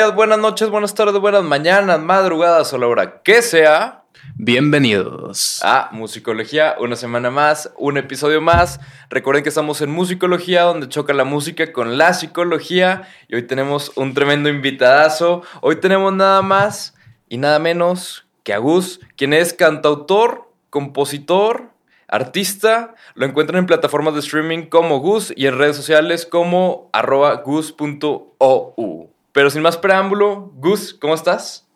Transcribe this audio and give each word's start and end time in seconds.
días, 0.00 0.14
buenas 0.14 0.38
noches, 0.38 0.70
buenas 0.70 0.94
tardes, 0.94 1.20
buenas 1.20 1.44
mañanas, 1.44 2.00
madrugadas 2.00 2.72
o 2.72 2.78
la 2.78 2.86
hora 2.86 3.22
que 3.22 3.42
sea. 3.42 4.04
Bienvenidos 4.34 5.60
a 5.62 5.90
Musicología, 5.92 6.74
una 6.80 6.96
semana 6.96 7.30
más, 7.30 7.70
un 7.76 7.98
episodio 7.98 8.40
más. 8.40 8.80
Recuerden 9.10 9.42
que 9.42 9.50
estamos 9.50 9.82
en 9.82 9.90
Musicología, 9.90 10.62
donde 10.62 10.88
choca 10.88 11.12
la 11.12 11.24
música 11.24 11.70
con 11.74 11.98
la 11.98 12.14
psicología. 12.14 13.08
Y 13.28 13.34
hoy 13.34 13.42
tenemos 13.42 13.92
un 13.94 14.14
tremendo 14.14 14.48
invitadazo. 14.48 15.42
Hoy 15.60 15.76
tenemos 15.76 16.14
nada 16.14 16.40
más 16.40 16.94
y 17.28 17.36
nada 17.36 17.58
menos 17.58 18.26
que 18.42 18.54
a 18.54 18.58
Gus, 18.58 19.00
quien 19.16 19.34
es 19.34 19.52
cantautor, 19.52 20.50
compositor, 20.70 21.72
artista. 22.08 22.94
Lo 23.12 23.26
encuentran 23.26 23.58
en 23.58 23.66
plataformas 23.66 24.14
de 24.14 24.20
streaming 24.20 24.62
como 24.62 25.00
Gus 25.00 25.30
y 25.36 25.46
en 25.46 25.58
redes 25.58 25.76
sociales 25.76 26.24
como 26.24 26.88
arroba 26.94 27.34
gus.ou. 27.44 29.10
Pero 29.32 29.50
sin 29.50 29.62
más 29.62 29.76
preámbulo, 29.76 30.52
Gus, 30.56 30.94
¿cómo 30.94 31.14
estás? 31.14 31.66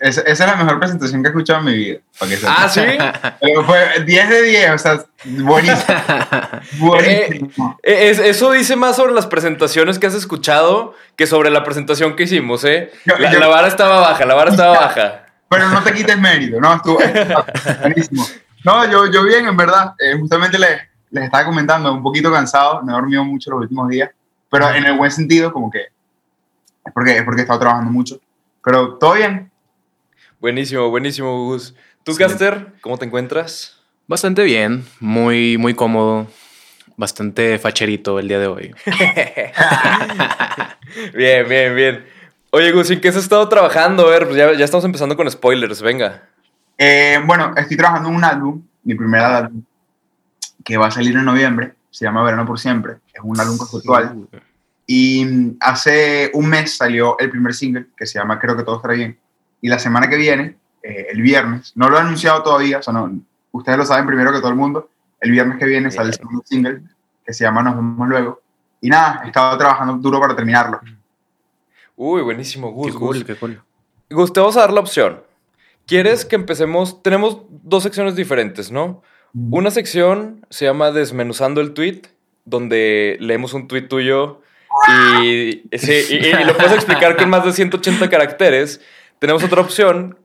esa 0.00 0.20
es 0.22 0.38
la 0.38 0.54
mejor 0.54 0.78
presentación 0.78 1.20
que 1.20 1.28
he 1.28 1.30
escuchado 1.30 1.58
en 1.60 1.64
mi 1.66 1.74
vida. 1.74 2.00
ah, 2.46 2.68
sí. 2.68 2.80
Pero 3.40 3.64
fue 3.64 4.04
10 4.04 4.28
de 4.28 4.42
10, 4.42 4.70
o 4.70 4.78
sea, 4.78 5.04
buenísimo. 5.24 5.98
buenísimo. 6.78 7.78
Eh, 7.82 8.10
eh, 8.10 8.28
eso 8.28 8.52
dice 8.52 8.76
más 8.76 8.96
sobre 8.96 9.12
las 9.12 9.26
presentaciones 9.26 9.98
que 9.98 10.06
has 10.06 10.14
escuchado 10.14 10.94
que 11.16 11.26
sobre 11.26 11.50
la 11.50 11.64
presentación 11.64 12.16
que 12.16 12.22
hicimos, 12.22 12.64
¿eh? 12.64 12.92
la, 13.04 13.48
vara 13.48 13.68
estaba 13.68 14.00
baja, 14.00 14.24
la 14.24 14.34
vara 14.34 14.50
estaba 14.50 14.78
baja. 14.78 15.26
Pero 15.48 15.68
no 15.68 15.82
te 15.82 15.92
quites 15.92 16.18
mérito, 16.18 16.60
¿no? 16.60 16.74
Estuvo, 16.74 16.98
buenísimo. 17.80 18.26
No, 18.64 18.90
yo, 18.90 19.10
yo 19.10 19.24
bien, 19.24 19.46
en 19.46 19.56
verdad. 19.56 19.94
Eh, 19.98 20.16
justamente 20.18 20.58
les, 20.58 20.80
les 21.10 21.24
estaba 21.24 21.44
comentando, 21.44 21.92
un 21.92 22.02
poquito 22.02 22.32
cansado, 22.32 22.82
no 22.82 22.92
he 22.92 22.94
dormido 22.94 23.24
mucho 23.24 23.50
los 23.50 23.60
últimos 23.62 23.88
días, 23.88 24.10
pero 24.50 24.70
en 24.70 24.86
el 24.86 24.96
buen 24.96 25.10
sentido, 25.10 25.52
como 25.52 25.70
que 25.70 25.88
es 26.84 26.92
porque, 26.92 27.18
es 27.18 27.24
porque 27.24 27.40
he 27.40 27.44
estado 27.44 27.60
trabajando 27.60 27.90
mucho. 27.90 28.20
Pero 28.62 28.94
todo 28.94 29.14
bien. 29.14 29.50
Buenísimo, 30.40 30.90
buenísimo, 30.90 31.44
Gus. 31.44 31.74
¿Tú, 32.02 32.14
Caster, 32.16 32.74
cómo 32.80 32.98
te 32.98 33.06
encuentras? 33.06 33.80
Bastante 34.06 34.44
bien, 34.44 34.84
muy, 35.00 35.56
muy 35.56 35.74
cómodo, 35.74 36.26
bastante 36.96 37.58
facherito 37.58 38.18
el 38.18 38.28
día 38.28 38.38
de 38.38 38.46
hoy. 38.46 38.74
bien, 41.14 41.48
bien, 41.48 41.74
bien. 41.74 42.06
Oye, 42.50 42.70
Gus, 42.72 42.90
¿en 42.90 43.00
qué 43.00 43.08
has 43.08 43.16
estado 43.16 43.48
trabajando? 43.48 44.06
A 44.06 44.10
ver, 44.10 44.26
pues 44.26 44.36
ya, 44.36 44.52
ya 44.52 44.66
estamos 44.66 44.84
empezando 44.84 45.16
con 45.16 45.30
spoilers, 45.30 45.80
venga. 45.80 46.28
Eh, 46.76 47.18
bueno, 47.24 47.52
estoy 47.56 47.76
trabajando 47.76 48.10
en 48.10 48.16
un 48.16 48.24
álbum, 48.24 48.62
mi 48.82 48.94
primer 48.94 49.22
álbum, 49.22 49.62
que 50.62 50.76
va 50.76 50.88
a 50.88 50.90
salir 50.90 51.16
en 51.16 51.24
noviembre, 51.24 51.72
se 51.90 52.04
llama 52.04 52.22
Verano 52.22 52.44
por 52.44 52.60
Siempre, 52.60 52.96
es 53.12 53.20
un 53.22 53.40
álbum 53.40 53.56
conceptual. 53.56 54.28
Y 54.86 55.56
hace 55.60 56.30
un 56.34 56.48
mes 56.48 56.76
salió 56.76 57.18
el 57.18 57.30
primer 57.30 57.54
single, 57.54 57.86
que 57.96 58.06
se 58.06 58.18
llama 58.18 58.38
Creo 58.38 58.56
que 58.56 58.62
todo 58.62 58.76
estará 58.76 58.94
bien. 58.94 59.18
Y 59.60 59.68
la 59.68 59.78
semana 59.78 60.08
que 60.08 60.16
viene, 60.16 60.56
eh, 60.82 61.06
el 61.10 61.22
viernes, 61.22 61.72
no 61.74 61.88
lo 61.88 61.96
he 61.96 62.00
anunciado 62.00 62.42
todavía, 62.42 62.78
o 62.78 62.82
sea, 62.82 62.92
no, 62.92 63.10
ustedes 63.52 63.78
lo 63.78 63.86
saben 63.86 64.06
primero 64.06 64.32
que 64.32 64.38
todo 64.38 64.50
el 64.50 64.56
mundo, 64.56 64.90
el 65.20 65.30
viernes 65.30 65.58
que 65.58 65.64
viene 65.64 65.90
sale 65.90 66.10
el 66.10 66.14
segundo 66.14 66.42
single, 66.44 66.82
que 67.24 67.32
se 67.32 67.44
llama 67.44 67.62
Nos 67.62 67.76
vemos 67.76 68.08
luego. 68.08 68.42
Y 68.80 68.90
nada, 68.90 69.22
he 69.24 69.28
estado 69.28 69.56
trabajando 69.56 69.94
duro 69.94 70.20
para 70.20 70.36
terminarlo. 70.36 70.80
Uy, 71.96 72.20
buenísimo, 72.20 72.70
Gus. 72.70 72.92
Qué 72.92 72.98
cool, 72.98 73.24
qué 73.24 73.34
cool. 73.36 73.62
Gus, 74.10 74.32
te 74.32 74.40
vamos 74.40 74.56
a 74.58 74.60
dar 74.60 74.72
la 74.72 74.80
opción. 74.80 75.22
¿Quieres 75.86 76.24
que 76.24 76.36
empecemos? 76.36 77.02
Tenemos 77.02 77.42
dos 77.48 77.82
secciones 77.82 78.14
diferentes, 78.16 78.70
¿no? 78.70 79.02
Una 79.32 79.70
sección 79.70 80.46
se 80.48 80.64
llama 80.64 80.92
Desmenuzando 80.92 81.60
el 81.60 81.74
tweet, 81.74 82.02
donde 82.44 83.16
leemos 83.20 83.52
un 83.52 83.66
tweet 83.66 83.88
tuyo 83.88 84.42
y, 85.22 85.62
lo 86.44 86.56
puedes 86.56 86.72
explicar 86.72 87.16
con 87.16 87.30
más 87.30 87.44
de 87.44 87.52
180 87.52 88.08
caracteres. 88.08 88.80
Tenemos 89.18 89.42
otra 89.44 89.60
opción 89.60 90.18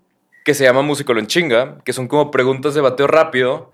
que 0.46 0.54
se 0.54 0.64
llama 0.64 0.82
Músico 0.82 1.18
en 1.18 1.28
chinga, 1.28 1.78
que 1.84 1.94
son 1.94 2.08
como 2.08 2.32
preguntas 2.32 2.74
de 2.74 2.82
bateo 2.82 3.08
rápido. 3.08 3.74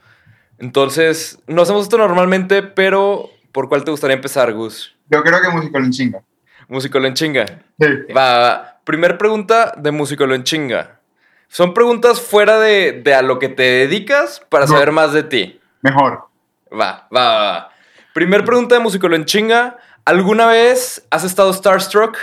Entonces, 0.59 1.39
no 1.47 1.61
hacemos 1.61 1.83
esto 1.83 1.97
normalmente, 1.97 2.63
pero 2.63 3.29
¿por 3.51 3.69
cuál 3.69 3.83
te 3.83 3.91
gustaría 3.91 4.15
empezar, 4.15 4.53
Gus? 4.53 4.95
Yo 5.09 5.23
creo 5.23 5.41
que 5.41 5.49
Músico 5.49 5.77
en 5.77 5.91
chinga. 5.91 6.21
Músico 6.67 6.97
en 6.97 7.13
chinga. 7.13 7.45
Sí. 7.79 7.87
Va, 8.15 8.39
va. 8.39 8.79
Primer 8.83 9.17
pregunta 9.17 9.73
de 9.77 9.91
Músico 9.91 10.23
en 10.25 10.43
chinga. 10.43 10.99
Son 11.47 11.73
preguntas 11.73 12.21
fuera 12.21 12.59
de, 12.59 13.01
a 13.17 13.21
lo 13.21 13.39
que 13.39 13.49
te 13.49 13.63
dedicas 13.63 14.41
para 14.49 14.67
saber 14.67 14.91
más 14.91 15.13
de 15.13 15.23
ti. 15.23 15.59
Mejor. 15.81 16.25
Va, 16.71 17.07
va, 17.15 17.35
va. 17.35 17.71
Primer 18.15 18.45
pregunta 18.45 18.75
de 18.75 18.81
Musicolo 18.81 19.15
en 19.15 19.25
chinga. 19.25 19.77
¿Alguna 20.05 20.45
vez 20.47 21.05
has 21.09 21.23
estado 21.23 21.51
starstruck? 21.51 22.17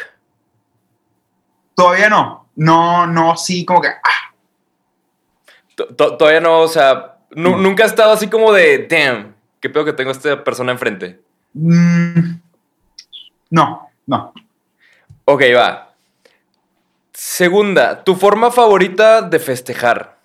Todavía 1.74 2.08
no. 2.08 2.46
No, 2.54 3.06
no, 3.06 3.36
sí, 3.36 3.64
como 3.64 3.80
que. 3.80 3.88
Ah. 3.88 4.34
Todavía 5.96 6.40
no, 6.40 6.60
o 6.60 6.68
sea, 6.68 7.16
nunca 7.30 7.84
has 7.84 7.90
estado 7.90 8.12
así 8.12 8.28
como 8.28 8.52
de, 8.52 8.86
damn, 8.88 9.34
qué 9.60 9.70
peor 9.70 9.86
que 9.86 9.92
tengo 9.92 10.10
a 10.10 10.12
esta 10.12 10.44
persona 10.44 10.72
enfrente. 10.72 11.20
Mm, 11.54 12.34
no, 13.50 13.88
no. 14.06 14.32
Ok, 15.24 15.42
va. 15.56 15.94
Segunda, 17.12 18.04
¿tu 18.04 18.14
forma 18.16 18.50
favorita 18.50 19.22
de 19.22 19.38
festejar? 19.38 20.18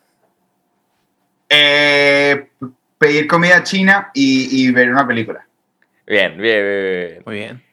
Eh, 1.50 2.50
pedir 2.98 3.28
comida 3.28 3.64
china 3.64 4.12
y, 4.14 4.72
ver 4.72 4.92
una 4.92 5.08
película. 5.08 5.47
Bien, 6.08 6.38
bien, 6.38 6.64
bien. 6.64 7.24
Muy 7.26 7.36
bien. 7.36 7.64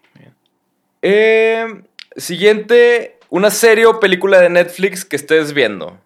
Eh, 1.03 1.83
siguiente, 2.17 3.19
una 3.31 3.51
serie 3.51 3.87
o 3.87 4.01
película 4.01 4.41
de 4.41 4.51
Netflix 4.51 5.05
que 5.05 5.17
estés 5.17 5.53
viendo. 5.53 5.99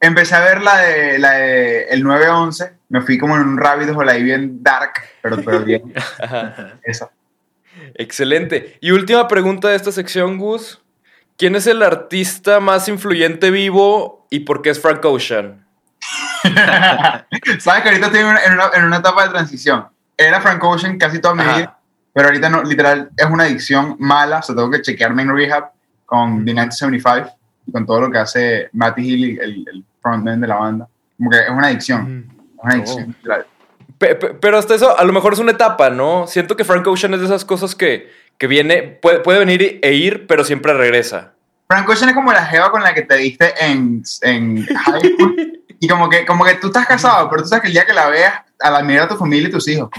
Empecé 0.00 0.34
a 0.36 0.40
ver 0.40 0.62
la 0.62 0.78
de, 0.78 1.18
la 1.18 1.32
de 1.32 1.84
El 1.88 2.04
911. 2.04 2.72
Me 2.88 3.02
fui 3.02 3.18
como 3.18 3.36
en 3.36 3.42
un 3.42 3.58
rabbit 3.58 3.90
hole 3.90 4.10
ahí 4.10 4.22
bien 4.22 4.62
dark, 4.62 4.92
pero, 5.22 5.36
pero 5.44 5.60
bien. 5.60 5.92
Esa. 6.82 7.10
Excelente. 7.94 8.78
Y 8.80 8.92
última 8.92 9.28
pregunta 9.28 9.68
de 9.68 9.76
esta 9.76 9.92
sección, 9.92 10.38
Gus. 10.38 10.80
¿Quién 11.36 11.54
es 11.54 11.66
el 11.66 11.82
artista 11.82 12.58
más 12.58 12.88
influyente 12.88 13.50
vivo 13.50 14.26
y 14.30 14.40
por 14.40 14.62
qué 14.62 14.70
es 14.70 14.80
Frank 14.80 15.04
Ocean? 15.04 15.64
Sabes 17.60 17.82
que 17.82 17.88
ahorita 17.88 18.06
estoy 18.06 18.20
en 18.20 18.84
una, 18.84 18.96
etapa 18.96 19.24
de 19.24 19.30
transición. 19.30 19.86
Era 20.18 20.40
Frank 20.42 20.62
Ocean 20.62 20.98
casi 20.98 21.20
toda 21.20 21.34
mi 21.34 21.44
vida, 21.44 21.78
pero 22.12 22.28
ahorita 22.28 22.50
no, 22.50 22.62
literal 22.62 23.10
es 23.16 23.26
una 23.26 23.44
adicción 23.44 23.96
mala. 23.98 24.40
O 24.40 24.42
sea, 24.42 24.54
tengo 24.54 24.70
que 24.70 24.82
chequearme 24.82 25.22
en 25.22 25.34
rehab 25.34 25.70
con 26.04 26.44
The 26.44 26.52
1975 26.52 27.30
y 27.66 27.72
con 27.72 27.86
todo 27.86 28.02
lo 28.02 28.10
que 28.10 28.18
hace 28.18 28.68
Matty 28.72 29.02
Healy, 29.02 29.38
el, 29.40 29.84
frontman 30.02 30.40
de 30.40 30.46
la 30.46 30.56
banda. 30.56 30.88
Como 31.16 31.30
que 31.30 31.38
es 31.38 31.50
una 31.50 31.68
adicción. 31.68 32.26
Una 32.56 32.74
adicción, 32.74 33.16
oh. 33.30 33.34
Pero 33.98 34.58
hasta 34.58 34.74
eso, 34.74 34.98
a 34.98 35.04
lo 35.04 35.12
mejor 35.12 35.32
es 35.32 35.38
una 35.38 35.52
etapa, 35.52 35.90
¿no? 35.90 36.26
Siento 36.26 36.56
que 36.56 36.64
Frank 36.64 36.86
Ocean 36.86 37.14
es 37.14 37.20
de 37.20 37.26
esas 37.26 37.44
cosas 37.44 37.74
que 37.74 38.10
que 38.38 38.46
viene, 38.46 38.82
puede, 38.82 39.18
puede 39.18 39.40
venir 39.40 39.80
e 39.82 39.92
ir, 39.94 40.26
pero 40.26 40.44
siempre 40.44 40.72
regresa. 40.72 41.32
Frank 41.66 41.88
Ocean 41.88 42.08
es 42.08 42.14
como 42.14 42.32
la 42.32 42.46
jeva 42.46 42.70
con 42.70 42.82
la 42.82 42.94
que 42.94 43.02
te 43.02 43.16
diste 43.16 43.52
en, 43.60 44.02
en 44.22 44.64
high 44.84 45.00
school. 45.00 45.57
Y 45.80 45.88
como 45.88 46.08
que, 46.08 46.26
como 46.26 46.44
que 46.44 46.54
tú 46.54 46.68
estás 46.68 46.86
casado, 46.86 47.28
pero 47.30 47.42
tú 47.42 47.48
sabes 47.48 47.62
que 47.62 47.68
el 47.68 47.74
día 47.74 47.86
que 47.86 47.92
la 47.92 48.08
veas, 48.08 48.34
a 48.60 48.70
la 48.70 48.82
mirada 48.82 49.06
a 49.06 49.08
tu 49.10 49.16
familia 49.16 49.48
y 49.48 49.52
tus 49.52 49.68
hijos. 49.68 49.88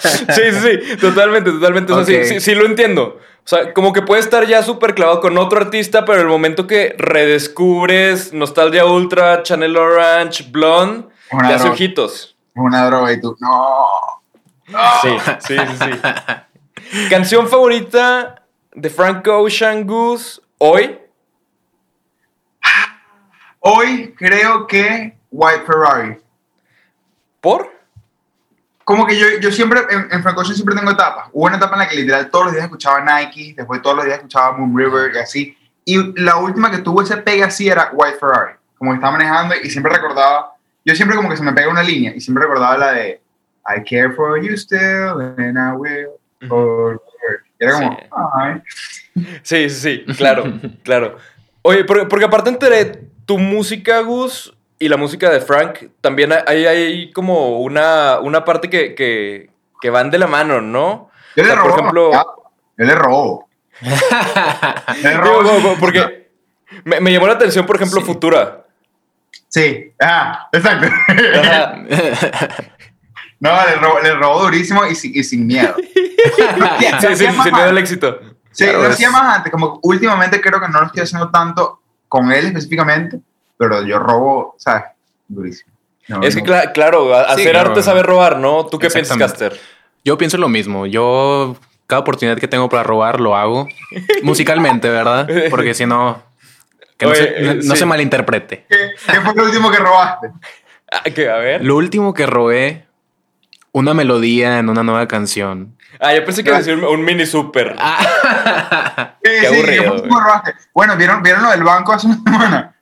sí, 0.00 0.26
sí, 0.28 0.52
sí, 0.60 0.96
totalmente, 0.96 1.52
totalmente. 1.52 2.04
sí, 2.04 2.24
sí, 2.24 2.40
sí, 2.40 2.54
lo 2.54 2.66
entiendo. 2.66 3.20
O 3.44 3.48
sea, 3.48 3.72
como 3.72 3.92
que 3.92 4.02
puede 4.02 4.20
estar 4.20 4.46
ya 4.46 4.62
súper 4.62 4.94
clavado 4.94 5.20
con 5.20 5.36
otro 5.38 5.60
artista, 5.60 6.04
pero 6.04 6.20
el 6.20 6.28
momento 6.28 6.66
que 6.66 6.94
redescubres 6.98 8.32
Nostalgia 8.32 8.84
Ultra, 8.84 9.42
Channel 9.42 9.76
Orange, 9.76 10.46
Blonde, 10.50 11.08
te 11.30 11.54
hace 11.54 11.68
ojitos. 11.68 12.36
Una 12.54 12.86
droga 12.86 13.12
y 13.12 13.20
tú, 13.20 13.36
no. 13.40 13.86
Sí, 15.02 15.16
sí, 15.40 15.56
sí, 15.58 15.90
¿Canción 17.10 17.48
favorita 17.48 18.42
de 18.74 18.90
Frank 18.90 19.26
Ocean 19.28 19.86
Goose 19.86 20.40
hoy? 20.58 20.98
Hoy 23.64 24.12
creo 24.18 24.66
que 24.66 25.16
White 25.30 25.64
Ferrari. 25.64 26.18
¿Por? 27.40 27.70
Como 28.84 29.06
que 29.06 29.16
yo, 29.16 29.26
yo 29.40 29.52
siempre, 29.52 29.80
en, 29.88 30.26
Ocean 30.26 30.54
siempre 30.56 30.74
tengo 30.74 30.90
etapas. 30.90 31.28
Hubo 31.32 31.46
una 31.46 31.58
etapa 31.58 31.74
en 31.74 31.78
la 31.78 31.88
que 31.88 31.94
literal 31.94 32.28
todos 32.28 32.46
los 32.46 32.54
días 32.54 32.64
escuchaba 32.64 33.00
Nike, 33.00 33.54
después 33.56 33.80
todos 33.80 33.96
los 33.96 34.04
días 34.04 34.16
escuchaba 34.16 34.56
Moon 34.58 34.76
River 34.76 35.14
y 35.14 35.18
así. 35.18 35.56
Y 35.84 36.20
la 36.20 36.38
última 36.38 36.72
que 36.72 36.78
tuvo 36.78 37.02
ese 37.02 37.16
pega 37.18 37.46
así 37.46 37.68
era 37.68 37.90
White 37.92 38.18
Ferrari. 38.18 38.54
Como 38.76 38.90
que 38.90 38.96
estaba 38.96 39.12
manejando 39.12 39.54
y 39.62 39.70
siempre 39.70 39.92
recordaba, 39.92 40.54
yo 40.84 40.94
siempre 40.96 41.16
como 41.16 41.30
que 41.30 41.36
se 41.36 41.44
me 41.44 41.52
pega 41.52 41.68
una 41.68 41.84
línea 41.84 42.12
y 42.16 42.20
siempre 42.20 42.44
recordaba 42.44 42.76
la 42.76 42.92
de 42.92 43.20
I 43.64 43.84
care 43.84 44.12
for 44.12 44.42
you 44.42 44.54
still 44.56 45.20
and 45.38 45.56
I 45.56 45.72
will 45.76 47.00
Era 47.60 47.72
como, 47.74 47.96
sí. 49.44 49.68
Sí, 49.68 49.70
sí, 49.70 50.04
claro, 50.16 50.44
claro. 50.82 51.16
Oye, 51.62 51.84
porque, 51.84 52.24
aparte 52.24 52.50
entre 52.50 53.11
tu 53.26 53.38
música, 53.38 54.00
Gus, 54.00 54.54
y 54.78 54.88
la 54.88 54.96
música 54.96 55.30
de 55.30 55.40
Frank, 55.40 55.78
también 56.00 56.32
hay, 56.46 56.66
hay 56.66 57.12
como 57.12 57.60
una, 57.60 58.18
una 58.20 58.44
parte 58.44 58.68
que, 58.68 58.94
que, 58.94 59.50
que, 59.80 59.90
van 59.90 60.10
de 60.10 60.18
la 60.18 60.26
mano, 60.26 60.60
¿no? 60.60 61.10
Yo 61.36 61.44
le 61.44 61.54
robo. 61.54 61.68
Por 61.70 61.78
ejemplo, 61.78 62.12
yo 62.12 62.84
le 62.84 62.94
robo. 62.94 63.48
Le 65.02 65.08
Digo, 65.10 65.22
robo- 65.22 65.42
go- 65.42 65.60
go- 65.60 65.76
porque 65.80 66.30
me, 66.84 67.00
me 67.00 67.12
llamó 67.12 67.26
la 67.26 67.32
atención, 67.34 67.66
por 67.66 67.76
ejemplo, 67.76 68.00
Sí. 68.00 68.06
Futura. 68.06 68.64
Sí, 69.48 69.92
ah, 70.00 70.48
exacto. 70.52 70.88
No, 73.40 73.50
le 73.66 73.74
robó, 73.74 73.98
le 74.00 74.14
robó 74.14 74.42
durísimo 74.44 74.86
y, 74.86 74.94
sin- 74.94 75.16
y 75.16 75.24
sin 75.24 75.46
miedo. 75.48 75.74
Sí, 75.76 77.06
sí, 77.16 77.16
sin 77.16 77.52
miedo 77.52 77.68
al 77.68 77.78
éxito. 77.78 78.20
Sí, 78.52 78.64
Claro, 78.64 78.82
lo 78.84 78.88
hacía 78.90 79.10
más 79.10 79.38
antes, 79.38 79.50
como 79.50 79.80
últimamente 79.82 80.40
creo 80.40 80.60
que 80.60 80.68
no 80.68 80.80
lo 80.80 80.86
estoy 80.86 81.02
haciendo 81.02 81.28
tanto 81.30 81.81
con 82.12 82.30
él 82.30 82.44
específicamente, 82.44 83.18
pero 83.56 83.82
yo 83.86 83.98
robo, 83.98 84.54
¿sabes? 84.58 84.82
Durísimo. 85.28 85.72
No, 86.08 86.22
Es 86.22 86.36
que, 86.36 86.42
no. 86.42 86.52
claro, 86.74 87.16
a- 87.16 87.24
Sí, 87.28 87.32
hacer 87.40 87.52
claro. 87.52 87.70
arte 87.70 87.82
sabe 87.82 88.02
robar, 88.02 88.36
¿no? 88.38 88.66
¿Tú 88.66 88.78
qué 88.78 88.90
piensas. 88.90 89.16
Caster? 89.16 89.58
Yo 90.04 90.18
pienso 90.18 90.36
lo 90.36 90.50
mismo. 90.50 90.84
Yo, 90.84 91.56
cada 91.86 92.00
oportunidad 92.00 92.36
que 92.36 92.48
tengo 92.48 92.68
para 92.68 92.82
robar, 92.82 93.18
lo 93.18 93.34
hago. 93.34 93.66
Musicalmente, 94.22 94.90
¿verdad? 94.90 95.26
Porque 95.48 95.72
si 95.72 95.86
no, 95.86 96.22
que 96.98 97.06
no, 97.06 97.14
se, 97.14 97.22
eh, 97.24 97.54
no 97.64 97.72
sí. 97.74 97.76
se 97.78 97.86
malinterprete. 97.86 98.66
¿Qué, 98.68 98.90
qué 99.10 99.20
fue 99.22 99.34
lo 99.34 99.44
último 99.44 99.70
que 99.70 99.78
robaste? 99.78 100.26
Ah, 100.92 101.04
que, 101.04 101.30
a 101.30 101.36
ver. 101.36 101.64
Lo 101.64 101.76
último 101.76 102.12
que 102.12 102.26
robé, 102.26 102.84
una 103.72 103.94
melodía 103.94 104.58
en 104.58 104.68
una 104.68 104.82
nueva 104.82 105.08
canción. 105.08 105.76
Ah, 105.98 106.14
yo 106.14 106.24
pensé 106.24 106.42
que 106.42 106.50
iba 106.50 106.56
a 106.56 106.60
decir 106.60 106.76
un, 106.76 107.04
mini 107.04 107.26
super. 107.26 107.74
Ah. 107.78 109.14
Sí, 109.22 109.30
Qué 109.40 109.40
sí, 109.40 109.46
aburrido. 109.46 110.04
Bueno, 110.74 110.96
¿vieron, 110.96 111.22
¿vieron 111.22 111.42
lo 111.42 111.50
del 111.50 111.62
banco 111.64 111.92
hace 111.92 112.06
una 112.06 112.16
semana? 112.16 112.76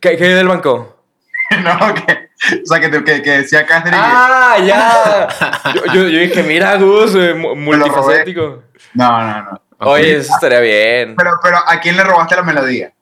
¿Qué, 0.00 0.16
qué 0.16 0.24
hay 0.24 0.32
del 0.34 0.48
banco? 0.48 1.02
no, 1.62 1.94
que, 1.94 2.30
o 2.62 2.66
sea, 2.66 2.80
que, 2.80 2.88
te- 2.88 3.04
que, 3.04 3.22
que 3.22 3.30
decía 3.38 3.66
Catherine. 3.66 3.96
¡Ah, 4.00 4.56
ya! 4.64 5.28
Yo, 5.74 5.84
yo- 5.92 6.08
yo 6.08 6.18
dije, 6.20 6.42
mira, 6.42 6.76
Gus, 6.76 7.14
eh, 7.14 7.34
multifacético. 7.34 8.62
No, 8.94 9.20
no, 9.20 9.42
no. 9.42 9.60
Oye, 9.78 10.16
eso 10.16 10.32
estaría 10.34 10.60
bien. 10.60 11.16
Pero, 11.16 11.32
pero, 11.42 11.58
¿a 11.66 11.80
quién 11.80 11.96
le 11.96 12.04
robaste 12.04 12.36
la 12.36 12.42
melodía? 12.42 12.92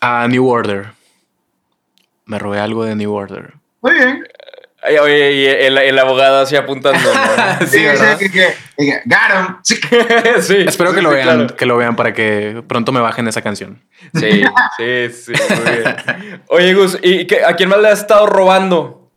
A 0.00 0.26
New 0.28 0.48
Order. 0.48 0.86
Me 2.24 2.38
robé 2.38 2.58
algo 2.58 2.84
de 2.84 2.96
New 2.96 3.12
Order. 3.12 3.54
Muy 3.82 3.94
bien. 3.94 4.26
Oye, 4.84 5.32
y 5.32 5.46
el, 5.46 5.78
el 5.78 5.98
abogado 5.98 6.40
así 6.40 6.56
apuntando. 6.56 6.98
¿no? 6.98 7.58
Sí, 7.60 7.78
sí, 7.78 7.84
¿verdad? 7.84 8.18
que, 8.18 8.30
que, 8.32 8.54
que, 8.76 9.02
got 9.04 9.48
him. 9.48 9.56
Sí. 9.62 9.76
sí. 10.42 10.56
Espero 10.66 10.90
sí, 10.90 10.96
que 10.96 11.02
lo 11.02 11.10
sí, 11.10 11.14
vean, 11.16 11.38
claro. 11.38 11.56
que 11.56 11.66
lo 11.66 11.76
vean 11.76 11.94
para 11.96 12.12
que 12.12 12.64
pronto 12.66 12.90
me 12.90 13.00
bajen 13.00 13.28
esa 13.28 13.42
canción. 13.42 13.80
Sí, 14.14 14.42
sí, 14.76 15.08
sí, 15.10 15.32
muy 15.32 15.72
bien. 15.76 16.42
Oye, 16.48 16.74
Gus, 16.74 16.98
¿y 17.02 17.26
qué- 17.28 17.44
a 17.44 17.54
quién 17.54 17.68
más 17.68 17.78
le 17.80 17.88
has 17.90 18.00
estado 18.00 18.26
robando? 18.26 19.08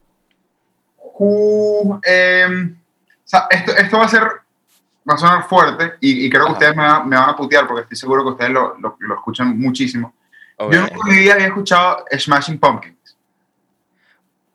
Uh, 1.18 2.00
em, 2.04 2.76
o 2.76 3.22
sea, 3.28 3.48
esto, 3.50 3.72
esto 3.76 3.98
va 3.98 4.06
a 4.06 4.10
ser, 4.10 4.22
va 4.24 5.14
a 5.14 5.18
sonar 5.18 5.48
fuerte 5.48 5.94
y, 6.02 6.26
y 6.26 6.30
creo 6.30 6.44
que 6.44 6.50
Ajá. 6.52 6.54
ustedes 6.54 6.76
me, 6.76 6.84
va- 6.84 7.04
me 7.04 7.16
van 7.16 7.30
a 7.30 7.36
putear 7.36 7.66
porque 7.68 7.84
estoy 7.84 7.98
seguro 7.98 8.24
que 8.24 8.30
ustedes 8.32 8.52
lo, 8.52 8.78
lo, 8.80 8.98
lo 9.00 9.16
escuchan 9.16 9.58
muchísimo. 9.58 10.14
Yo 10.60 10.82
nunca 10.82 10.94
en 10.94 11.14
mi 11.16 11.20
vida 11.22 11.34
había 11.34 11.48
escuchado 11.48 12.06
Smashing 12.18 12.60
Pumpkins 12.60 12.96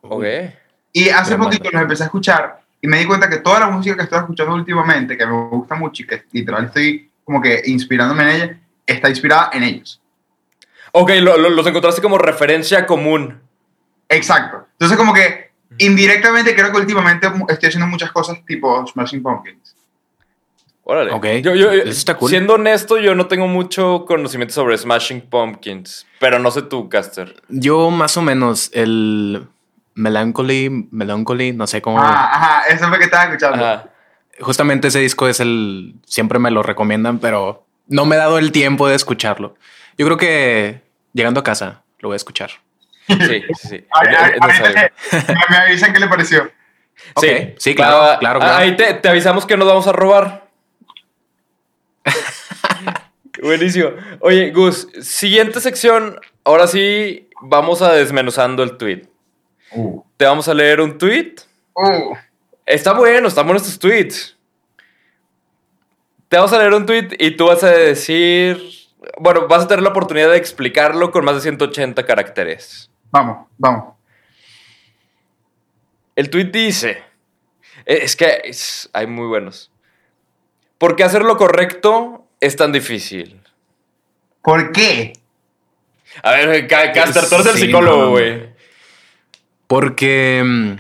ok. 0.02 0.24
Y 0.92 1.08
hace 1.08 1.30
Gran 1.34 1.44
poquito 1.44 1.70
los 1.70 1.82
empecé 1.82 2.02
a 2.02 2.06
escuchar 2.06 2.60
y 2.80 2.88
me 2.88 2.98
di 2.98 3.06
cuenta 3.06 3.28
que 3.28 3.38
toda 3.38 3.60
la 3.60 3.66
música 3.70 3.96
que 3.96 4.02
estoy 4.02 4.18
escuchando 4.18 4.54
últimamente, 4.54 5.16
que 5.16 5.26
me 5.26 5.48
gusta 5.48 5.74
mucho 5.74 6.02
y 6.02 6.06
que 6.06 6.24
literal 6.32 6.64
estoy 6.66 7.10
como 7.24 7.40
que 7.40 7.62
inspirándome 7.66 8.22
en 8.22 8.28
ella, 8.30 8.58
está 8.86 9.08
inspirada 9.08 9.50
en 9.52 9.62
ellos. 9.62 10.00
Ok, 10.92 11.10
lo- 11.20 11.36
lo- 11.36 11.50
los 11.50 11.66
encontraste 11.66 12.02
como 12.02 12.18
referencia 12.18 12.84
común. 12.86 13.38
Exacto. 14.08 14.66
Entonces 14.72 14.98
como 14.98 15.12
que 15.14 15.50
indirectamente 15.78 16.54
creo 16.54 16.72
que 16.72 16.78
últimamente 16.78 17.28
estoy 17.48 17.68
haciendo 17.68 17.86
muchas 17.86 18.10
cosas 18.10 18.44
tipo 18.44 18.84
Smashing 18.86 19.22
Pumpkins. 19.22 19.76
Órale. 20.82 21.12
Ok, 21.12 21.26
Yo, 21.42 21.54
yo- 21.54 21.70
eso 21.70 21.88
está 21.90 22.16
cool. 22.16 22.30
Siendo 22.30 22.54
honesto, 22.54 22.98
yo 22.98 23.14
no 23.14 23.28
tengo 23.28 23.46
mucho 23.46 24.04
conocimiento 24.06 24.52
sobre 24.54 24.76
Smashing 24.76 25.20
Pumpkins. 25.20 26.04
Pero 26.18 26.40
no 26.40 26.50
sé 26.50 26.62
tú, 26.62 26.88
Caster. 26.88 27.40
Yo 27.48 27.90
más 27.90 28.16
o 28.16 28.22
menos 28.22 28.70
el 28.74 29.46
Melancholy, 29.94 30.88
Melancholy, 30.90 31.52
no 31.52 31.66
sé 31.66 31.82
cómo. 31.82 32.00
Ah, 32.00 32.30
ajá, 32.32 32.62
eso 32.74 32.88
fue 32.88 32.98
que 32.98 33.04
estaba 33.04 33.24
escuchando. 33.24 33.64
Ajá. 33.64 33.88
Justamente 34.40 34.88
ese 34.88 35.00
disco 35.00 35.28
es 35.28 35.40
el, 35.40 35.94
siempre 36.06 36.38
me 36.38 36.50
lo 36.50 36.62
recomiendan, 36.62 37.18
pero 37.18 37.66
no 37.88 38.06
me 38.06 38.16
he 38.16 38.18
dado 38.18 38.38
el 38.38 38.52
tiempo 38.52 38.88
de 38.88 38.94
escucharlo. 38.94 39.56
Yo 39.98 40.06
creo 40.06 40.16
que 40.16 40.82
llegando 41.12 41.40
a 41.40 41.44
casa 41.44 41.82
lo 41.98 42.08
voy 42.08 42.14
a 42.14 42.16
escuchar. 42.16 42.50
Sí, 43.06 43.16
sí, 43.20 43.68
sí. 43.68 43.84
Ay, 43.90 44.08
Es- 44.08 44.18
ay, 44.18 44.32
es 44.34 44.40
ahorita 44.42 44.46
necesario. 44.46 44.92
que- 45.10 45.34
me, 45.50 45.56
avisan 45.56 45.92
qué 45.92 46.00
le 46.00 46.08
pareció. 46.08 46.50
Sí, 47.20 47.54
sí, 47.58 47.74
claro, 47.74 47.96
Ah, 48.02 48.16
claro, 48.18 48.40
ah, 48.42 48.44
claro. 48.46 48.58
Ahí 48.62 48.76
te, 48.76 48.94
te 48.94 49.08
avisamos 49.08 49.44
que 49.46 49.56
nos 49.56 49.66
vamos 49.68 49.86
a 49.86 49.92
robar. 49.92 50.48
Buenísimo. 53.42 53.90
Oye, 54.20 54.50
Gus, 54.50 54.88
siguiente 55.00 55.60
sección. 55.60 56.20
Ahora 56.44 56.66
sí, 56.66 57.28
vamos 57.40 57.80
a 57.82 57.92
desmenuzando 57.92 58.62
el 58.62 58.76
tweet. 58.76 59.08
Uh, 59.72 60.02
Te 60.16 60.24
vamos 60.24 60.48
a 60.48 60.54
leer 60.54 60.80
un 60.80 60.98
tweet. 60.98 61.34
uh. 61.74 62.14
Está 62.66 62.92
bueno, 62.92 63.28
están 63.28 63.46
buenos 63.46 63.62
estos 63.62 63.78
tweets. 63.80 64.36
Te 66.28 66.36
vamos 66.36 66.52
a 66.52 66.58
leer 66.58 66.72
un 66.74 66.86
tweet 66.86 67.08
y 67.18 67.32
tú 67.36 67.46
vas 67.46 67.64
a 67.64 67.70
decir. 67.70 68.60
Bueno, 69.18 69.48
vas 69.48 69.64
a 69.64 69.68
tener 69.68 69.82
la 69.82 69.88
oportunidad 69.90 70.30
de 70.30 70.36
explicarlo 70.36 71.10
con 71.10 71.24
más 71.24 71.34
de 71.36 71.40
180 71.40 72.04
caracteres. 72.06 72.90
Vamos, 73.10 73.48
vamos. 73.58 73.94
El 76.16 76.30
tweet 76.30 76.46
dice. 76.52 77.02
eh, 77.86 78.00
Es 78.02 78.14
que 78.14 78.40
es- 78.44 78.88
hay 78.92 79.06
muy 79.06 79.26
buenos. 79.26 79.72
¿Por 80.78 80.94
qué 80.96 81.02
hacer 81.04 81.22
lo 81.22 81.36
correcto 81.36 82.26
es 82.40 82.56
tan 82.56 82.72
difícil? 82.72 83.40
¿Por 84.42 84.70
qué? 84.72 85.12
A 86.22 86.32
ver, 86.32 86.66
Ca- 86.68 86.92
Caster, 86.92 87.28
tú 87.28 87.34
eres 87.36 87.46
el 87.48 87.52
psicólogo, 87.60 88.02
no. 88.04 88.10
Porque 89.70 90.42
mm, 90.44 90.72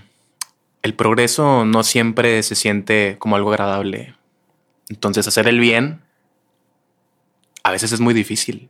el 0.82 0.94
progreso 0.94 1.64
no 1.64 1.84
siempre 1.84 2.42
se 2.42 2.56
siente 2.56 3.14
como 3.20 3.36
algo 3.36 3.50
agradable. 3.52 4.16
Entonces 4.88 5.28
hacer 5.28 5.46
el 5.46 5.60
bien 5.60 6.02
a 7.62 7.70
veces 7.70 7.92
es 7.92 8.00
muy 8.00 8.14
difícil. 8.14 8.68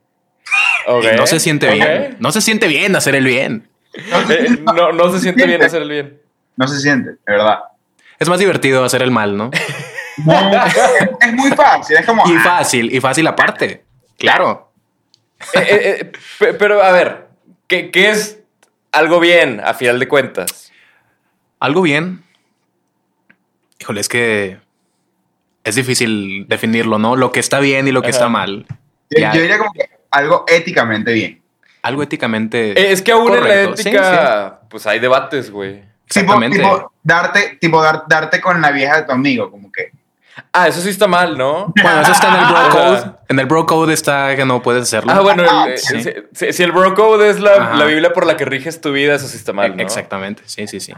Y 0.87 1.17
no 1.17 1.27
se 1.27 1.41
siente 1.41 1.71
bien. 1.73 2.17
No 2.21 2.33
se 2.33 2.43
siente 2.43 2.67
bien 2.69 2.95
hacer 2.97 3.15
el 3.15 3.25
bien. 3.25 3.71
No 4.11 4.27
se, 4.27 4.35
Eh, 4.45 4.59
no, 4.75 4.93
no 4.93 5.11
se 5.11 5.21
siente 5.21 5.47
bien 5.47 5.63
hacer 5.63 5.81
el 5.81 5.89
bien. 5.89 6.21
no 6.57 6.69
se 6.69 6.79
siente, 6.81 7.13
de 7.13 7.19
verdad. 7.27 7.61
Es 8.19 8.29
más 8.29 8.39
divertido 8.41 8.85
hacer 8.85 9.01
el 9.01 9.11
mal, 9.11 9.39
¿no? 9.39 9.51
No, 10.27 10.65
es, 11.23 11.33
muy 11.33 11.51
fácil, 11.53 11.97
es 11.97 12.05
como... 12.05 12.29
Y 12.29 12.37
ah, 12.37 12.41
fácil, 12.45 12.95
y 12.95 13.01
fácil 13.01 13.27
aparte. 13.27 13.85
Claro. 14.19 14.71
Eh, 15.55 15.61
eh, 16.03 16.13
pe- 16.39 16.53
pero, 16.53 16.83
a 16.83 16.93
ver, 16.93 17.29
¿qué, 17.67 17.91
qué 17.91 18.11
es 18.11 18.40
algo 18.93 19.21
bien 19.21 19.61
a 19.65 19.75
final 19.75 19.99
de 19.99 20.09
cuentas? 20.09 20.73
Algo 21.59 21.83
bien. 21.83 22.25
Híjole, 23.81 24.01
es 24.01 24.09
que 24.09 24.59
es 25.65 25.75
difícil 25.75 26.47
definirlo, 26.49 26.99
¿no? 26.99 27.17
Lo 27.17 27.33
que 27.33 27.41
está 27.41 27.61
bien 27.61 27.89
y 27.89 27.93
lo 27.93 28.03
que 28.03 28.09
Ajá. 28.09 28.17
está 28.17 28.29
mal. 28.29 28.67
yo, 29.11 29.31
diría 29.33 29.59
como 29.59 29.73
que 29.73 29.89
algo 30.11 30.45
éticamente 30.49 31.13
bien. 31.13 31.43
Algo 31.83 32.03
éticamente. 32.03 32.73
Eh, 32.73 32.93
es 32.93 33.01
que 33.03 33.13
aún 33.13 33.33
en 33.35 33.43
la. 33.71 33.77
Sí, 33.77 33.89
ética, 33.89 34.61
pues 34.69 34.87
hay 34.87 34.99
debates, 34.99 35.51
güey. 35.51 35.77
Tipo, 35.81 35.87
Exactamente. 36.07 36.59
tipo, 36.59 36.93
darte, 37.03 37.57
tipo 37.61 37.83
dar- 37.83 38.05
darte 38.09 38.41
con 38.41 38.61
la 38.61 38.71
vieja 38.71 38.97
de 39.01 39.03
tu 39.07 39.13
amigo, 39.13 39.51
como 39.51 39.71
que... 39.71 39.93
Ah, 40.53 40.69
eso 40.69 40.81
sí 40.81 40.89
está 40.91 41.07
mal, 41.07 41.37
¿no? 41.39 41.73
Bueno, 41.83 42.01
eso 42.03 42.13
está 42.13 42.29
en 42.29 42.35
el 42.43 42.47
bro 42.51 42.57
Ajá. 42.59 42.71
code. 42.71 43.13
En 43.29 43.39
el 43.39 43.47
bro 43.47 43.67
code 43.67 43.95
está 43.95 44.35
que 44.37 44.45
no 44.45 44.63
puedes 44.63 44.83
hacerlo. 44.83 45.13
Ah, 45.13 45.21
bueno, 45.21 45.45
el- 45.67 45.79
Sí. 45.79 46.53
si, 46.53 46.63
el 46.63 46.73
bro 46.73 46.95
code 46.95 47.29
es 47.31 47.41
la, 47.41 47.75
la 47.77 47.85
Biblia 47.85 48.13
por 48.13 48.27
la 48.27 48.37
que 48.37 48.45
riges 48.45 48.81
tu 48.81 48.93
vida, 48.93 49.15
eso 49.15 49.27
sí 49.29 49.37
está 49.37 49.53
mal, 49.53 49.77
¿no? 49.77 49.83
Exactamente. 49.83 50.43
Sí, 50.47 50.67
sí, 50.67 50.81
sí. 50.81 50.93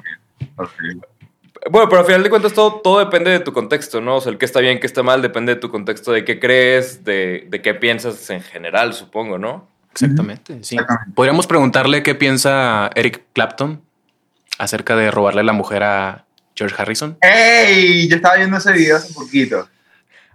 Bueno, 1.70 1.88
pero 1.88 2.00
al 2.00 2.06
final 2.06 2.22
de 2.24 2.30
cuentas 2.30 2.52
todo, 2.54 2.80
todo 2.82 2.98
depende 2.98 3.30
de 3.30 3.38
tu 3.38 3.52
contexto, 3.52 4.00
¿no? 4.00 4.16
O 4.16 4.20
sea, 4.20 4.32
el 4.32 4.38
que 4.38 4.44
está 4.44 4.58
bien, 4.60 4.80
que 4.80 4.86
está 4.86 5.02
mal, 5.04 5.22
depende 5.22 5.54
de 5.54 5.60
tu 5.60 5.70
contexto, 5.70 6.10
de 6.10 6.24
qué 6.24 6.40
crees, 6.40 7.04
de, 7.04 7.46
de 7.48 7.62
qué 7.62 7.74
piensas 7.74 8.28
en 8.30 8.42
general, 8.42 8.94
supongo, 8.94 9.38
¿no? 9.38 9.68
Exactamente. 9.92 10.54
Sí. 10.64 10.74
Exactamente. 10.74 11.12
Podríamos 11.14 11.46
preguntarle 11.46 12.02
qué 12.02 12.14
piensa 12.16 12.90
Eric 12.96 13.22
Clapton 13.32 13.80
acerca 14.58 14.96
de 14.96 15.10
robarle 15.12 15.44
la 15.44 15.52
mujer 15.52 15.84
a 15.84 16.24
George 16.62 16.76
Harrison. 16.80 17.18
¡Ey! 17.20 18.08
Yo 18.08 18.16
estaba 18.16 18.36
viendo 18.36 18.56
ese 18.56 18.72
video 18.72 18.96
hace 18.96 19.12
poquito. 19.12 19.68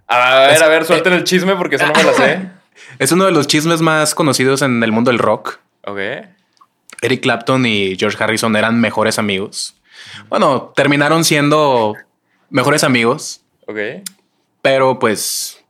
A 0.06 0.40
ver, 0.40 0.50
Es- 0.50 0.62
a 0.62 0.68
ver, 0.68 0.84
suelten 0.84 1.12
el 1.14 1.24
chisme 1.24 1.56
porque 1.56 1.76
eso 1.76 1.86
no 1.86 1.92
me 1.94 2.02
lo 2.02 2.12
sé. 2.14 2.40
Es 2.98 3.10
uno 3.12 3.24
de 3.24 3.32
los 3.32 3.46
chismes 3.48 3.80
más 3.80 4.14
conocidos 4.14 4.62
en 4.62 4.82
el 4.82 4.92
mundo 4.92 5.10
del 5.10 5.18
rock. 5.18 5.58
Ok. 5.84 5.98
Eric 7.02 7.22
Clapton 7.22 7.64
y 7.66 7.96
George 7.96 8.22
Harrison 8.22 8.54
eran 8.56 8.80
mejores 8.80 9.18
amigos. 9.18 9.74
Bueno, 10.28 10.72
terminaron 10.76 11.24
siendo 11.24 11.96
mejores 12.50 12.84
amigos, 12.84 13.42
Ok. 13.66 13.78
pero 14.62 14.98
pues 14.98 15.62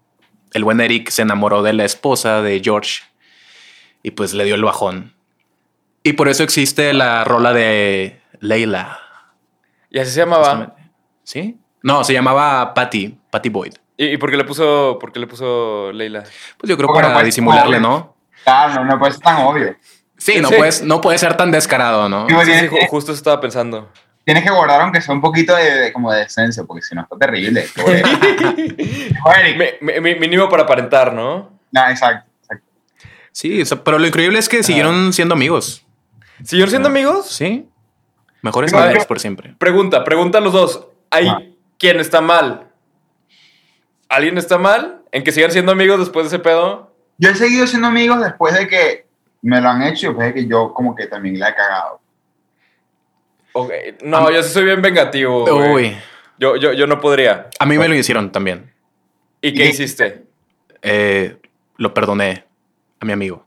el 0.53 0.65
buen 0.65 0.81
Eric 0.81 1.09
se 1.11 1.23
enamoró 1.23 1.63
de 1.63 1.73
la 1.73 1.85
esposa 1.85 2.41
de 2.43 2.61
George 2.63 3.01
y 4.03 4.11
pues 4.13 4.33
le 4.35 4.45
dio 4.45 4.55
el 4.55 4.65
bajón. 4.65 5.15
Y 6.03 6.13
por 6.15 6.29
eso 6.29 6.43
existe 6.45 6.93
la 6.95 7.25
rola 7.25 7.53
de 7.53 8.21
Leila. 8.41 9.01
Y 9.91 9.99
así 9.99 10.11
se 10.13 10.21
llamaba. 10.21 10.75
¿Sí? 11.23 11.59
No, 11.83 12.05
se 12.05 12.13
llamaba 12.13 12.75
Patty, 12.75 13.19
Patty 13.31 13.49
Boyd. 13.49 13.75
¿Y, 13.97 14.07
y 14.07 14.17
por 14.17 14.31
qué 14.31 14.37
le 14.37 14.45
puso, 14.45 14.99
por 15.01 15.13
qué 15.13 15.21
le 15.21 15.27
puso 15.27 15.91
Leila? 15.93 16.23
Pues 16.57 16.69
yo 16.69 16.77
creo 16.77 16.89
Porque 16.89 17.03
no 17.07 17.13
para 17.15 17.25
disimularle, 17.25 17.81
¿no? 17.81 18.17
Claro, 18.45 18.75
no, 18.75 18.85
no 18.85 18.99
puede 18.99 19.13
ser 19.13 19.21
tan 19.23 19.37
obvio. 19.47 19.77
Sí, 20.17 20.41
no 20.41 20.49
Sí. 20.49 20.55
puedes, 20.57 20.83
no 20.83 21.01
puede 21.01 21.19
ser 21.19 21.37
tan 21.37 21.51
descarado, 21.51 22.09
¿no? 22.09 22.27
Sí, 22.29 22.35
Sí, 22.35 22.45
tienes, 22.45 22.71
sí, 22.71 22.77
ju- 22.77 22.89
justo 22.89 23.13
eso 23.13 23.19
estaba 23.19 23.41
pensando. 23.41 23.91
tienes 24.25 24.43
que 24.45 24.51
guardar 24.51 24.81
aunque 24.83 25.01
sea 25.01 25.15
un 25.15 25.21
poquito 25.21 25.55
de, 25.57 25.71
de- 25.79 25.93
como 25.93 26.13
de 26.13 26.21
decencia, 26.21 26.65
porque 26.65 26.83
si 26.83 26.95
no 26.95 27.03
está 27.03 27.17
terrible. 27.17 27.67
Pobre- 27.77 28.03
Pobre 29.23 29.41
Eric. 29.41 29.81
Mi- 29.81 29.93
mi- 29.93 30.01
mi- 30.01 30.15
mínimo 30.21 30.49
para 30.49 30.65
aparentar, 30.65 31.13
¿no? 31.13 31.51
No, 31.71 31.89
exacto, 31.89 32.29
exacto. 32.43 32.67
Sí, 33.33 33.63
o 33.63 33.67
sea, 33.67 33.83
pero 33.85 33.99
lo 33.99 34.07
increíble 34.07 34.39
es 34.39 34.49
que 34.49 34.63
siguieron 34.63 35.13
siendo 35.13 35.35
amigos. 35.35 35.85
¿Siguieron 36.45 36.71
siendo 36.71 36.89
amigos? 36.89 37.29
Sí. 37.31 37.69
Mejores 38.43 38.73
amigos 38.73 39.07
por 39.07 39.19
siempre. 39.21 39.55
Pregunta, 39.59 40.05
pregunta 40.05 40.39
a 40.39 40.41
los 40.41 40.53
dos. 40.53 40.87
¿Hay 41.11 41.29
Ah. 41.29 41.41
quién 41.79 41.99
está 42.01 42.21
mal? 42.21 42.69
¿Alguien 44.09 44.39
está 44.39 44.59
mal 44.59 45.03
en 45.13 45.23
que 45.25 45.33
sigan 45.33 45.51
siendo 45.51 45.73
amigos 45.73 45.99
después 45.99 46.25
de 46.31 46.37
ese 46.37 46.43
pedo? 46.43 46.93
Yo 47.19 47.31
he 47.31 47.35
seguido 47.35 47.67
siendo 47.67 47.89
amigos 47.89 48.21
después 48.21 48.55
de 48.55 48.69
que 48.69 49.07
me 49.43 49.61
lo 49.61 49.69
han 49.69 49.83
hecho 49.83 50.07
y 50.07 50.09
después 50.11 50.29
de 50.29 50.35
que 50.35 50.47
yo 50.47 50.73
como 50.73 50.95
que 50.95 51.07
también 51.07 51.39
la 51.39 51.51
he 51.51 51.55
cagado. 51.55 52.01
Ok, 53.53 53.73
No, 54.05 54.31
yo 54.31 54.43
sí 54.43 54.51
soy 54.53 54.65
bien 54.65 54.81
vengativo. 54.83 55.45
Uy, 55.75 55.97
Yo, 56.39 56.55
yo, 56.57 56.73
yo 56.73 56.87
no 56.87 57.01
podría. 57.01 57.49
a 57.59 57.67
mí 57.67 57.77
me 57.77 57.89
lo 57.89 57.95
hicieron 57.95 58.31
también. 58.31 58.73
¿Y 59.41 59.53
qué 59.55 59.67
¿Y? 59.67 59.69
hiciste? 59.71 60.23
Eh, 60.83 61.37
lo 61.77 61.93
perdoné 61.93 62.45
a 63.01 63.05
mi 63.05 63.13
amigo. 63.13 63.45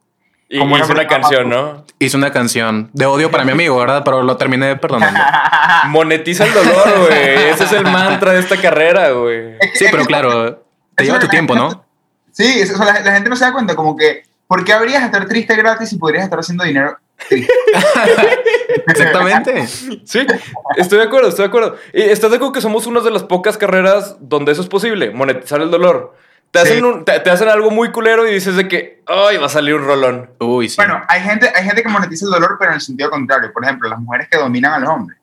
Y 0.54 0.60
Como 0.60 0.76
una 0.76 0.84
hice 0.84 0.92
una 0.92 1.08
canción, 1.08 1.48
¿no? 1.48 1.86
Hice 1.98 2.18
una 2.18 2.34
canción 2.34 2.90
de 2.92 3.06
odio 3.06 3.32
para 3.32 3.46
mi 3.46 3.54
amigo, 3.54 3.78
¿verdad? 3.78 4.02
Pero 4.04 4.22
lo 4.22 4.36
terminé 4.36 4.76
perdonando. 4.76 5.18
Monetiza 5.88 6.46
el 6.46 6.54
dolor, 6.54 7.08
güey. 7.08 7.50
Ese 7.52 7.64
es 7.64 7.72
el 7.72 7.86
mantra 7.86 8.34
de 8.34 8.42
esta 8.42 8.58
carrera, 8.58 9.12
güey. 9.12 9.56
Sí, 9.76 9.86
pero 9.90 10.04
claro, 10.04 10.62
te 10.94 11.06
lleva 11.06 11.20
tu 11.20 11.30
tiempo, 11.30 11.56
¿no? 11.56 11.86
Sí, 12.34 12.60
eso, 12.60 12.84
la, 12.84 13.00
la 13.00 13.14
gente 13.14 13.30
no 13.30 13.38
se 13.38 13.46
da 13.46 13.54
cuenta 13.54 13.78
como 13.78 13.96
que, 13.96 14.24
¿por 14.46 14.66
qué 14.66 14.74
habrías 14.74 15.00
de 15.00 15.06
estar 15.06 15.26
triste 15.26 15.56
gratis 15.56 15.88
si 15.88 15.96
podrías 15.96 16.26
estar 16.26 16.40
haciendo 16.40 16.66
dinero 16.66 16.98
triste? 17.30 17.54
Exactamente. 18.88 19.68
Sí, 19.68 20.28
estoy 20.76 20.98
de 20.98 21.06
acuerdo, 21.06 21.30
estoy 21.30 21.44
de 21.44 21.48
acuerdo. 21.48 21.78
Y 21.94 22.02
estás 22.02 22.30
de 22.30 22.36
acuerdo 22.36 22.52
que 22.52 22.62
somos 22.62 22.88
una 22.88 23.00
de 23.00 23.12
las 23.12 23.24
pocas 23.24 23.58
carreras 23.58 24.18
donde 24.20 24.52
eso 24.52 24.62
es 24.62 24.68
posible, 24.68 25.12
monetizar 25.12 25.62
el 25.62 25.72
dolor. 25.72 26.14
Te 26.52 26.60
hacen, 26.60 26.78
Sí. 26.80 26.84
un- 26.84 27.06
te, 27.06 27.20
te 27.22 27.30
hacen 27.30 27.48
algo 27.50 27.72
muy 27.72 27.92
culero 27.92 28.28
y 28.28 28.34
dices 28.34 28.56
de 28.58 28.68
que, 28.68 29.02
ay, 29.08 29.38
va 29.38 29.46
a 29.46 29.50
salir 29.50 29.74
un 29.76 29.86
rolón. 29.86 30.30
Uy, 30.40 30.68
sí. 30.70 30.76
Bueno, 30.76 31.02
hay 31.08 31.22
gente, 31.22 31.50
hay 31.56 31.64
gente 31.64 31.82
que 31.82 31.88
monetiza 31.90 32.26
el 32.26 32.32
dolor, 32.32 32.58
pero 32.60 32.72
en 32.72 32.76
el 32.76 32.82
sentido 32.82 33.10
contrario. 33.10 33.52
Por 33.54 33.64
ejemplo, 33.64 33.88
las 33.90 34.00
mujeres 34.00 34.28
que 34.30 34.38
dominan 34.38 34.74
a 34.74 34.80
los 34.80 34.90
hombres. 34.90 35.18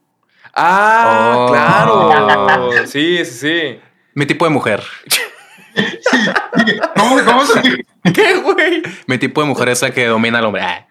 Ah, 0.55 1.35
Oh. 1.37 1.53
claro. 1.53 2.71
Sí, 2.87 3.25
sí, 3.25 3.33
sí. 3.33 3.81
Mi 4.15 4.25
tipo 4.27 4.45
de 4.47 4.51
mujer. 4.51 4.83
¿Cómo, 6.97 7.17
cómo 7.25 7.45
se- 7.47 7.85
¿Qué, 8.13 8.37
güey? 8.37 8.83
Mi 9.07 9.19
tipo 9.19 9.41
de 9.43 9.47
mujer 9.47 9.69
es 9.69 9.83
la 9.83 9.91
que 9.91 10.07
domina 10.07 10.39
al 10.39 10.47
hombre. 10.47 10.63
Ah. 10.63 10.87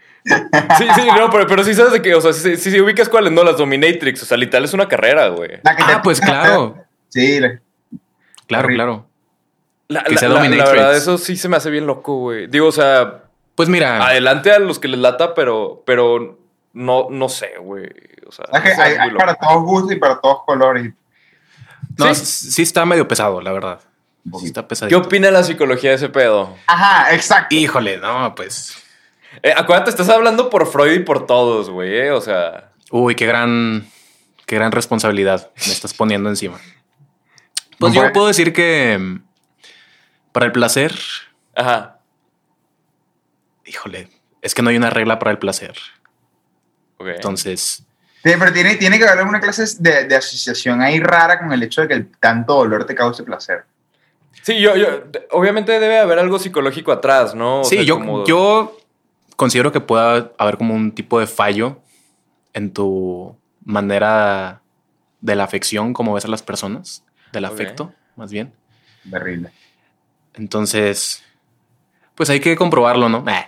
Sí, 0.77 0.85
sí, 0.95 1.07
no, 1.17 1.29
pero, 1.29 1.47
pero 1.47 1.63
sí 1.63 1.73
sabes 1.73 1.93
de 1.93 2.01
que, 2.01 2.13
o 2.13 2.21
sea, 2.21 2.33
si, 2.33 2.57
si, 2.57 2.69
si 2.71 2.81
ubicas 2.81 3.07
cuáles, 3.09 3.31
no, 3.31 3.43
las 3.43 3.57
Dominatrix, 3.57 4.23
o 4.23 4.25
sea, 4.25 4.37
literal 4.37 4.65
es 4.65 4.73
una 4.73 4.87
carrera, 4.87 5.29
güey. 5.29 5.51
la 5.63 5.75
que 5.75 5.83
te- 5.83 5.91
Ah, 5.93 6.01
pues 6.03 6.19
claro. 6.21 6.75
Sí, 7.09 7.39
la- 7.39 7.59
Claro, 8.47 8.67
claro. 8.67 9.09
La, 9.89 10.03
Que 10.03 10.13
la- 10.15 10.19
sea 10.19 10.29
la- 10.29 10.41
verdad, 10.41 10.95
eso 10.95 11.17
sí 11.17 11.37
se 11.37 11.47
me 11.49 11.57
hace 11.57 11.69
bien 11.69 11.87
loco, 11.87 12.17
güey. 12.17 12.47
Digo, 12.47 12.67
o 12.67 12.71
sea, 12.71 13.23
Pues 13.55 13.69
mira, 13.69 14.05
adelante 14.05 14.51
a 14.51 14.59
los 14.59 14.79
que 14.79 14.87
les 14.87 14.99
lata, 14.99 15.33
pero, 15.33 15.81
pero 15.85 16.39
no, 16.73 17.07
no 17.09 17.29
sé, 17.29 17.51
güey. 17.59 17.89
O 18.27 18.31
sea, 18.31 18.45
es 18.53 18.61
que 18.61 18.81
hay, 18.81 19.11
para 19.11 19.35
todos 19.35 19.63
gustos 19.63 19.93
y 19.93 19.95
para 19.95 20.19
todos 20.19 20.43
colores. 20.45 20.91
no, 21.97 22.13
sí. 22.13 22.25
sí. 22.51 22.61
está 22.61 22.85
medio 22.85 23.07
pesado, 23.07 23.41
la 23.41 23.51
verdad. 23.53 23.79
Sí 24.39 24.47
está 24.47 24.63
¿Qué 24.63 24.67
pesadito. 24.67 24.97
opina 24.97 25.31
la 25.31 25.41
psicología 25.43 25.91
de 25.91 25.95
ese 25.95 26.09
pedo? 26.09 26.53
Ajá, 26.67 27.15
exacto. 27.15 27.55
Híjole, 27.55 27.97
no, 27.97 28.35
pues. 28.35 28.75
Eh, 29.41 29.53
acuérdate, 29.55 29.89
estás 29.91 30.09
hablando 30.09 30.49
por 30.49 30.67
Freud 30.67 30.91
y 30.91 30.99
por 30.99 31.25
todos, 31.25 31.69
güey, 31.69 31.95
eh, 31.97 32.11
O 32.11 32.19
sea, 32.19 32.71
Uy, 32.91 33.15
qué 33.15 33.25
gran, 33.25 33.87
qué 34.45 34.55
gran 34.57 34.71
responsabilidad 34.73 35.49
me 35.65 35.71
estás 35.71 35.93
poniendo 35.93 36.27
encima. 36.29 36.59
Pues 37.79 37.93
No 37.93 38.03
yo 38.03 38.11
puedo 38.13 38.27
decir 38.27 38.51
que 38.53 38.97
mm, 38.99 39.21
para 40.37 40.45
el 40.45 40.51
placer, 40.51 40.93
ajá. 41.55 41.97
híjole, 43.65 44.07
es 44.43 44.53
que 44.53 44.61
no 44.61 44.69
hay 44.69 44.77
una 44.77 44.91
regla 44.91 45.17
para 45.17 45.31
el 45.31 45.39
placer. 45.39 45.73
ok. 46.97 47.07
Entonces, 47.15 47.83
Sí, 48.23 48.33
pero 48.37 48.53
tiene, 48.53 48.75
tiene 48.75 48.99
que 48.99 49.05
haber 49.07 49.25
una 49.25 49.39
clase 49.39 49.63
de, 49.79 50.03
de 50.05 50.15
asociación 50.15 50.81
ahí 50.81 50.99
rara 50.99 51.39
con 51.39 51.51
el 51.53 51.63
hecho 51.63 51.81
de 51.81 51.87
que 51.87 51.93
el 51.95 52.07
tanto 52.19 52.53
dolor 52.53 52.85
te 52.85 52.93
cause 52.93 53.23
placer. 53.23 53.65
Sí, 54.43 54.59
yo, 54.61 54.75
yo, 54.75 55.05
obviamente 55.31 55.79
debe 55.79 55.97
haber 55.97 56.19
algo 56.19 56.37
psicológico 56.37 56.91
atrás, 56.91 57.33
¿no? 57.33 57.61
O 57.61 57.63
sí, 57.63 57.75
sea, 57.77 57.83
yo, 57.83 57.95
como- 57.97 58.25
yo 58.27 58.77
considero 59.37 59.71
que 59.71 59.79
pueda 59.81 60.31
haber 60.37 60.57
como 60.57 60.75
un 60.75 60.91
tipo 60.91 61.19
de 61.19 61.25
fallo 61.25 61.79
en 62.53 62.71
tu 62.73 63.35
manera 63.65 64.61
de 65.21 65.35
la 65.35 65.45
afección, 65.45 65.93
como 65.93 66.13
ves 66.13 66.25
a 66.25 66.27
las 66.27 66.43
personas, 66.43 67.03
del 67.31 67.45
afecto, 67.45 67.91
más 68.15 68.31
bien. 68.31 68.53
Terrible. 69.09 69.51
Entonces, 70.37 71.23
pues 72.15 72.29
hay 72.29 72.39
que 72.39 72.55
comprobarlo, 72.55 73.09
¿no? 73.09 73.23
Eh, 73.29 73.47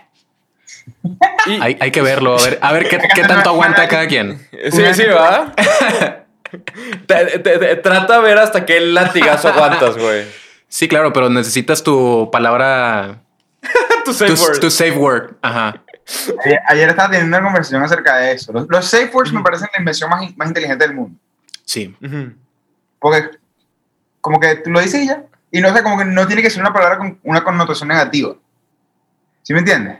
Y- 1.46 1.50
hay, 1.60 1.76
hay 1.80 1.90
que 1.90 2.02
verlo, 2.02 2.38
a 2.38 2.42
ver, 2.42 2.58
a 2.62 2.72
ver 2.72 2.88
qué, 2.88 2.98
qué 3.14 3.22
tanto 3.22 3.50
aguanta 3.50 3.86
cada 3.88 4.06
quien. 4.08 4.38
Sí, 4.70 4.82
sí, 4.94 5.04
¿va? 5.06 5.54
Te- 7.06 7.38
te- 7.38 7.58
te- 7.58 7.76
trata 7.76 8.16
de 8.16 8.22
ver 8.22 8.38
hasta 8.38 8.66
qué 8.66 8.80
latigazo 8.80 9.48
aguantas, 9.48 9.96
güey. 9.96 10.24
Sí, 10.66 10.88
claro, 10.88 11.12
pero 11.12 11.30
necesitas 11.30 11.82
tu 11.84 12.28
palabra, 12.32 13.22
Tu 14.04 14.12
safe 14.12 14.34
tu, 14.34 14.42
word. 14.42 14.58
tu 14.60 14.70
safe 14.70 14.96
word. 14.96 15.34
Ajá. 15.42 15.80
Ayer, 16.44 16.58
ayer 16.66 16.88
estaba 16.88 17.10
teniendo 17.10 17.36
una 17.36 17.46
conversación 17.46 17.82
acerca 17.84 18.16
de 18.16 18.32
eso. 18.32 18.52
Los, 18.52 18.66
los 18.68 18.84
safe 18.84 19.10
words 19.12 19.32
me 19.32 19.42
parecen 19.42 19.68
la 19.72 19.78
invención 19.78 20.10
más, 20.10 20.36
más 20.36 20.48
inteligente 20.48 20.84
del 20.86 20.96
mundo. 20.96 21.16
Sí. 21.64 21.94
Porque 22.98 23.30
como 24.20 24.40
que 24.40 24.56
tú 24.56 24.70
lo 24.70 24.80
dices 24.80 25.02
y 25.02 25.06
ya. 25.06 25.22
Y 25.52 25.60
no 25.60 25.74
sé, 25.74 25.82
como 25.82 25.98
que 25.98 26.04
no 26.04 26.26
tiene 26.26 26.42
que 26.42 26.50
ser 26.50 26.60
una 26.60 26.72
palabra 26.72 26.98
con 26.98 27.18
una 27.24 27.42
connotación 27.42 27.88
negativa. 27.88 28.34
¿Sí 29.42 29.52
me 29.52 29.60
entiendes? 29.60 29.98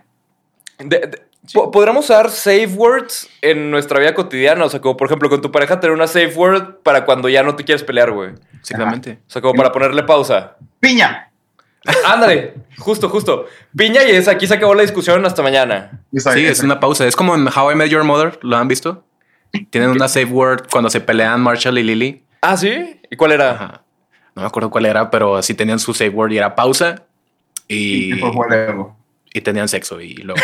De- 0.79 0.99
de- 0.99 1.23
po- 1.53 1.71
Podríamos 1.71 2.05
usar 2.05 2.31
safe 2.31 2.67
words 2.69 3.29
en 3.43 3.71
nuestra 3.71 3.99
vida 3.99 4.15
cotidiana. 4.15 4.65
O 4.65 4.69
sea, 4.69 4.81
como 4.81 4.97
por 4.97 5.07
ejemplo, 5.09 5.29
con 5.29 5.41
tu 5.41 5.51
pareja 5.51 5.81
tener 5.81 5.95
una 5.95 6.07
safe 6.07 6.33
word 6.37 6.77
para 6.83 7.05
cuando 7.05 7.29
ya 7.29 7.43
no 7.43 7.57
te 7.57 7.65
quieres 7.65 7.83
pelear, 7.83 8.11
güey. 8.13 8.31
Exactamente. 8.61 9.19
O 9.27 9.31
sea, 9.31 9.43
como 9.43 9.55
para 9.55 9.73
ponerle 9.73 10.03
pausa. 10.05 10.57
Piña. 10.79 11.27
Ándale, 12.07 12.55
justo, 12.79 13.09
justo. 13.09 13.47
Piña 13.75 14.05
y 14.05 14.11
es 14.11 14.29
aquí 14.29 14.47
se 14.47 14.55
acabó 14.55 14.75
la 14.75 14.83
discusión 14.83 15.25
hasta 15.25 15.43
mañana. 15.43 16.03
Sí, 16.15 16.45
es 16.45 16.61
una 16.63 16.79
pausa. 16.79 17.07
Es 17.07 17.17
como 17.17 17.35
en 17.35 17.49
How 17.49 17.73
I 17.73 17.75
Met 17.75 17.89
Your 17.89 18.05
Mother, 18.05 18.39
¿lo 18.43 18.57
han 18.57 18.69
visto? 18.69 19.05
Tienen 19.71 19.91
una 19.91 20.07
safe 20.07 20.27
word 20.27 20.67
cuando 20.71 20.91
se 20.91 21.01
pelean 21.01 21.41
Marshall 21.41 21.79
y 21.79 21.83
Lily. 21.83 22.23
Ah, 22.43 22.57
¿sí? 22.57 23.01
¿Y 23.11 23.17
cuál 23.17 23.33
era? 23.33 23.51
Ajá. 23.53 23.83
No 24.41 24.45
me 24.45 24.49
acuerdo 24.49 24.71
cuál 24.71 24.87
era, 24.87 25.11
pero 25.11 25.37
así 25.37 25.53
tenían 25.53 25.79
su 25.79 25.93
safe 25.93 26.09
word 26.09 26.33
y 26.33 26.39
era 26.39 26.55
pausa 26.55 27.03
y, 27.69 28.15
Y 28.15 28.23
y 29.35 29.41
tenían 29.43 29.69
sexo 29.69 30.01
y 30.01 30.15
luego 30.15 30.41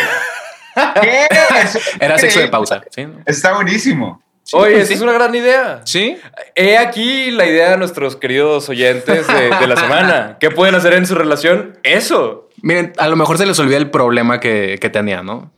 ¿Qué? 1.00 1.26
Era 2.00 2.18
sexo 2.18 2.40
de 2.40 2.48
pausa. 2.48 2.82
¿sí? 2.90 3.08
Está 3.24 3.54
buenísimo. 3.54 4.22
Oye, 4.52 4.72
pues 4.72 4.82
esa 4.82 4.88
sí. 4.88 4.94
es 4.94 5.00
una 5.00 5.12
gran 5.14 5.34
idea. 5.34 5.80
Sí. 5.84 6.18
He 6.54 6.76
aquí 6.76 7.30
la 7.30 7.46
idea 7.46 7.70
de 7.70 7.78
nuestros 7.78 8.16
queridos 8.16 8.68
oyentes 8.68 9.26
de, 9.26 9.48
de 9.58 9.66
la 9.66 9.76
semana. 9.76 10.36
¿Qué 10.40 10.50
pueden 10.50 10.74
hacer 10.74 10.92
en 10.92 11.06
su 11.06 11.14
relación? 11.14 11.78
Eso. 11.82 12.50
Miren, 12.60 12.92
a 12.98 13.08
lo 13.08 13.16
mejor 13.16 13.38
se 13.38 13.46
les 13.46 13.58
olvida 13.58 13.78
el 13.78 13.90
problema 13.90 14.38
que, 14.38 14.76
que 14.78 14.90
tenía, 14.90 15.22
¿no? 15.22 15.50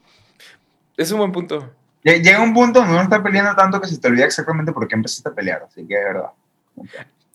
Es 0.97 1.11
un 1.11 1.19
buen 1.19 1.33
punto. 1.33 1.69
Lle- 2.05 2.23
Llega 2.23 2.41
un 2.41 2.55
punto 2.55 2.79
donde 2.79 2.95
uno 2.95 3.03
está 3.03 3.21
peleando 3.21 3.55
tanto 3.57 3.81
que 3.81 3.89
se 3.89 3.99
te 3.99 4.07
olvida 4.07 4.25
exactamente 4.25 4.71
por 4.73 4.87
qué 4.87 4.95
empezaste 4.95 5.29
a 5.29 5.33
pelear. 5.33 5.65
Así 5.69 5.85
que 5.87 5.95
es 5.95 6.05
verdad. 6.05 6.31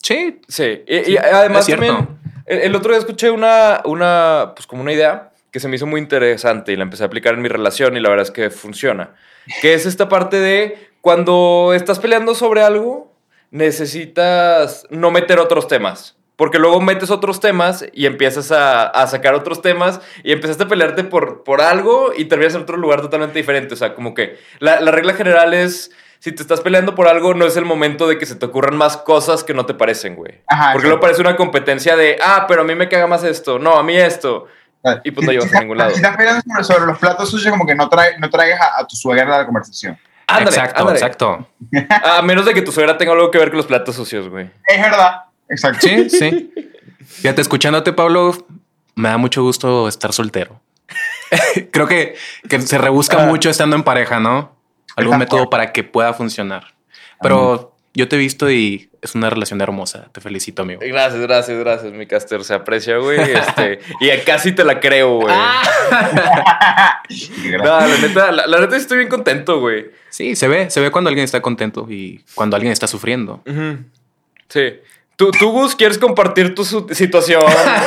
Sí. 0.04 0.40
Sí. 0.46 0.84
Y, 0.86 1.12
y 1.12 1.16
además 1.16 1.66
también, 1.66 2.08
el, 2.44 2.58
el 2.58 2.76
otro 2.76 2.90
día 2.90 2.98
escuché 2.98 3.30
una, 3.30 3.80
una, 3.86 4.52
pues 4.54 4.66
como 4.66 4.82
una 4.82 4.92
idea 4.92 5.30
que 5.50 5.60
se 5.60 5.68
me 5.68 5.76
hizo 5.76 5.86
muy 5.86 6.00
interesante 6.00 6.72
y 6.72 6.76
la 6.76 6.82
empecé 6.82 7.04
a 7.04 7.06
aplicar 7.06 7.34
en 7.34 7.40
mi 7.40 7.48
relación 7.48 7.96
y 7.96 8.00
la 8.00 8.10
verdad 8.10 8.26
es 8.26 8.30
que 8.30 8.50
funciona. 8.50 9.14
Que 9.62 9.72
es 9.72 9.86
esta 9.86 10.08
parte 10.08 10.38
de 10.40 10.90
cuando 11.00 11.72
estás 11.74 12.00
peleando 12.00 12.34
sobre 12.34 12.62
algo, 12.62 13.12
necesitas 13.50 14.86
no 14.90 15.10
meter 15.10 15.38
otros 15.38 15.68
temas. 15.68 16.16
Porque 16.36 16.58
luego 16.58 16.80
metes 16.80 17.10
otros 17.10 17.38
temas 17.38 17.86
y 17.92 18.06
empiezas 18.06 18.50
a, 18.50 18.88
a 18.88 19.06
sacar 19.06 19.34
otros 19.34 19.62
temas 19.62 20.00
y 20.24 20.32
empezaste 20.32 20.64
a 20.64 20.68
pelearte 20.68 21.04
por, 21.04 21.44
por 21.44 21.62
algo 21.62 22.12
y 22.14 22.24
terminas 22.24 22.56
en 22.56 22.62
otro 22.62 22.76
lugar 22.76 23.00
totalmente 23.00 23.38
diferente. 23.38 23.72
O 23.74 23.76
sea, 23.76 23.94
como 23.94 24.12
que 24.12 24.36
la, 24.58 24.80
la 24.80 24.90
regla 24.90 25.14
general 25.14 25.54
es, 25.54 25.92
si 26.24 26.32
te 26.32 26.40
estás 26.40 26.62
peleando 26.62 26.94
por 26.94 27.06
algo, 27.06 27.34
no 27.34 27.44
es 27.44 27.54
el 27.58 27.66
momento 27.66 28.08
de 28.08 28.16
que 28.16 28.24
se 28.24 28.34
te 28.34 28.46
ocurran 28.46 28.78
más 28.78 28.96
cosas 28.96 29.44
que 29.44 29.52
no 29.52 29.66
te 29.66 29.74
parecen, 29.74 30.16
güey. 30.16 30.40
Ajá, 30.46 30.72
Porque 30.72 30.86
luego 30.88 30.98
parece 31.02 31.20
una 31.20 31.36
competencia 31.36 31.96
de, 31.96 32.16
ah, 32.22 32.46
pero 32.48 32.62
a 32.62 32.64
mí 32.64 32.74
me 32.74 32.88
caga 32.88 33.06
más 33.06 33.22
esto, 33.24 33.58
no, 33.58 33.76
a 33.76 33.82
mí 33.82 33.94
esto. 33.94 34.46
Y 35.04 35.10
pues 35.10 35.26
no 35.26 35.32
llevas 35.32 35.50
si 35.50 35.56
a 35.58 35.60
ningún 35.60 35.76
lado. 35.76 35.90
Si 35.94 35.96
estás 35.96 36.16
peleando 36.16 36.42
sobre, 36.48 36.64
sobre 36.64 36.86
los 36.86 36.98
platos 36.98 37.30
sucios, 37.30 37.50
como 37.52 37.66
que 37.66 37.74
no, 37.74 37.90
trae, 37.90 38.18
no 38.18 38.30
traigas 38.30 38.58
a, 38.58 38.80
a 38.80 38.86
tu 38.86 38.96
suegra 38.96 39.34
a 39.34 39.38
la 39.40 39.44
conversación. 39.44 39.98
Ándale, 40.26 40.56
exacto, 40.56 40.80
ándale. 40.80 40.98
exacto. 40.98 41.48
A 42.18 42.22
menos 42.22 42.46
de 42.46 42.54
que 42.54 42.62
tu 42.62 42.72
suegra 42.72 42.96
tenga 42.96 43.12
algo 43.12 43.30
que 43.30 43.36
ver 43.36 43.50
con 43.50 43.58
los 43.58 43.66
platos 43.66 43.94
sucios, 43.94 44.30
güey. 44.30 44.48
Es 44.66 44.80
verdad. 44.80 45.24
Exacto. 45.50 45.86
Sí, 45.86 46.08
sí. 46.08 46.54
Fíjate, 47.06 47.42
escuchándote, 47.42 47.92
Pablo, 47.92 48.32
me 48.94 49.10
da 49.10 49.18
mucho 49.18 49.42
gusto 49.42 49.88
estar 49.88 50.14
soltero. 50.14 50.58
Creo 51.70 51.86
que, 51.86 52.16
que 52.48 52.58
se 52.62 52.78
rebusca 52.78 53.22
Ah. 53.22 53.26
mucho 53.26 53.50
estando 53.50 53.76
en 53.76 53.82
pareja, 53.82 54.20
¿no? 54.20 54.53
Algún 54.96 55.18
método 55.18 55.40
fuerte. 55.40 55.50
para 55.50 55.72
que 55.72 55.84
pueda 55.84 56.12
funcionar. 56.14 56.74
Pero 57.20 57.74
yo 57.94 58.08
te 58.08 58.16
he 58.16 58.18
visto 58.18 58.50
y 58.50 58.90
es 59.02 59.14
una 59.14 59.30
relación 59.30 59.60
hermosa. 59.60 60.08
Te 60.12 60.20
felicito, 60.20 60.62
amigo. 60.62 60.80
Gracias, 60.82 61.20
gracias, 61.20 61.58
gracias, 61.58 61.92
mi 61.92 62.06
caster. 62.06 62.42
Se 62.42 62.54
aprecia, 62.54 62.96
güey. 62.96 63.20
Este, 63.20 63.78
y 64.00 64.10
casi 64.24 64.52
te 64.52 64.64
la 64.64 64.80
creo, 64.80 65.20
güey. 65.20 65.34
No, 67.58 67.80
la 67.80 67.98
neta, 67.98 68.32
la, 68.32 68.46
la 68.46 68.60
neta 68.60 68.76
estoy 68.76 68.96
bien 68.98 69.10
contento, 69.10 69.60
güey. 69.60 69.90
Sí, 70.08 70.34
se 70.36 70.48
ve, 70.48 70.70
se 70.70 70.80
ve 70.80 70.90
cuando 70.90 71.08
alguien 71.08 71.24
está 71.24 71.42
contento 71.42 71.86
y 71.88 72.24
cuando 72.34 72.56
alguien 72.56 72.72
está 72.72 72.86
sufriendo. 72.86 73.42
Sí. 74.48 74.80
¿Tú, 75.16 75.30
tú, 75.30 75.52
Gus, 75.52 75.76
quieres 75.76 75.98
compartir 75.98 76.54
tu 76.54 76.64
situación 76.64 77.42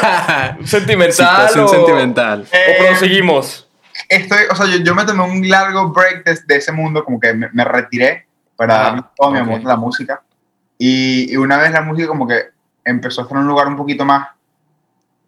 sentimental? 0.65 1.13
Situación 1.13 1.65
o, 1.65 1.67
sentimental. 1.67 2.45
¿O 2.45 2.85
proseguimos? 2.85 3.66
Estoy, 4.09 4.39
o 4.49 4.55
sea, 4.55 4.65
yo, 4.67 4.77
yo 4.77 4.95
me 4.95 5.05
tomé 5.05 5.23
un 5.23 5.47
largo 5.49 5.89
break 5.89 6.23
de, 6.23 6.39
de 6.45 6.55
ese 6.55 6.71
mundo, 6.71 7.03
como 7.03 7.19
que 7.19 7.33
me, 7.33 7.49
me 7.51 7.63
retiré 7.63 8.27
para 8.55 8.75
Ah, 8.79 8.83
darle 8.83 9.03
todo 9.15 9.31
mi 9.31 9.37
ok. 9.39 9.43
amor 9.43 9.59
a 9.61 9.63
la 9.63 9.75
música. 9.75 10.21
Y, 10.77 11.31
y 11.31 11.37
una 11.37 11.57
vez 11.57 11.71
la 11.71 11.81
música 11.81 12.07
como 12.07 12.27
que 12.27 12.49
empezó 12.83 13.21
a 13.21 13.23
estar 13.23 13.37
en 13.37 13.43
un 13.43 13.49
lugar 13.49 13.67
un 13.67 13.75
poquito 13.75 14.05
más, 14.05 14.29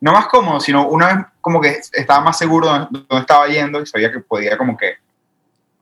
no 0.01 0.13
más 0.13 0.27
cómodo, 0.27 0.59
sino 0.59 0.87
una 0.87 1.07
vez 1.13 1.25
como 1.41 1.59
que 1.59 1.79
estaba 1.93 2.21
más 2.21 2.37
seguro 2.37 2.67
de 2.71 2.79
dónde, 2.79 2.99
dónde 3.09 3.21
estaba 3.21 3.47
yendo 3.47 3.81
y 3.81 3.85
sabía 3.85 4.11
que 4.11 4.19
podía 4.19 4.57
como 4.57 4.77
que 4.77 4.93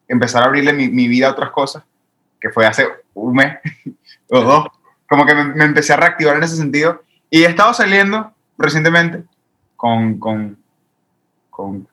empezar 0.08 0.44
a 0.44 0.46
abrirle 0.48 0.74
mi, 0.74 0.88
mi 0.88 1.08
vida 1.08 1.28
a 1.28 1.32
otras 1.32 1.52
cosas, 1.52 1.84
que 2.40 2.50
fue 2.50 2.66
hace 2.66 2.88
un 3.14 3.34
mes 3.34 3.58
o 4.30 4.42
dos. 4.42 4.68
Como 5.10 5.26
que 5.26 5.36
me, 5.36 5.44
me 5.46 5.66
empecé 5.66 5.94
a 5.94 5.98
reactivar 5.98 6.36
en 6.38 6.44
ese 6.44 6.56
sentido. 6.58 7.04
Y 7.30 7.44
he 7.44 7.48
estado 7.48 7.74
saliendo 7.74 8.34
recientemente 8.58 9.24
con, 9.76 10.18
con, 10.20 10.58
con 11.50 11.88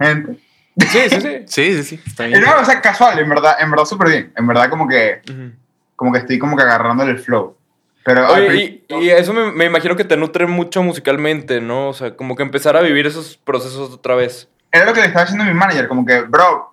gente. 0.00 0.38
Sí, 0.78 0.98
sí, 1.10 1.20
sí. 1.20 1.42
Sí, 1.46 1.76
sí, 1.76 1.82
sí. 1.84 2.00
Está 2.06 2.26
Y 2.26 2.30
bien. 2.32 2.42
no, 2.42 2.60
o 2.60 2.64
sea, 2.64 2.80
casual, 2.80 3.18
en 3.18 3.28
verdad, 3.28 3.56
en 3.60 3.70
verdad 3.70 3.84
súper 3.84 4.08
bien. 4.08 4.32
En 4.36 4.46
verdad 4.46 4.70
como 4.70 4.86
que, 4.86 5.20
Ujú. 5.28 5.52
como 5.96 6.12
que 6.12 6.18
estoy 6.20 6.38
como 6.38 6.56
que 6.56 6.62
agarrándole 6.62 7.10
el 7.12 7.18
flow. 7.18 7.56
Pero 8.04 8.28
Oye, 8.32 8.46
principio- 8.46 9.00
y, 9.00 9.04
y 9.06 9.10
eso 9.10 9.32
me, 9.34 9.50
me 9.52 9.64
imagino 9.64 9.96
que 9.96 10.04
te 10.04 10.16
nutre 10.16 10.46
mucho 10.46 10.82
musicalmente, 10.82 11.60
¿no? 11.60 11.88
O 11.88 11.92
sea, 11.94 12.14
como 12.16 12.36
que 12.36 12.42
empezar 12.44 12.76
a 12.76 12.80
vivir 12.80 13.06
esos 13.06 13.36
procesos 13.36 13.90
otra 13.92 14.14
vez. 14.14 14.48
era 14.70 14.84
lo 14.86 14.92
que 14.94 15.00
le 15.00 15.06
estaba 15.08 15.24
diciendo 15.24 15.44
a 15.44 15.48
mi 15.48 15.54
manager, 15.54 15.88
como 15.88 16.06
que, 16.06 16.20
bro, 16.22 16.72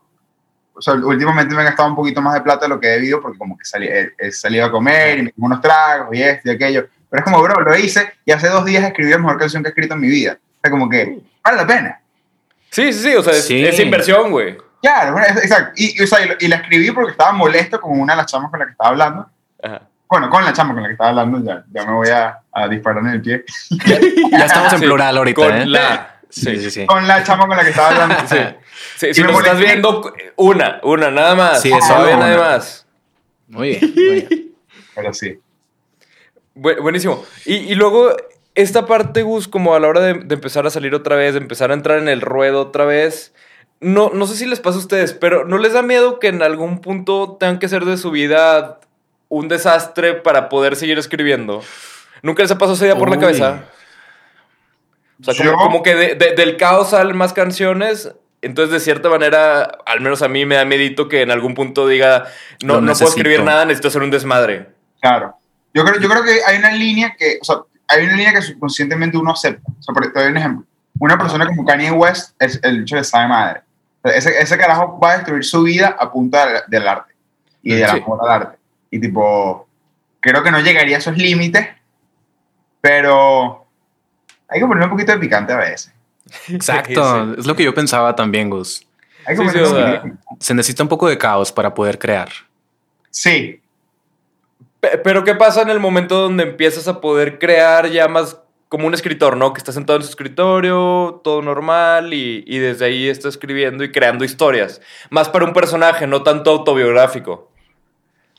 o 0.75 0.81
sea, 0.81 0.93
últimamente 0.93 1.55
me 1.55 1.61
he 1.61 1.65
gastado 1.65 1.89
un 1.89 1.95
poquito 1.95 2.21
más 2.21 2.33
de 2.35 2.41
plata 2.41 2.65
de 2.65 2.69
lo 2.69 2.79
que 2.79 2.87
he 2.87 2.91
debido 2.91 3.21
porque 3.21 3.37
como 3.37 3.57
que 3.57 3.65
salí, 3.65 3.87
he, 3.87 4.11
he 4.19 4.31
salido 4.31 4.65
a 4.65 4.71
comer 4.71 5.17
y 5.19 5.21
me 5.23 5.31
como 5.31 5.47
unos 5.47 5.61
tragos 5.61 6.15
y 6.15 6.21
esto 6.21 6.49
y 6.49 6.51
aquello. 6.53 6.87
Pero 7.09 7.19
es 7.21 7.23
como, 7.23 7.41
bro, 7.41 7.59
lo 7.61 7.75
hice 7.75 8.13
y 8.23 8.31
hace 8.31 8.47
dos 8.49 8.63
días 8.65 8.83
escribí 8.83 9.09
la 9.09 9.17
mejor 9.17 9.37
canción 9.39 9.63
que 9.63 9.69
he 9.69 9.71
escrito 9.71 9.95
en 9.95 10.01
mi 10.01 10.09
vida. 10.09 10.37
O 10.37 10.59
sea, 10.61 10.69
como 10.71 10.87
que 10.89 11.19
vale 11.43 11.57
la 11.57 11.65
pena. 11.67 11.99
Sí, 12.71 12.91
sí, 12.93 12.99
sí. 13.03 13.15
O 13.15 13.23
sea, 13.23 13.33
es, 13.33 13.45
Sí. 13.47 13.65
es 13.65 13.79
inversión, 13.79 14.31
güey. 14.31 14.57
Claro, 14.81 15.17
exacto. 15.19 15.71
Y, 15.75 15.99
y, 15.99 16.03
o 16.03 16.07
sea, 16.07 16.23
y, 16.23 16.29
lo- 16.29 16.35
y 16.39 16.47
la 16.47 16.57
escribí 16.57 16.91
porque 16.91 17.11
estaba 17.11 17.31
molesto 17.31 17.79
con 17.81 17.99
una 17.99 18.13
de 18.13 18.17
las 18.17 18.31
chamas 18.31 18.49
con 18.51 18.59
la 18.59 18.65
que 18.65 18.71
estaba 18.71 18.89
hablando. 18.91 19.29
Ajá. 19.63 19.81
Bueno, 20.07 20.29
con 20.29 20.45
la 20.45 20.53
chama 20.53 20.73
con 20.73 20.83
la 20.83 20.89
que 20.89 20.93
estaba 20.93 21.09
hablando, 21.09 21.43
ya, 21.43 21.63
ya 21.73 21.83
me 21.85 21.93
voy 21.93 22.09
a, 22.09 22.39
a 22.51 22.67
disparar 22.67 22.99
en 23.03 23.09
el 23.09 23.21
pie. 23.21 23.43
Ya 24.31 24.45
estamos 24.45 24.71
en 24.73 24.79
Sí, 24.79 24.85
plural 24.85 25.17
ahorita, 25.17 25.41
Con 25.41 25.55
¿eh? 25.55 25.65
la. 25.65 26.19
Sí, 26.29 26.57
sí, 26.57 26.69
sí. 26.69 26.85
Con 26.85 27.07
la 27.07 27.23
chama 27.23 27.47
con 27.47 27.57
la 27.57 27.63
que 27.63 27.69
estaba 27.71 27.89
hablando. 27.89 28.15
Sí. 28.27 28.37
Sí, 28.97 29.13
si 29.13 29.21
me 29.23 29.31
nos 29.31 29.39
estás 29.41 29.57
viendo, 29.59 30.13
una, 30.35 30.79
una, 30.83 31.09
nada 31.09 31.33
más. 31.35 31.61
Sí, 31.61 31.71
es 31.71 31.79
Todavía 31.87 32.13
solo 32.13 32.25
nada 32.27 32.37
más. 32.37 32.85
Muy 33.47 33.69
bien, 33.69 33.93
muy 33.95 34.13
bien. 34.27 34.51
Pero 34.93 35.13
sí. 35.13 35.39
Bu- 36.55 36.81
buenísimo. 36.81 37.25
Y, 37.45 37.55
y 37.55 37.75
luego, 37.75 38.15
esta 38.55 38.85
parte, 38.85 39.21
Gus, 39.23 39.47
como 39.47 39.75
a 39.75 39.79
la 39.79 39.87
hora 39.87 40.01
de, 40.01 40.13
de 40.15 40.35
empezar 40.35 40.65
a 40.65 40.69
salir 40.69 40.95
otra 40.95 41.15
vez, 41.15 41.33
de 41.33 41.39
empezar 41.39 41.71
a 41.71 41.73
entrar 41.73 41.99
en 41.99 42.07
el 42.07 42.21
ruedo 42.21 42.61
otra 42.61 42.85
vez, 42.85 43.33
no, 43.81 44.09
no 44.13 44.25
sé 44.27 44.35
si 44.37 44.45
les 44.45 44.59
pasa 44.59 44.77
a 44.77 44.79
ustedes, 44.79 45.13
pero 45.13 45.45
¿no 45.45 45.57
les 45.57 45.73
da 45.73 45.81
miedo 45.81 46.19
que 46.19 46.27
en 46.27 46.41
algún 46.41 46.79
punto 46.79 47.37
tengan 47.39 47.59
que 47.59 47.65
hacer 47.67 47.85
de 47.85 47.97
su 47.97 48.11
vida 48.11 48.79
un 49.27 49.47
desastre 49.49 50.13
para 50.13 50.47
poder 50.49 50.75
seguir 50.75 50.97
escribiendo? 50.97 51.61
¿Nunca 52.21 52.41
les 52.43 52.51
ha 52.51 52.57
pasado 52.57 52.75
esa 52.75 52.85
idea 52.85 52.95
por 52.97 53.09
la 53.09 53.15
Uy. 53.17 53.21
cabeza? 53.21 53.65
O 55.25 55.33
sea, 55.33 55.45
como, 55.51 55.57
como 55.63 55.83
que 55.83 55.95
de- 55.95 56.15
de- 56.15 56.31
del 56.35 56.57
caos 56.57 56.89
salen 56.91 57.15
más 57.15 57.33
canciones. 57.33 58.11
Entonces, 58.41 58.71
de 58.73 58.79
cierta 58.79 59.09
manera, 59.09 59.63
al 59.85 60.01
menos 60.01 60.21
a 60.21 60.27
mí 60.27 60.45
me 60.45 60.55
da 60.55 60.65
medito 60.65 61.07
que 61.07 61.21
en 61.21 61.31
algún 61.31 61.55
punto 61.55 61.87
diga, 61.87 62.25
no, 62.63 62.79
no 62.81 62.93
puedo 62.93 63.07
escribir 63.09 63.43
nada, 63.43 63.65
necesito 63.65 63.87
hacer 63.87 64.03
un 64.03 64.11
desmadre. 64.11 64.67
Claro. 65.01 65.35
Yo 65.73 65.83
creo, 65.83 65.99
yo 65.99 66.09
creo 66.09 66.23
que 66.23 66.39
hay 66.45 66.57
una 66.57 66.71
línea 66.73 67.15
que, 67.17 67.39
o 67.41 67.45
sea, 67.45 67.57
hay 67.87 68.05
una 68.05 68.15
línea 68.15 68.33
que 68.33 68.41
subconscientemente 68.41 69.17
uno 69.17 69.31
acepta. 69.31 69.71
O 69.79 69.83
sea, 69.83 69.93
por, 69.93 70.11
te 70.11 70.19
doy 70.19 70.31
un 70.31 70.37
ejemplo. 70.37 70.65
Una 70.99 71.17
persona 71.17 71.45
como 71.45 71.65
Kanye 71.65 71.91
West 71.91 72.35
es 72.39 72.59
el 72.63 72.81
hecho 72.81 72.95
de 72.95 73.03
sabe 73.03 73.27
madre. 73.27 73.61
Ese, 74.03 74.39
ese 74.39 74.57
carajo 74.57 74.99
va 74.99 75.11
a 75.11 75.15
destruir 75.17 75.43
su 75.43 75.63
vida 75.63 75.95
a 75.99 76.11
punta 76.11 76.45
del, 76.47 76.61
del 76.67 76.87
arte 76.87 77.13
y 77.63 77.73
del 77.73 77.89
Sí. 77.89 77.97
amor 77.97 78.19
al 78.23 78.29
arte. 78.31 78.57
Y 78.91 78.99
tipo, 78.99 79.67
creo 80.19 80.43
que 80.43 80.51
no 80.51 80.59
llegaría 80.61 80.95
a 80.95 80.99
esos 80.99 81.17
límites, 81.17 81.67
pero 82.81 83.65
hay 84.47 84.59
que 84.59 84.65
poner 84.67 84.83
un 84.83 84.89
poquito 84.91 85.11
de 85.11 85.17
picante 85.17 85.53
a 85.53 85.57
veces. 85.57 85.91
Exacto. 86.49 87.25
Sí. 87.33 87.35
Es 87.39 87.45
lo 87.45 87.55
que 87.55 87.63
yo 87.63 87.73
pensaba 87.73 88.15
también, 88.15 88.49
Gus. 88.49 88.85
Hay 89.25 89.35
que 89.35 89.41
Sí, 89.41 89.47
poner 89.47 89.53
sí, 89.53 89.59
un 89.59 89.65
o 89.65 89.67
sea, 89.69 89.85
poquito 89.85 90.03
de 90.03 90.11
picante. 90.11 90.45
Se 90.45 90.53
necesita 90.53 90.83
un 90.83 90.89
poco 90.89 91.07
de 91.09 91.17
caos 91.17 91.51
para 91.51 91.73
poder 91.73 91.97
crear. 91.99 92.29
Sí, 93.09 93.61
Pero 95.03 95.23
¿qué 95.23 95.35
pasa 95.35 95.61
en 95.61 95.69
el 95.69 95.79
momento 95.79 96.15
donde 96.21 96.43
empiezas 96.43 96.87
a 96.87 97.01
poder 97.01 97.39
crear 97.39 97.89
ya 97.89 98.07
más 98.07 98.41
como 98.69 98.87
un 98.87 98.93
escritor, 98.93 99.37
¿no? 99.37 99.53
Que 99.53 99.59
está 99.59 99.71
sentado 99.71 99.97
en 99.97 100.03
su 100.03 100.09
escritorio, 100.09 101.21
todo 101.23 101.41
normal, 101.41 102.13
y, 102.13 102.43
y 102.47 102.57
desde 102.57 102.85
ahí 102.85 103.07
está 103.07 103.29
escribiendo 103.29 103.83
y 103.83 103.91
creando 103.91 104.25
historias. 104.25 104.81
Más 105.09 105.29
para 105.29 105.45
un 105.45 105.53
personaje, 105.53 106.07
no 106.07 106.23
tanto 106.23 106.51
autobiográfico. 106.51 107.51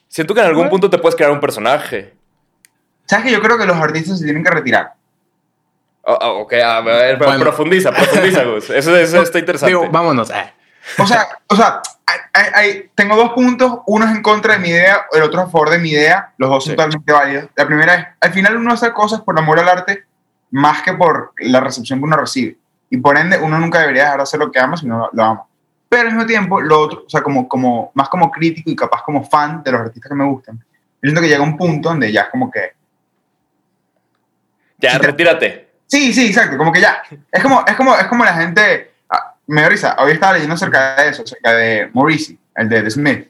Siento 0.09 0.35
que 0.35 0.41
en 0.41 0.47
algún 0.47 0.69
punto 0.69 0.91
te 0.91 0.99
puedes 0.99 1.17
crear 1.17 1.31
un 1.31 1.41
personaje. 1.41 2.15
¿Sabes 3.07 3.27
que 3.27 3.33
yo 3.33 3.41
creo 3.41 3.57
que 3.57 3.67
los 3.67 3.77
artistas 3.77 4.19
se 4.19 4.25
tienen 4.25 4.43
que 4.43 4.51
retirar? 4.51 4.95
Ah, 6.05 6.19
ah, 6.21 6.31
ok, 6.31 6.53
a 6.55 6.81
ver, 6.81 7.17
Bueno. 7.19 7.41
profundiza, 7.41 7.91
profundiza, 7.93 8.45
Gus. 8.45 8.71
Eso, 8.71 8.97
eso 8.97 9.23
está 9.23 9.39
interesante. 9.39 9.71
Digo, 9.75 9.89
vámonos. 9.91 10.31
eh. 10.31 10.53
O 10.99 11.07
sea, 11.07 11.27
o 11.49 11.57
sea 11.57 11.81
hay- 12.33 12.51
hay- 12.55 12.91
tengo 12.95 13.17
dos 13.17 13.33
puntos. 13.33 13.81
Uno 13.87 14.05
es 14.07 14.13
en 14.13 14.23
contra 14.23 14.55
de 14.55 14.59
mi 14.61 14.69
idea, 14.69 15.07
el 15.13 15.23
otro 15.23 15.41
a 15.41 15.49
favor 15.51 15.71
de 15.71 15.79
mi 15.79 15.91
idea. 15.91 16.33
Los 16.39 16.49
dos 16.51 16.65
son 16.65 16.71
Sí. 16.73 16.77
totalmente 16.77 17.13
válidos. 17.13 17.49
La 17.57 17.67
primera 17.67 17.95
es, 17.95 18.07
al 18.21 18.33
final 18.33 18.57
uno 18.57 18.73
hace 18.73 18.93
cosas 18.93 19.21
por 19.23 19.39
amor 19.39 19.59
al 19.59 19.69
arte 19.69 20.05
más 20.51 20.83
que 20.83 20.93
por 20.93 21.33
la 21.39 21.61
recepción 21.61 21.99
que 21.99 22.05
uno 22.05 22.17
recibe. 22.17 22.57
Y 22.89 22.99
por 22.99 23.19
ende, 23.19 23.37
uno 23.39 23.59
nunca 23.59 23.81
debería 23.81 24.03
dejar 24.05 24.19
de 24.19 24.23
hacer 24.23 24.39
lo 24.41 24.53
que 24.53 24.61
ama 24.61 24.77
si 24.77 24.87
no 24.87 24.99
lo, 24.99 25.11
lo 25.13 25.25
ama. 25.25 25.45
Pero 25.89 26.03
al 26.03 26.15
mismo 26.15 26.27
tiempo, 26.27 26.61
lo 26.61 26.81
otro, 26.81 27.05
o 27.07 27.11
sea, 27.11 27.23
como, 27.23 27.49
como, 27.49 27.91
más 27.95 28.09
como 28.09 28.31
crítico 28.31 28.71
y 28.71 28.77
capaz 28.77 29.03
como 29.03 29.25
fan 29.25 29.63
de 29.65 29.73
los 29.73 29.81
artistas 29.81 30.09
que 30.09 30.15
me 30.17 30.25
gustan, 30.25 30.57
yo 30.59 30.65
siento 31.03 31.21
que 31.21 31.29
llega 31.29 31.43
un 31.43 31.57
punto 31.57 31.89
donde 31.89 32.11
ya 32.13 32.23
es 32.23 32.29
como 32.29 32.51
que 32.51 32.73
ya, 34.79 34.93
Sí, 34.93 34.99
te- 35.01 35.07
retírate. 35.07 35.69
Sí, 35.87 36.13
sí, 36.13 36.27
exacto, 36.27 36.57
como 36.57 36.73
que 36.73 36.81
ya. 36.81 37.03
Es 37.31 37.43
como, 37.43 37.65
es 37.67 37.75
como, 37.77 37.97
es 37.97 38.07
como 38.07 38.25
la 38.25 38.35
gente. 38.35 38.93
Me 39.47 39.63
da 39.63 39.69
risa, 39.69 39.97
hoy 39.99 40.13
estaba 40.13 40.33
leyendo 40.35 40.55
acerca 40.55 40.97
de 41.03 41.09
eso, 41.11 41.23
acerca 41.23 41.53
de 41.55 41.89
Morrissey, 41.93 42.39
el 42.57 42.69
de 42.69 42.83
The 42.83 42.91
Smith. 42.91 43.29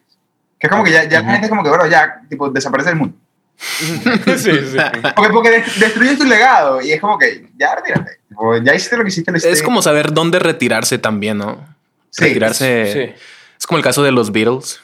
Que 0.58 0.66
es 0.66 0.70
como 0.70 0.82
que 0.84 0.90
ya, 0.92 1.04
ya 1.04 1.20
la 1.20 1.30
gente 1.32 1.46
es 1.46 1.50
como 1.50 1.62
que, 1.62 1.68
bueno, 1.68 1.86
ya, 1.86 2.20
tipo, 2.30 2.48
desaparece 2.50 2.90
del 2.90 2.98
mundo. 2.98 3.16
sí, 3.58 3.92
sí. 4.36 4.76
Porque, 5.14 5.32
porque 5.32 5.50
de- 5.50 5.64
destruyes 5.78 6.18
tu 6.18 6.24
legado 6.24 6.80
y 6.82 6.92
es 6.92 7.00
como 7.00 7.18
que, 7.18 7.48
ya, 7.58 7.74
retírate. 7.74 8.18
Tipo, 8.28 8.56
ya 8.58 8.74
hiciste 8.74 8.96
lo 8.96 9.02
que 9.02 9.08
hiciste. 9.08 9.30
Lo 9.30 9.36
hiciste 9.38 9.52
Es 9.54 9.62
como 9.62 9.82
saber 9.82 10.12
dónde 10.12 10.38
retirarse 10.38 10.98
también, 10.98 11.38
¿no? 11.38 11.66
Sí, 12.10 12.24
retirarse. 12.24 12.92
Sí. 12.92 13.22
Es 13.58 13.66
como 13.66 13.78
el 13.78 13.84
caso 13.84 14.02
de 14.02 14.12
los 14.12 14.32
Beatles. 14.32 14.80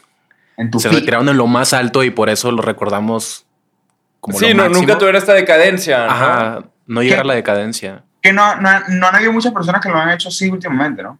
en 0.56 0.70
tu 0.70 0.78
Se 0.80 0.88
peak. 0.88 1.00
retiraron 1.00 1.28
en 1.28 1.36
lo 1.36 1.46
más 1.46 1.72
alto 1.72 2.02
y 2.04 2.10
por 2.10 2.28
eso 2.30 2.50
lo 2.52 2.62
recordamos 2.62 3.46
como 4.20 4.38
Sí, 4.38 4.48
lo 4.48 4.54
no, 4.54 4.62
máximo. 4.64 4.80
nunca 4.80 4.98
tuvieron 4.98 5.20
esta 5.20 5.32
decadencia. 5.34 6.06
¿no? 6.06 6.10
Ajá, 6.12 6.64
no 6.86 7.02
llegar 7.02 7.20
a 7.20 7.24
la 7.24 7.34
decadencia. 7.34 8.04
Que 8.22 8.32
no, 8.32 8.56
no, 8.56 8.70
no 8.88 9.06
han 9.08 9.14
habido 9.16 9.32
muchas 9.32 9.52
personas 9.52 9.82
que 9.82 9.88
lo 9.90 9.96
han 9.98 10.10
hecho 10.10 10.28
así 10.28 10.48
últimamente, 10.48 11.02
¿no? 11.02 11.18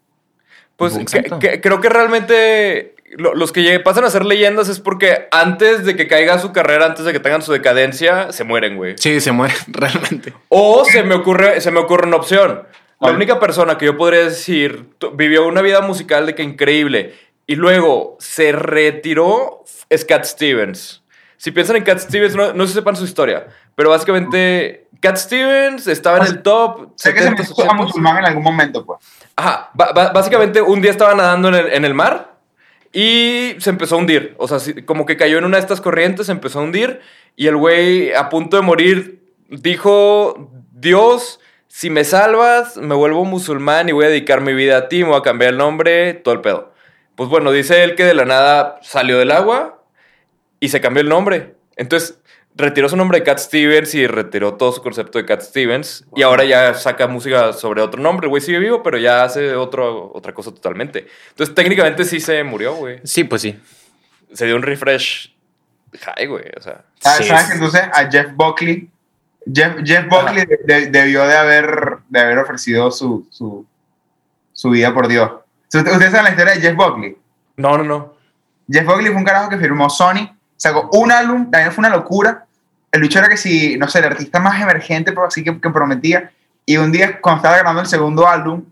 Pues 0.76 0.96
Exacto. 0.96 1.38
que- 1.38 1.50
que- 1.50 1.60
creo 1.60 1.80
que 1.80 1.88
realmente 1.88 2.94
lo- 3.16 3.34
los 3.34 3.52
que 3.52 3.78
pasan 3.80 4.04
a 4.04 4.10
ser 4.10 4.24
leyendas 4.24 4.68
es 4.68 4.80
porque 4.80 5.28
antes 5.32 5.84
de 5.84 5.96
que 5.96 6.06
caiga 6.08 6.38
su 6.38 6.52
carrera, 6.52 6.86
antes 6.86 7.04
de 7.04 7.12
que 7.12 7.20
tengan 7.20 7.42
su 7.42 7.52
decadencia, 7.52 8.32
se 8.32 8.44
mueren, 8.44 8.76
güey. 8.76 8.94
Sí, 8.96 9.20
se 9.20 9.32
muere 9.32 9.54
realmente. 9.66 10.32
O 10.48 10.84
se 10.84 11.02
me 11.02 11.14
ocurre, 11.14 11.60
se 11.60 11.70
me 11.70 11.80
ocurre 11.80 12.06
una 12.06 12.16
opción. 12.16 12.62
La 13.00 13.08
¿Cuál? 13.08 13.16
única 13.16 13.40
persona 13.40 13.76
que 13.78 13.86
yo 13.86 13.96
podría 13.96 14.20
decir 14.24 14.86
vivió 15.14 15.44
una 15.46 15.60
vida 15.60 15.80
musical 15.80 16.24
de 16.24 16.34
que 16.36 16.42
increíble 16.44 17.14
y 17.48 17.56
luego 17.56 18.16
se 18.20 18.52
retiró 18.52 19.64
es 19.88 20.04
Cat 20.04 20.24
Stevens. 20.24 21.02
Si 21.36 21.50
piensan 21.50 21.74
en 21.76 21.82
Cat 21.82 21.98
Stevens, 21.98 22.36
no, 22.36 22.52
no 22.52 22.66
si 22.68 22.72
sepan 22.72 22.94
su 22.94 23.04
historia, 23.04 23.48
pero 23.74 23.90
básicamente 23.90 24.86
Cat 25.00 25.16
Stevens 25.16 25.86
estaba 25.86 26.18
en 26.18 26.26
el 26.26 26.42
top. 26.42 26.92
Sé 26.96 27.12
que 27.12 27.20
se 27.20 27.30
70s, 27.30 27.36
me 27.36 27.42
hizo 27.42 27.62
a 27.62 27.66
80s. 27.66 27.76
musulmán 27.76 28.18
en 28.18 28.24
algún 28.26 28.44
momento, 28.44 28.84
pues. 28.84 29.00
Ajá, 29.34 29.70
básicamente 29.74 30.62
un 30.62 30.80
día 30.80 30.90
estaba 30.90 31.14
nadando 31.14 31.48
en 31.48 31.54
el, 31.54 31.72
en 31.72 31.84
el 31.84 31.94
mar 31.94 32.36
y 32.92 33.56
se 33.58 33.70
empezó 33.70 33.96
a 33.96 33.98
hundir. 33.98 34.34
O 34.38 34.46
sea, 34.46 34.58
como 34.84 35.06
que 35.06 35.16
cayó 35.16 35.38
en 35.38 35.44
una 35.44 35.56
de 35.56 35.62
estas 35.62 35.80
corrientes, 35.80 36.26
se 36.26 36.32
empezó 36.32 36.60
a 36.60 36.62
hundir 36.62 37.00
y 37.34 37.46
el 37.46 37.56
güey 37.56 38.12
a 38.12 38.28
punto 38.28 38.56
de 38.56 38.62
morir 38.62 39.22
dijo, 39.48 40.50
Dios, 40.70 41.40
si 41.68 41.90
me 41.90 42.04
salvas, 42.04 42.76
me 42.76 42.94
vuelvo 42.94 43.24
musulmán 43.24 43.88
y 43.88 43.92
voy 43.92 44.04
a 44.04 44.08
dedicar 44.08 44.40
mi 44.40 44.52
vida 44.52 44.76
a 44.76 44.88
ti, 44.88 45.02
me 45.02 45.10
voy 45.10 45.18
a 45.18 45.22
cambiar 45.22 45.52
el 45.52 45.58
nombre, 45.58 46.14
todo 46.14 46.34
el 46.34 46.40
pedo. 46.42 46.72
Pues 47.16 47.28
bueno, 47.28 47.50
dice 47.50 47.82
él 47.82 47.94
que 47.94 48.04
de 48.04 48.14
la 48.14 48.24
nada 48.24 48.78
salió 48.82 49.18
del 49.18 49.30
agua 49.30 49.82
y 50.60 50.68
se 50.68 50.80
cambió 50.80 51.00
el 51.00 51.08
nombre. 51.08 51.54
Entonces, 51.76 52.20
retiró 52.54 52.88
su 52.88 52.96
nombre 52.96 53.18
de 53.18 53.24
Cat 53.24 53.38
Stevens 53.38 53.94
y 53.94 54.06
retiró 54.06 54.54
todo 54.54 54.72
su 54.72 54.82
concepto 54.82 55.18
de 55.18 55.24
Cat 55.24 55.40
Stevens. 55.42 56.04
Y 56.14 56.22
ahora 56.22 56.44
ya 56.44 56.74
saca 56.74 57.06
música 57.08 57.52
sobre 57.52 57.80
otro 57.82 58.00
nombre. 58.00 58.26
El 58.26 58.30
güey 58.30 58.42
sigue 58.42 58.58
vivo, 58.58 58.82
pero 58.82 58.98
ya 58.98 59.24
hace 59.24 59.54
otro, 59.54 60.10
otra 60.14 60.32
cosa 60.34 60.50
totalmente. 60.50 61.06
Entonces, 61.30 61.54
técnicamente 61.54 62.04
sí 62.04 62.20
se 62.20 62.42
murió, 62.44 62.74
güey. 62.74 63.00
Sí, 63.04 63.24
pues 63.24 63.42
sí. 63.42 63.58
Se 64.32 64.46
dio 64.46 64.56
un 64.56 64.62
refresh 64.62 65.34
high, 66.00 66.26
güey. 66.26 66.44
O 66.56 66.60
sea, 66.62 66.84
¿Sabes, 67.00 67.18
Sí, 67.26 67.28
sabes 67.32 67.50
entonces 67.52 67.82
a 67.92 68.10
Jeff 68.10 68.28
Buckley, 68.34 68.88
Jeff, 69.52 69.76
Jeff 69.84 70.06
Buckley 70.08 70.46
de- 70.46 70.58
de- 70.64 70.86
debió 70.86 71.26
de 71.26 71.36
haber, 71.36 71.98
de 72.08 72.20
haber 72.20 72.38
ofrecido 72.38 72.90
su, 72.90 73.26
su, 73.30 73.66
su 74.52 74.70
vida 74.70 74.92
por 74.94 75.08
Dios. 75.08 75.30
Ustedes 75.74 76.10
saben 76.10 76.24
la 76.24 76.30
historia 76.30 76.54
de 76.54 76.60
Jeff 76.60 76.76
Buckley. 76.76 77.16
no, 77.56 77.78
no, 77.78 77.84
no. 77.84 78.14
Jeff 78.70 78.86
Buckley 78.86 79.06
fue 79.08 79.16
un 79.16 79.24
carajo 79.24 79.50
que 79.50 79.58
firmó 79.58 79.90
Sony, 79.90 80.34
sacó 80.62 80.88
un 80.92 81.10
álbum, 81.10 81.50
también 81.50 81.72
fue 81.72 81.82
una 81.82 81.96
locura. 81.96 82.46
El 82.92 83.00
bicho 83.00 83.18
era 83.18 83.28
que 83.28 83.36
si, 83.36 83.76
no 83.78 83.88
sé, 83.88 83.98
el 83.98 84.04
artista 84.04 84.38
más 84.38 84.60
emergente, 84.60 85.10
pero 85.10 85.26
así 85.26 85.42
que, 85.42 85.60
que 85.60 85.70
prometía. 85.70 86.30
Y 86.64 86.76
un 86.76 86.92
día, 86.92 87.20
cuando 87.20 87.38
estaba 87.38 87.56
grabando 87.56 87.80
el 87.80 87.88
segundo 87.88 88.28
álbum, 88.28 88.62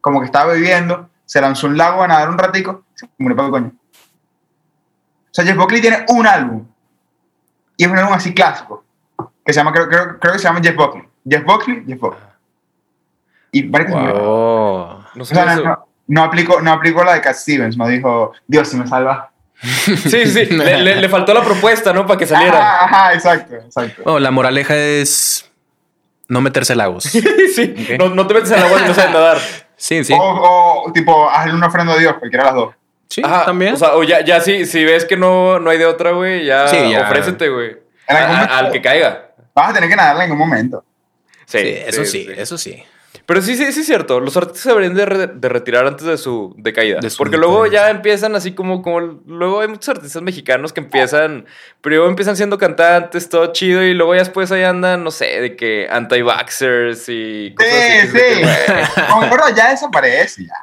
como 0.00 0.18
que 0.18 0.26
estaba 0.26 0.52
bebiendo, 0.52 1.08
se 1.24 1.40
lanzó 1.40 1.68
un 1.68 1.76
lago 1.76 2.02
a 2.02 2.08
nadar 2.08 2.28
un 2.28 2.38
ratico, 2.38 2.82
se 2.92 3.08
murió 3.18 3.36
para 3.36 3.46
el 3.46 3.52
coño. 3.52 3.68
O 3.68 5.30
sea, 5.30 5.44
Jeff 5.44 5.56
Buckley 5.56 5.80
tiene 5.80 6.04
un 6.08 6.26
álbum. 6.26 6.66
Y 7.76 7.84
es 7.84 7.90
un 7.90 7.98
álbum 7.98 8.14
así 8.14 8.34
clásico. 8.34 8.84
Que 9.44 9.52
se 9.52 9.60
llama, 9.60 9.72
creo, 9.72 9.88
creo, 9.88 10.18
creo 10.18 10.32
que 10.32 10.38
se 10.40 10.44
llama 10.44 10.60
Jeff 10.60 10.74
Buckley. 10.74 11.04
Jeff 11.24 11.44
Buckley, 11.44 11.84
Jeff 11.86 12.00
Buckley. 12.00 12.22
Y 13.52 13.62
parece 13.62 13.92
que 13.92 13.96
murió. 13.96 14.14
Oh. 14.20 15.04
No 15.14 15.22
O 15.22 15.24
sé 15.24 15.36
sea, 15.36 15.54
no, 15.54 15.62
no, 15.62 15.86
no 16.08 16.24
aplicó, 16.24 16.60
no 16.60 16.72
aplicó 16.72 17.04
la 17.04 17.14
de 17.14 17.20
Cat 17.20 17.36
Stevens, 17.36 17.76
no 17.76 17.86
dijo, 17.86 18.32
Dios, 18.48 18.66
si 18.66 18.76
me 18.76 18.88
salva. 18.88 19.30
Sí, 19.60 20.26
sí, 20.26 20.44
le, 20.46 20.78
le- 20.82 20.96
le 20.96 21.08
faltó 21.08 21.34
la 21.34 21.42
propuesta, 21.42 21.92
¿no? 21.92 22.06
Para 22.06 22.18
que 22.18 22.26
saliera. 22.26 22.58
Ajá, 22.58 22.84
ajá, 22.84 23.14
exacto, 23.14 23.54
exacto. 23.56 24.02
Bueno, 24.04 24.18
la 24.20 24.30
moraleja 24.30 24.76
es 24.76 25.50
no 26.28 26.40
meterse 26.40 26.74
lagos. 26.76 27.04
sí, 27.54 27.74
Ok. 27.92 27.98
no, 27.98 28.08
no 28.10 28.26
te 28.26 28.34
metes 28.34 28.52
al 28.52 28.62
agua 28.62 28.78
si 28.80 28.84
no 28.86 28.94
sabes 28.94 29.10
nadar. 29.12 29.38
Sí, 29.76 30.04
sí. 30.04 30.12
O, 30.12 30.84
o, 30.86 30.92
tipo, 30.92 31.28
hazle 31.30 31.54
una 31.54 31.66
ofrenda 31.68 31.94
a 31.94 31.98
Dios, 31.98 32.14
cualquiera 32.18 32.44
de 32.44 32.50
las 32.50 32.54
dos. 32.56 32.74
Sí, 33.08 33.22
Ajá, 33.24 33.46
también. 33.46 33.74
O 33.74 33.76
sea, 33.76 33.94
o 33.96 34.02
ya, 34.04 34.24
ya 34.24 34.40
si, 34.40 34.66
si 34.66 34.84
ves 34.84 35.04
que 35.04 35.16
no, 35.16 35.58
no 35.58 35.70
hay 35.70 35.78
de 35.78 35.86
otra, 35.86 36.10
güey, 36.12 36.44
ya, 36.44 36.68
Sí, 36.68 36.90
ya. 36.90 37.02
ofrécete, 37.02 37.48
güey. 37.48 37.78
Algún 38.06 38.36
al 38.36 38.70
que 38.70 38.82
caiga. 38.82 39.30
Vas 39.54 39.70
a 39.70 39.72
tener 39.74 39.88
que 39.88 39.96
nadarla 39.96 40.24
en 40.24 40.32
un 40.32 40.38
momento. 40.38 40.84
Sí, 41.46 41.58
sí, 41.58 41.74
eso 41.86 42.04
sí, 42.04 42.28
eso 42.36 42.58
sí. 42.58 42.84
Pero 43.28 43.42
sí, 43.42 43.56
sí, 43.56 43.70
sí 43.72 43.80
es 43.80 43.86
cierto. 43.86 44.20
Los 44.20 44.38
artistas 44.38 44.62
se 44.62 44.68
deberían 44.70 44.94
de, 44.94 45.04
re- 45.04 45.26
de 45.26 45.48
retirar 45.50 45.86
antes 45.86 46.06
de 46.06 46.16
su 46.16 46.54
decaída. 46.56 47.00
De 47.00 47.10
su 47.10 47.18
porque 47.18 47.36
luego 47.36 47.66
ya 47.66 47.90
empiezan 47.90 48.34
así 48.34 48.52
como, 48.54 48.80
como... 48.80 49.00
Luego 49.26 49.60
hay 49.60 49.68
muchos 49.68 49.90
artistas 49.90 50.22
mexicanos 50.22 50.72
que 50.72 50.80
empiezan... 50.80 51.44
Primero 51.82 52.08
empiezan 52.08 52.36
siendo 52.38 52.56
cantantes, 52.56 53.28
todo 53.28 53.52
chido. 53.52 53.82
Y 53.82 53.92
luego 53.92 54.14
ya 54.14 54.20
después 54.20 54.50
ahí 54.50 54.62
andan, 54.62 55.04
no 55.04 55.10
sé, 55.10 55.42
de 55.42 55.56
que 55.56 55.86
anti-vaxxers 55.90 57.04
y 57.08 57.54
cosas 57.54 57.72
así. 57.74 58.06
Sí, 58.06 58.12
que, 58.14 58.34
sí. 58.34 58.42
güey. 58.42 59.08
Como, 59.10 59.20
pero 59.28 59.54
ya 59.54 59.70
desaparece, 59.72 60.44
ya. 60.46 60.54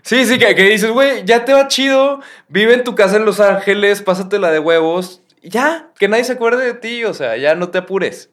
Sí, 0.00 0.24
sí, 0.24 0.38
que, 0.38 0.54
que 0.54 0.62
dices, 0.62 0.90
güey, 0.90 1.26
ya 1.26 1.44
te 1.44 1.52
va 1.52 1.68
chido, 1.68 2.22
vive 2.48 2.72
en 2.72 2.84
tu 2.84 2.94
casa 2.94 3.16
en 3.16 3.26
Los 3.26 3.40
Ángeles, 3.40 4.00
pásatela 4.00 4.50
de 4.50 4.58
huevos, 4.60 5.20
ya, 5.42 5.90
que 5.98 6.08
nadie 6.08 6.24
se 6.24 6.32
acuerde 6.32 6.64
de 6.64 6.72
ti, 6.72 7.04
o 7.04 7.12
sea, 7.12 7.36
ya 7.36 7.54
no 7.54 7.68
te 7.68 7.76
apures. 7.76 8.30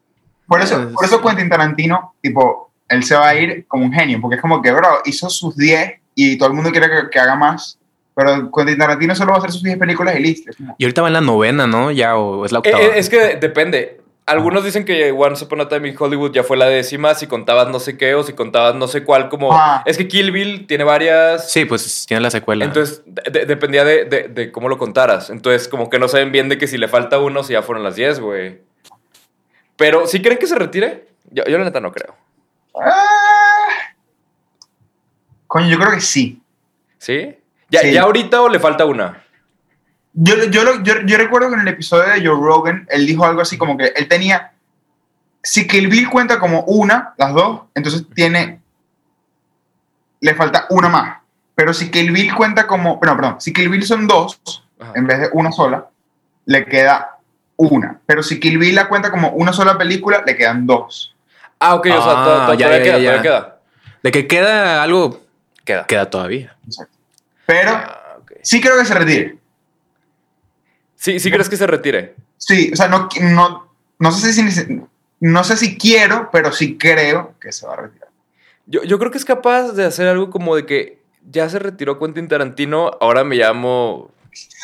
Por 0.48 0.62
eso, 0.62 0.92
por 0.94 1.04
eso 1.04 1.22
Quentin 1.22 1.50
Tarantino, 1.50 2.16
tipo, 2.22 2.72
él 2.90 3.04
se 3.04 3.16
va 3.16 3.30
a 3.30 3.36
ir 3.36 3.66
como 3.68 3.86
un 3.86 3.94
genio, 3.94 4.20
porque 4.22 4.36
es 4.36 4.42
como 4.42 4.62
que, 4.62 4.72
bro, 4.72 5.00
hizo 5.06 5.30
sus 5.30 5.56
10 5.58 5.94
y 6.16 6.38
todo 6.38 6.50
el 6.50 6.56
mundo 6.56 6.72
quiere 6.72 6.88
que, 6.88 7.10
que 7.12 7.20
haga 7.20 7.36
más, 7.36 7.78
pero 8.16 8.50
Quentin 8.52 8.78
Tarantino 8.78 9.16
solo 9.16 9.32
va 9.32 9.38
a 9.38 9.40
hacer 9.40 9.52
sus 9.52 9.64
10 9.64 9.78
películas 9.78 10.16
y 10.18 10.20
listo. 10.22 10.52
Y 10.78 10.84
ahorita 10.86 11.02
va 11.02 11.08
en 11.08 11.14
la 11.14 11.22
novena, 11.22 11.68
¿no? 11.68 11.92
Ya, 11.92 12.16
o 12.16 12.46
es 12.46 12.52
la 12.52 12.60
Eh, 12.60 12.62
octava. 12.72 12.84
eh, 12.84 12.92
es 12.96 13.10
que 13.10 13.36
depende. 13.36 14.00
Algunos 14.28 14.64
dicen 14.64 14.86
que 14.86 15.12
Once 15.12 15.44
Upon 15.46 15.62
a 15.62 15.68
Time 15.70 15.88
in 15.90 15.96
Hollywood 16.00 16.32
ya 16.32 16.44
fue 16.44 16.58
la 16.58 16.66
décima, 16.66 17.14
si 17.14 17.28
contabas 17.28 17.68
no 17.70 17.80
sé 17.80 17.96
qué 17.96 18.16
o 18.16 18.24
si 18.24 18.34
contabas 18.34 18.74
no 18.74 18.88
sé 18.88 19.04
cuál, 19.04 19.30
como... 19.30 19.52
Ah. 19.54 19.84
Es 19.86 20.00
que 20.00 20.08
Kill 20.08 20.32
Bill 20.32 20.66
tiene 20.66 20.84
varias... 20.84 21.52
Sí, 21.52 21.66
pues 21.66 22.06
tiene 22.08 22.22
la 22.22 22.32
secuela. 22.32 22.66
Entonces, 22.66 23.04
de- 23.06 23.30
de- 23.30 23.46
dependía 23.46 23.84
de, 23.84 24.06
de- 24.06 24.28
de 24.30 24.52
cómo 24.52 24.68
lo 24.68 24.80
contaras. 24.80 25.30
Entonces, 25.30 25.68
como 25.68 25.92
que 25.92 26.00
no 26.00 26.08
saben 26.08 26.32
bien 26.32 26.50
de 26.50 26.58
que 26.58 26.66
si 26.66 26.80
le 26.80 26.88
falta 26.88 27.20
uno, 27.20 27.44
si 27.44 27.54
ya 27.54 27.62
fueron 27.62 27.84
las 27.84 27.96
10, 27.98 28.20
güey. 28.20 28.62
Pero, 29.76 30.08
¿sí 30.08 30.22
creen 30.22 30.38
que 30.40 30.48
se 30.48 30.56
retire? 30.56 31.06
Yo, 31.30 31.44
yo 31.46 31.58
la 31.60 31.66
neta 31.66 31.80
no 31.80 31.92
creo. 31.92 32.16
Ah. 32.84 33.94
Coño, 35.48 35.68
yo 35.68 35.78
creo 35.80 35.92
que 35.92 36.02
sí. 36.02 36.42
¿Sí? 36.98 37.38
¿Ya, 37.70 37.80
Sí. 37.82 37.92
¿Ya 37.94 38.04
ahorita 38.04 38.42
o 38.42 38.50
le 38.50 38.60
falta 38.60 38.86
una? 38.86 39.22
Yo, 40.14 40.46
yo, 40.46 40.64
lo- 40.64 40.82
yo, 40.84 41.02
yo 41.06 41.18
recuerdo 41.18 41.50
que 41.50 41.56
en 41.56 41.62
el 41.62 41.68
episodio 41.68 42.04
de 42.12 42.26
Joe 42.26 42.40
Rogan, 42.40 42.88
él 42.90 43.06
dijo 43.06 43.26
algo 43.26 43.42
así 43.42 43.58
como 43.58 43.78
que 43.78 43.88
él 43.96 44.08
tenía. 44.08 44.54
Si 45.44 45.68
Kill 45.68 45.88
Bill 45.88 46.10
cuenta 46.10 46.40
como 46.40 46.62
una, 46.62 47.14
las 47.18 47.34
dos, 47.34 47.62
entonces 47.76 48.06
tiene. 48.16 48.60
Le 50.22 50.34
falta 50.34 50.66
una 50.70 50.90
más. 50.90 51.18
Pero 51.54 51.74
si 51.74 51.92
Kill 51.92 52.12
Bill 52.12 52.34
cuenta 52.34 52.66
como. 52.66 53.00
Perdón, 53.00 53.18
perdón. 53.18 53.42
Si 53.42 53.54
Kill 53.54 53.70
Bill 53.70 53.86
son 53.86 54.08
dos, 54.08 54.42
Ajá. 54.80 54.94
en 54.96 55.06
vez 55.08 55.20
de 55.20 55.30
una 55.34 55.52
sola, 55.52 55.88
le 56.46 56.66
queda 56.66 57.18
una. 57.58 58.00
Pero 58.06 58.24
si 58.24 58.40
Kill 58.40 58.58
Bill 58.58 58.76
la 58.76 58.88
cuenta 58.88 59.12
como 59.12 59.30
una 59.32 59.54
sola 59.54 59.78
película, 59.78 60.24
le 60.26 60.36
quedan 60.36 60.66
dos. 60.66 61.15
Ah, 61.60 61.76
ok, 61.76 61.86
o 61.88 61.90
sea, 61.90 62.02
Ah, 62.06 62.26
to- 62.26 62.46
to- 62.54 62.54
ya, 62.60 62.68
todavía 62.68 62.78
ya, 62.78 62.84
queda, 62.84 62.98
ya, 63.00 63.12
todavía 63.12 63.22
queda. 63.22 63.60
De 64.04 64.12
que 64.12 64.28
queda 64.28 64.84
algo, 64.84 65.22
Queda. 65.64 65.86
queda 65.88 66.10
todavía. 66.10 66.56
Pero 67.46 67.72
Ah, 67.72 68.18
sí 68.42 68.62
creo 68.62 68.78
que 68.78 68.86
se 68.86 68.94
retire. 68.94 69.38
Sí, 70.96 71.20
sí 71.20 71.30
crees 71.32 71.50
que 71.50 71.58
se 71.58 71.68
retire. 71.68 72.16
Sí, 72.38 72.72
o 72.74 72.76
sea, 72.76 72.88
no, 72.88 73.08
no, 73.22 73.70
no, 74.00 74.12
sé 74.12 74.34
si, 74.34 74.82
no 75.20 75.44
sé 75.44 75.58
si 75.58 75.78
quiero, 75.78 76.30
pero 76.32 76.52
sí 76.52 76.78
creo 76.78 77.34
que 77.40 77.52
se 77.52 77.66
va 77.68 77.74
a 77.74 77.78
retirar. 77.78 78.10
Yo, 78.66 78.84
yo 78.84 78.98
creo 78.98 79.12
que 79.12 79.18
es 79.18 79.26
capaz 79.26 79.74
de 79.74 79.86
hacer 79.86 80.08
algo 80.08 80.30
como 80.32 80.56
de 80.56 80.66
que 80.66 81.00
ya 81.30 81.48
se 81.50 81.60
retiró 81.60 82.00
Quentin 82.00 82.28
Tarantino, 82.28 82.92
ahora 83.00 83.24
me 83.24 83.36
llamo 83.36 84.12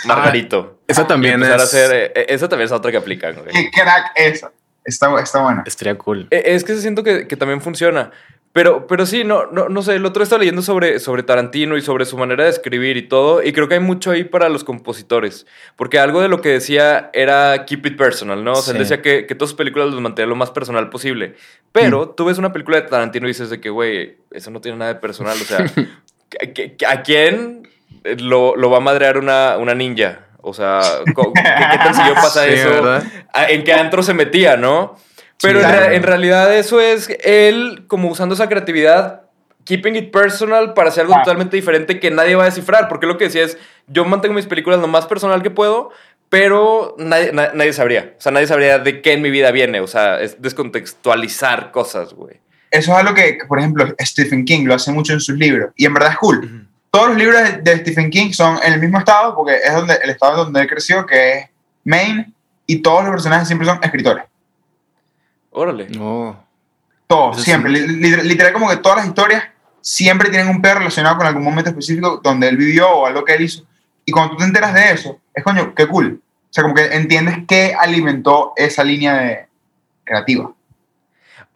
Margarito. 0.05 0.79
Esa 0.87 1.03
Y 1.03 1.07
también 1.07 1.35
empezar 1.35 1.55
es. 1.57 1.61
a 1.61 1.65
hacer, 1.65 1.93
eh, 1.95 2.11
eh, 2.15 2.25
esa 2.29 2.49
también 2.49 2.65
es 2.65 2.71
otra 2.71 2.91
que 2.91 2.97
aplican, 2.97 3.35
güey. 3.35 3.49
Qué 3.51 3.69
crack 3.71 4.11
esa. 4.15 4.51
Está, 4.85 5.19
está 5.21 5.41
buena. 5.43 5.63
Estaría 5.65 5.97
cool. 5.97 6.27
Eh, 6.31 6.43
Es 6.45 6.63
que 6.63 6.75
siento 6.75 7.03
que, 7.03 7.27
que 7.27 7.35
también 7.37 7.61
funciona. 7.61 8.11
Pero, 8.53 8.85
pero 8.85 9.05
sí, 9.05 9.23
no, 9.23 9.45
no, 9.45 9.69
no 9.69 9.81
sé, 9.81 9.95
el 9.95 10.05
otro 10.05 10.23
estaba 10.23 10.39
leyendo 10.39 10.61
sobre, 10.61 10.99
sobre 10.99 11.23
Tarantino 11.23 11.77
y 11.77 11.81
sobre 11.81 12.03
su 12.03 12.17
manera 12.17 12.43
de 12.43 12.49
escribir 12.49 12.97
y 12.97 13.07
todo, 13.07 13.41
y 13.41 13.53
creo 13.53 13.69
que 13.69 13.75
hay 13.75 13.79
mucho 13.79 14.11
ahí 14.11 14.25
para 14.25 14.49
los 14.49 14.65
compositores, 14.65 15.47
porque 15.77 15.99
algo 15.99 16.21
de 16.21 16.27
lo 16.27 16.41
que 16.41 16.49
decía 16.49 17.09
era 17.13 17.63
keep 17.65 17.85
it 17.85 17.95
personal, 17.95 18.43
¿no? 18.43 18.51
O 18.51 18.55
sea, 18.57 18.73
él 18.73 18.79
decía 18.79 19.01
que, 19.01 19.25
que 19.25 19.35
todas 19.35 19.51
sus 19.51 19.57
películas 19.57 19.89
los 19.89 20.01
mantenía 20.01 20.27
lo 20.27 20.35
más 20.35 20.51
personal 20.51 20.89
posible, 20.89 21.35
pero 21.71 22.09
tú 22.09 22.25
ves 22.25 22.39
una 22.39 22.51
película 22.51 22.81
de 22.81 22.89
Tarantino 22.89 23.25
y 23.25 23.29
dices 23.29 23.49
de 23.49 23.61
que, 23.61 23.69
güey, 23.69 24.17
eso 24.31 24.51
no 24.51 24.59
tiene 24.59 24.77
nada 24.79 24.95
de 24.95 24.99
personal, 24.99 25.37
o 25.41 25.45
sea, 25.45 25.59
¿a- 26.89 26.91
¿a 26.91 27.03
quién 27.03 27.69
lo, 28.03 28.57
lo 28.57 28.69
va 28.69 28.77
a 28.77 28.81
madrear 28.81 29.17
una, 29.17 29.55
una 29.59 29.75
ninja? 29.75 30.27
O 30.41 30.53
sea, 30.53 30.81
¿qué, 31.05 31.13
qué 31.13 31.77
tan 31.77 31.93
seguido 31.95 32.15
pasa 32.15 32.43
Sí, 32.47 32.53
eso? 32.53 32.69
¿verdad? 32.69 33.03
¿A- 33.33 33.49
¿En 33.49 33.63
qué 33.63 33.73
antro 33.73 34.01
se 34.03 34.13
metía, 34.13 34.57
no? 34.57 34.95
Pero 35.41 35.59
Sí, 35.59 35.65
en, 35.65 35.71
claro. 35.71 35.85
rea- 35.87 35.95
en 35.95 36.03
realidad 36.03 36.55
eso 36.55 36.79
es 36.81 37.09
él 37.23 37.85
como 37.87 38.09
usando 38.09 38.35
esa 38.35 38.47
creatividad, 38.49 39.21
keeping 39.65 39.95
it 39.95 40.11
personal 40.11 40.73
para 40.73 40.89
hacer 40.89 41.01
algo 41.03 41.15
Ah. 41.15 41.21
totalmente 41.23 41.55
diferente 41.55 41.99
que 41.99 42.11
nadie 42.11 42.35
va 42.35 42.43
a 42.43 42.45
descifrar. 42.47 42.87
Porque 42.87 43.05
lo 43.07 43.17
que 43.17 43.25
decía 43.25 43.43
es, 43.43 43.57
yo 43.87 44.05
mantengo 44.05 44.33
mis 44.35 44.47
películas 44.47 44.79
lo 44.79 44.87
más 44.87 45.05
personal 45.05 45.41
que 45.43 45.49
puedo, 45.51 45.91
pero 46.29 46.95
nadie, 46.97 47.31
na- 47.33 47.51
nadie 47.53 47.73
sabría. 47.73 48.13
O 48.17 48.21
sea, 48.21 48.31
nadie 48.31 48.47
sabría 48.47 48.79
de 48.79 49.01
qué 49.01 49.13
en 49.13 49.21
mi 49.21 49.29
vida 49.29 49.51
viene. 49.51 49.79
O 49.81 49.87
sea, 49.87 50.19
es 50.21 50.41
descontextualizar 50.41 51.71
cosas, 51.71 52.13
güey. 52.13 52.39
Eso 52.71 52.91
es 52.93 52.97
algo 52.97 53.13
que, 53.13 53.37
que, 53.37 53.45
por 53.45 53.59
ejemplo, 53.59 53.85
Stephen 53.99 54.45
King 54.45 54.65
lo 54.65 54.73
hace 54.73 54.91
mucho 54.91 55.13
en 55.13 55.19
sus 55.19 55.37
libros. 55.37 55.71
Y 55.75 55.85
en 55.85 55.93
verdad 55.93 56.11
es 56.11 56.17
cool. 56.17 56.67
Todos 56.91 57.07
los 57.09 57.17
libros 57.17 57.41
de, 57.63 57.77
Stephen 57.77 58.09
King 58.09 58.31
son 58.33 58.59
en 58.61 58.73
el 58.73 58.79
mismo 58.81 58.99
estado, 58.99 59.33
porque 59.33 59.55
es 59.63 59.73
donde, 59.73 59.95
el 60.03 60.09
estado 60.09 60.43
donde 60.43 60.59
él 60.61 60.67
creció, 60.67 61.05
que 61.05 61.37
es 61.37 61.49
Maine, 61.85 62.33
y 62.67 62.81
todos 62.81 63.03
los 63.03 63.11
personajes 63.11 63.47
siempre 63.47 63.65
son 63.67 63.79
escritores. 63.81 64.25
Órale. 65.51 65.87
No. 65.89 66.37
Todos, 67.07 67.37
Eso 67.37 67.45
siempre. 67.45 67.71
Li- 67.71 67.87
li- 67.87 68.23
Literal, 68.23 68.53
como 68.53 68.69
que 68.69 68.77
todas 68.77 68.97
las 68.99 69.07
historias 69.07 69.43
siempre 69.81 70.29
tienen 70.29 70.49
un 70.49 70.61
pedo 70.61 70.75
relacionado 70.75 71.17
con 71.17 71.27
algún 71.27 71.43
momento 71.43 71.69
específico 71.69 72.19
donde 72.23 72.47
él 72.49 72.57
vivió 72.57 72.89
o 72.89 73.05
algo 73.05 73.23
que 73.25 73.35
él 73.35 73.41
hizo. 73.43 73.63
Y 74.05 74.11
cuando 74.11 74.33
tú 74.33 74.37
te 74.39 74.43
enteras 74.45 74.73
de 74.73 74.91
eso, 74.91 75.19
es 75.33 75.43
coño, 75.43 75.73
qué 75.73 75.87
cool. 75.87 76.21
O 76.21 76.53
sea, 76.53 76.63
como 76.63 76.75
que 76.75 76.93
entiendes 76.93 77.39
qué 77.47 77.73
alimentó 77.77 78.53
esa 78.57 78.83
línea 78.83 79.13
de 79.15 79.47
creativa. 80.03 80.51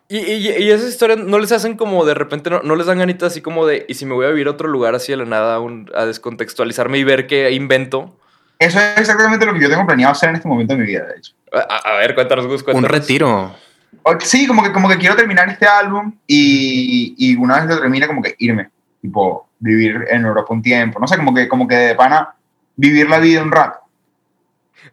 Y, 0.08 0.18
y, 0.20 0.48
y 0.64 0.70
esas 0.72 0.90
historias 0.90 1.20
no 1.20 1.40
les 1.40 1.52
hacen 1.52 1.76
como 1.78 2.06
de 2.06 2.14
repente, 2.14 2.50
no, 2.52 2.62
no 2.62 2.76
les 2.76 2.86
dan 2.86 3.00
ganitas 3.00 3.32
así 3.32 3.42
como 3.42 3.66
de, 3.66 3.86
y 3.90 3.96
si 3.96 4.06
me 4.06 4.14
voy 4.14 4.26
a 4.28 4.30
vivir 4.30 4.48
a 4.48 4.52
otro 4.52 4.68
lugar 4.68 4.94
así 4.94 5.12
de 5.12 5.18
la 5.18 5.26
nada 5.26 5.60
un- 5.60 5.90
a 5.96 6.06
descontextualizarme 6.06 7.00
y 7.00 7.04
ver 7.04 7.26
qué 7.26 7.50
invento. 7.52 8.16
Eso 8.60 8.80
es 8.80 8.98
exactamente 9.00 9.46
lo 9.48 9.54
que 9.54 9.62
yo 9.62 9.70
tengo 9.70 9.86
planeado 9.86 10.12
hacer 10.12 10.30
en 10.30 10.36
este 10.36 10.48
momento 10.48 10.74
de 10.76 10.80
mi 10.82 10.86
vida, 10.88 11.06
de 11.06 11.18
hecho. 11.18 11.34
A, 11.52 11.76
a- 11.94 11.98
ver, 11.98 12.14
cuéntanos, 12.14 12.46
Gus, 12.46 12.60
Un 12.62 12.66
cuéntanos. 12.66 12.92
retiro. 12.92 13.56
O- 14.04 14.20
Sí, 14.20 14.46
como 14.46 14.62
que, 14.62 14.72
como 14.72 14.88
que 14.88 14.98
quiero 14.98 15.16
terminar 15.16 15.50
este 15.50 15.66
álbum 15.66 16.14
y, 16.28 17.16
y 17.18 17.36
una 17.36 17.56
vez 17.62 17.66
lo 17.70 17.80
termine, 17.82 18.06
como 18.08 18.22
que 18.22 18.36
irme. 18.38 18.70
Tipo, 19.02 19.50
vivir 19.60 20.06
en 20.10 20.24
Europa 20.26 20.54
un 20.54 20.62
tiempo. 20.62 21.00
No 21.00 21.08
sé, 21.08 21.16
como 21.18 21.34
que, 21.34 21.48
como 21.48 21.68
que 21.68 21.76
de 21.76 21.96
pana 21.96 22.36
vivir 22.76 23.10
la 23.10 23.18
vida 23.20 23.42
un 23.42 23.52
rato. 23.52 23.80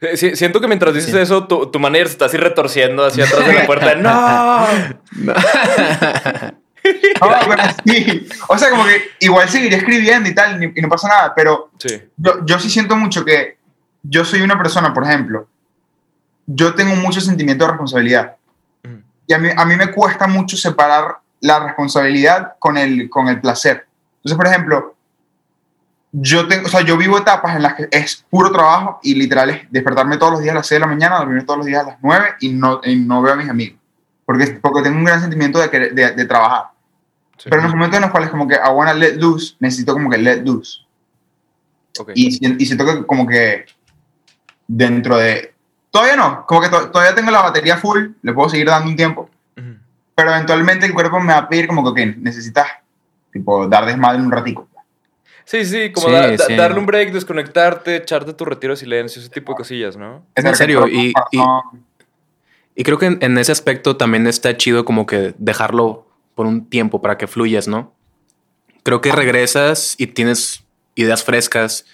Eh, 0.03 0.17
si- 0.17 0.37
Siento 0.37 0.61
que 0.61 0.67
mientras 0.69 0.93
dices 0.95 1.11
Sí. 1.13 1.19
eso, 1.19 1.47
tu, 1.47 1.67
tu 1.71 1.79
manager 1.81 2.09
se 2.09 2.13
está 2.13 2.25
así 2.27 2.37
retorciendo 2.37 3.05
hacia 3.07 3.25
atrás 3.25 3.47
de 3.47 3.53
la 3.55 3.67
puerta. 3.67 3.95
¡No! 3.97 4.67
No, 5.15 5.35
pero 7.49 7.63
sí. 7.87 8.29
O 8.49 8.59
sea, 8.59 8.71
como 8.71 8.85
que 8.85 9.03
igual 9.21 9.49
seguiré 9.49 9.77
escribiendo 9.77 10.29
y 10.29 10.35
tal, 10.35 10.63
y, 10.63 10.73
y 10.77 10.83
no 10.83 10.89
pasa 10.89 11.09
nada, 11.09 11.33
pero 11.35 11.71
Sí. 11.79 12.03
yo, 12.17 12.45
yo 12.45 12.59
sí 12.59 12.69
siento 12.69 12.97
mucho 12.97 13.25
que 13.25 13.57
yo 14.03 14.25
soy 14.25 14.43
una 14.43 14.59
persona, 14.59 14.93
por 14.93 15.05
ejemplo, 15.05 15.47
yo 16.47 16.75
tengo 16.75 16.97
mucho 16.97 17.21
sentimiento 17.21 17.65
de 17.65 17.71
responsabilidad. 17.71 18.37
Y 19.29 19.33
a 19.35 19.39
mí, 19.39 19.49
a 19.57 19.65
mí 19.65 19.77
me 19.77 19.93
cuesta 19.93 20.27
mucho 20.27 20.57
separar 20.57 21.19
la 21.41 21.61
responsabilidad 21.65 22.55
con 22.59 22.77
el, 22.77 23.09
con 23.09 23.29
el 23.29 23.41
placer. 23.41 23.87
Entonces, 24.17 24.37
por 24.37 24.47
ejemplo, 24.49 24.97
yo 26.13 26.47
tengo, 26.47 26.67
o 26.67 26.69
sea, 26.71 26.83
yo 26.83 26.97
vivo 26.99 27.17
etapas 27.19 27.57
en 27.57 27.63
las 27.63 27.75
que 27.75 27.89
es 27.91 28.25
puro 28.29 28.53
trabajo 28.53 29.01
y 29.03 29.15
literal 29.15 29.49
es 29.51 29.71
despertarme 29.71 30.19
todos 30.19 30.33
los 30.33 30.41
días 30.43 30.53
a 30.53 30.57
las 30.59 30.67
6 30.67 30.77
de 30.77 30.81
la 30.81 30.87
mañana, 30.93 31.17
dormir 31.17 31.45
todos 31.47 31.59
los 31.59 31.67
días 31.67 31.83
a 31.83 31.87
las 31.93 31.97
9 32.03 32.35
y 32.41 32.51
no, 32.51 32.81
y 32.85 32.97
no 32.97 33.23
veo 33.23 33.33
a 33.33 33.37
mis 33.37 33.49
amigos. 33.49 33.79
Porque, 34.27 34.47
porque 34.63 34.83
tengo 34.83 34.99
un 34.99 35.05
gran 35.05 35.21
sentimiento 35.21 35.59
de, 35.59 35.71
querer- 35.71 35.95
de, 35.95 36.13
de 36.13 36.25
trabajar. 36.27 36.67
sí. 37.39 37.45
Pero 37.51 37.57
en 37.57 37.63
los 37.65 37.75
momentos 37.75 37.97
en 37.97 38.03
los 38.03 38.11
cuales 38.11 38.31
como 38.31 38.47
que 38.47 38.55
I 38.55 38.69
wanna 38.73 38.95
let 38.95 39.15
loose, 39.17 39.57
necesito 39.59 39.95
como 39.95 40.11
que 40.11 40.19
let 40.19 40.43
loose. 40.45 40.81
Ok. 41.99 42.13
Y, 42.15 42.63
y 42.63 42.67
siento 42.67 42.85
que 42.85 43.07
como 43.07 43.27
que 43.27 43.65
dentro 44.67 45.17
de... 45.17 45.55
Todavía 45.91 46.17
no, 46.17 46.47
como 46.47 46.61
que 46.63 46.69
to- 46.69 46.91
todavía 46.91 47.15
tengo 47.15 47.31
la 47.31 47.43
batería 47.43 47.77
full, 47.77 48.09
le 48.23 48.33
puedo 48.33 48.49
seguir 48.49 48.67
dando 48.67 48.89
un 48.89 48.97
tiempo, 48.97 49.29
pero 50.15 50.31
eventualmente 50.31 50.87
el 50.87 50.95
cuerpo 50.95 51.21
me 51.21 51.33
va 51.33 51.41
a 51.41 51.49
pedir 51.49 51.67
como 51.67 51.83
que, 51.83 51.91
ok, 52.11 52.17
necesitas, 52.19 52.67
tipo, 53.31 53.67
dar 53.69 53.85
desmadre 53.85 54.23
un 54.23 54.31
ratico. 54.31 54.69
Sí, 55.53 55.67
sí, 55.67 55.93
como 55.93 56.07
Sí, 56.07 56.13
da- 56.15 56.31
da- 56.31 56.47
sí. 56.47 56.57
darle 56.57 56.79
un 56.79 56.87
break, 56.87 57.13
desconectarte, 57.13 57.97
echarte 57.97 58.33
tu 58.33 58.47
retiro 58.47 58.73
de 58.73 58.79
silencio, 58.79 59.21
ese 59.21 59.29
tipo 59.31 59.53
de 59.53 59.57
cosillas, 59.57 59.99
¿no? 59.99 60.25
En 60.35 60.57
serio, 60.57 60.89
y- 60.89 61.13
y- 62.75 62.83
creo 62.85 62.97
que 62.99 63.05
en, 63.05 63.19
en 63.21 63.37
ese 63.37 63.53
aspecto 63.53 63.99
también 63.99 64.27
está 64.27 64.57
chido 64.57 64.87
como 64.87 65.05
que 65.05 65.35
dejarlo 65.37 66.07
por 66.35 66.47
un 66.47 66.65
tiempo 66.71 67.03
para 67.03 67.19
que 67.19 67.27
fluyas, 67.27 67.69
¿no? 67.69 67.93
Creo 68.83 69.03
que 69.03 69.13
regresas 69.13 69.95
y 69.99 70.07
tienes 70.07 70.65
ideas 70.95 71.23
frescas. 71.23 71.85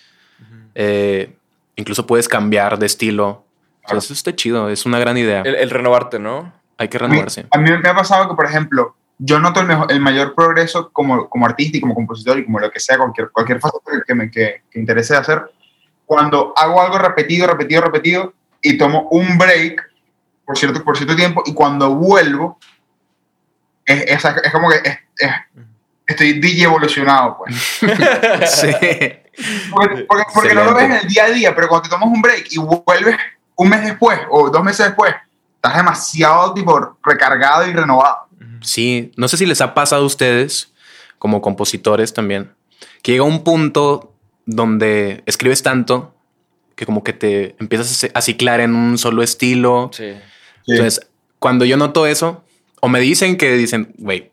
eh, 0.77 1.35
incluso 1.75 2.07
puedes 2.07 2.29
cambiar 2.29 2.79
de 2.79 2.87
estilo. 2.87 3.45
O 3.85 3.89
sea, 3.89 3.99
eso 3.99 4.13
está 4.13 4.37
chido, 4.37 4.69
es 4.69 4.87
una 4.87 5.01
gran 5.01 5.17
idea. 5.19 5.43
El, 5.43 5.57
el 5.57 5.71
renovarte, 5.71 6.21
¿no? 6.21 6.53
Hay 6.77 6.87
que 6.87 6.99
a 6.99 7.01
mí, 7.01 7.09
renovarse. 7.09 7.47
a 7.51 7.59
mí 7.59 7.69
me 7.73 7.89
ha 7.89 7.95
pasado 7.97 8.29
que, 8.29 8.37
por 8.37 8.45
ejemplo, 8.47 8.95
yo 9.19 9.39
noto 9.41 9.61
el, 9.61 9.67
mejor- 9.67 9.91
el 9.91 10.01
mayor 10.01 10.35
progreso 10.35 10.91
como, 10.93 11.29
como 11.29 11.47
artista 11.47 11.77
y 11.77 11.81
como 11.81 11.95
compositor 11.95 12.39
y 12.39 12.45
como 12.45 12.61
lo 12.61 12.71
que 12.71 12.79
sea, 12.81 12.97
cualquier, 12.99 13.31
cualquier 13.31 13.61
faceta 13.61 13.91
que 14.07 14.15
me 14.15 14.31
que, 14.31 14.63
que 14.71 14.79
interese 14.79 15.17
hacer, 15.17 15.43
cuando 16.07 16.53
hago 16.57 16.81
algo 16.81 16.99
repetido, 16.99 17.47
repetido, 17.47 17.83
repetido 17.83 18.33
y 18.63 18.79
tomo 18.79 19.09
un 19.11 19.37
break 19.39 19.83
por 20.45 20.57
cierto, 20.57 20.83
por 20.83 20.97
cierto 20.97 21.15
tiempo 21.15 21.43
y 21.45 21.53
cuando 21.53 21.95
vuelvo, 21.95 22.59
es, 23.85 24.03
es, 24.07 24.25
es 24.45 24.53
como 24.53 24.71
que 24.71 24.77
es- 24.77 24.99
es- 25.19 25.33
estoy 26.07 26.41
DJ 26.41 26.65
evolucionado, 26.65 27.37
pues. 27.39 27.55
sí. 28.51 28.71
Porque, 29.71 30.05
porque- 30.09 30.25
porque 30.33 30.55
no 30.55 30.65
lo 30.65 30.75
ves 30.75 30.85
en 30.85 30.93
el 30.93 31.07
día 31.09 31.25
a 31.25 31.31
día, 31.31 31.55
pero 31.55 31.69
cuando 31.69 31.85
te 31.85 31.91
tomas 31.91 32.09
un 32.09 32.23
break 32.23 32.47
y 32.51 32.59
vuelves 32.59 33.17
un 33.57 33.69
mes 33.69 33.83
después 33.85 34.21
o 34.31 34.49
dos 34.51 34.63
meses 34.65 34.87
después, 34.87 35.15
estás 35.57 35.77
demasiado 35.77 36.55
tipo 36.55 36.97
recargado 37.03 37.67
y 37.67 37.73
renovado. 37.73 38.28
Sí, 38.61 39.13
no 39.17 39.29
sé 39.29 39.37
si 39.37 39.47
les 39.47 39.61
ha 39.61 39.75
pasado 39.75 40.03
a 40.03 40.07
ustedes, 40.07 40.73
como 41.19 41.41
compositores 41.41 42.13
también, 42.15 42.53
que 43.03 43.13
llega 43.13 43.25
un 43.25 43.45
punto 43.45 44.15
donde 44.47 45.23
escribes 45.27 45.63
tanto 45.63 46.15
que 46.79 46.87
como 46.87 47.03
que 47.03 47.13
te 47.13 47.57
empiezas 47.59 48.09
a 48.15 48.21
ciclar 48.21 48.61
en 48.61 48.77
un 48.77 48.99
solo 48.99 49.25
estilo. 49.25 49.91
Sí. 49.93 50.13
Entonces, 50.69 51.09
cuando 51.41 51.65
yo 51.65 51.77
noto 51.77 52.07
eso, 52.07 52.45
o 52.81 52.89
me 52.89 53.01
dicen 53.01 53.37
que 53.37 53.57
dicen, 53.57 53.95
güey, 53.99 54.31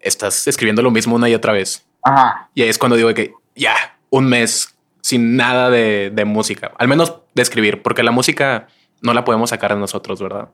estás 0.00 0.48
escribiendo 0.48 0.80
lo 0.80 0.90
mismo 0.90 1.14
una 1.14 1.28
y 1.28 1.34
otra 1.34 1.52
vez. 1.52 1.84
Ajá. 2.02 2.48
Y 2.54 2.62
ahí 2.62 2.70
es 2.70 2.78
cuando 2.78 2.96
digo 2.96 3.12
que 3.12 3.34
ya, 3.54 3.98
un 4.08 4.26
mes 4.26 4.74
sin 5.02 5.36
nada 5.36 5.68
de, 5.68 6.10
de 6.10 6.24
música, 6.24 6.72
al 6.78 6.88
menos 6.88 7.16
de 7.34 7.42
escribir, 7.42 7.82
porque 7.82 8.02
la 8.02 8.12
música 8.12 8.68
no 9.02 9.12
la 9.12 9.26
podemos 9.26 9.50
sacar 9.50 9.74
de 9.74 9.80
nosotros, 9.80 10.22
¿verdad? 10.22 10.48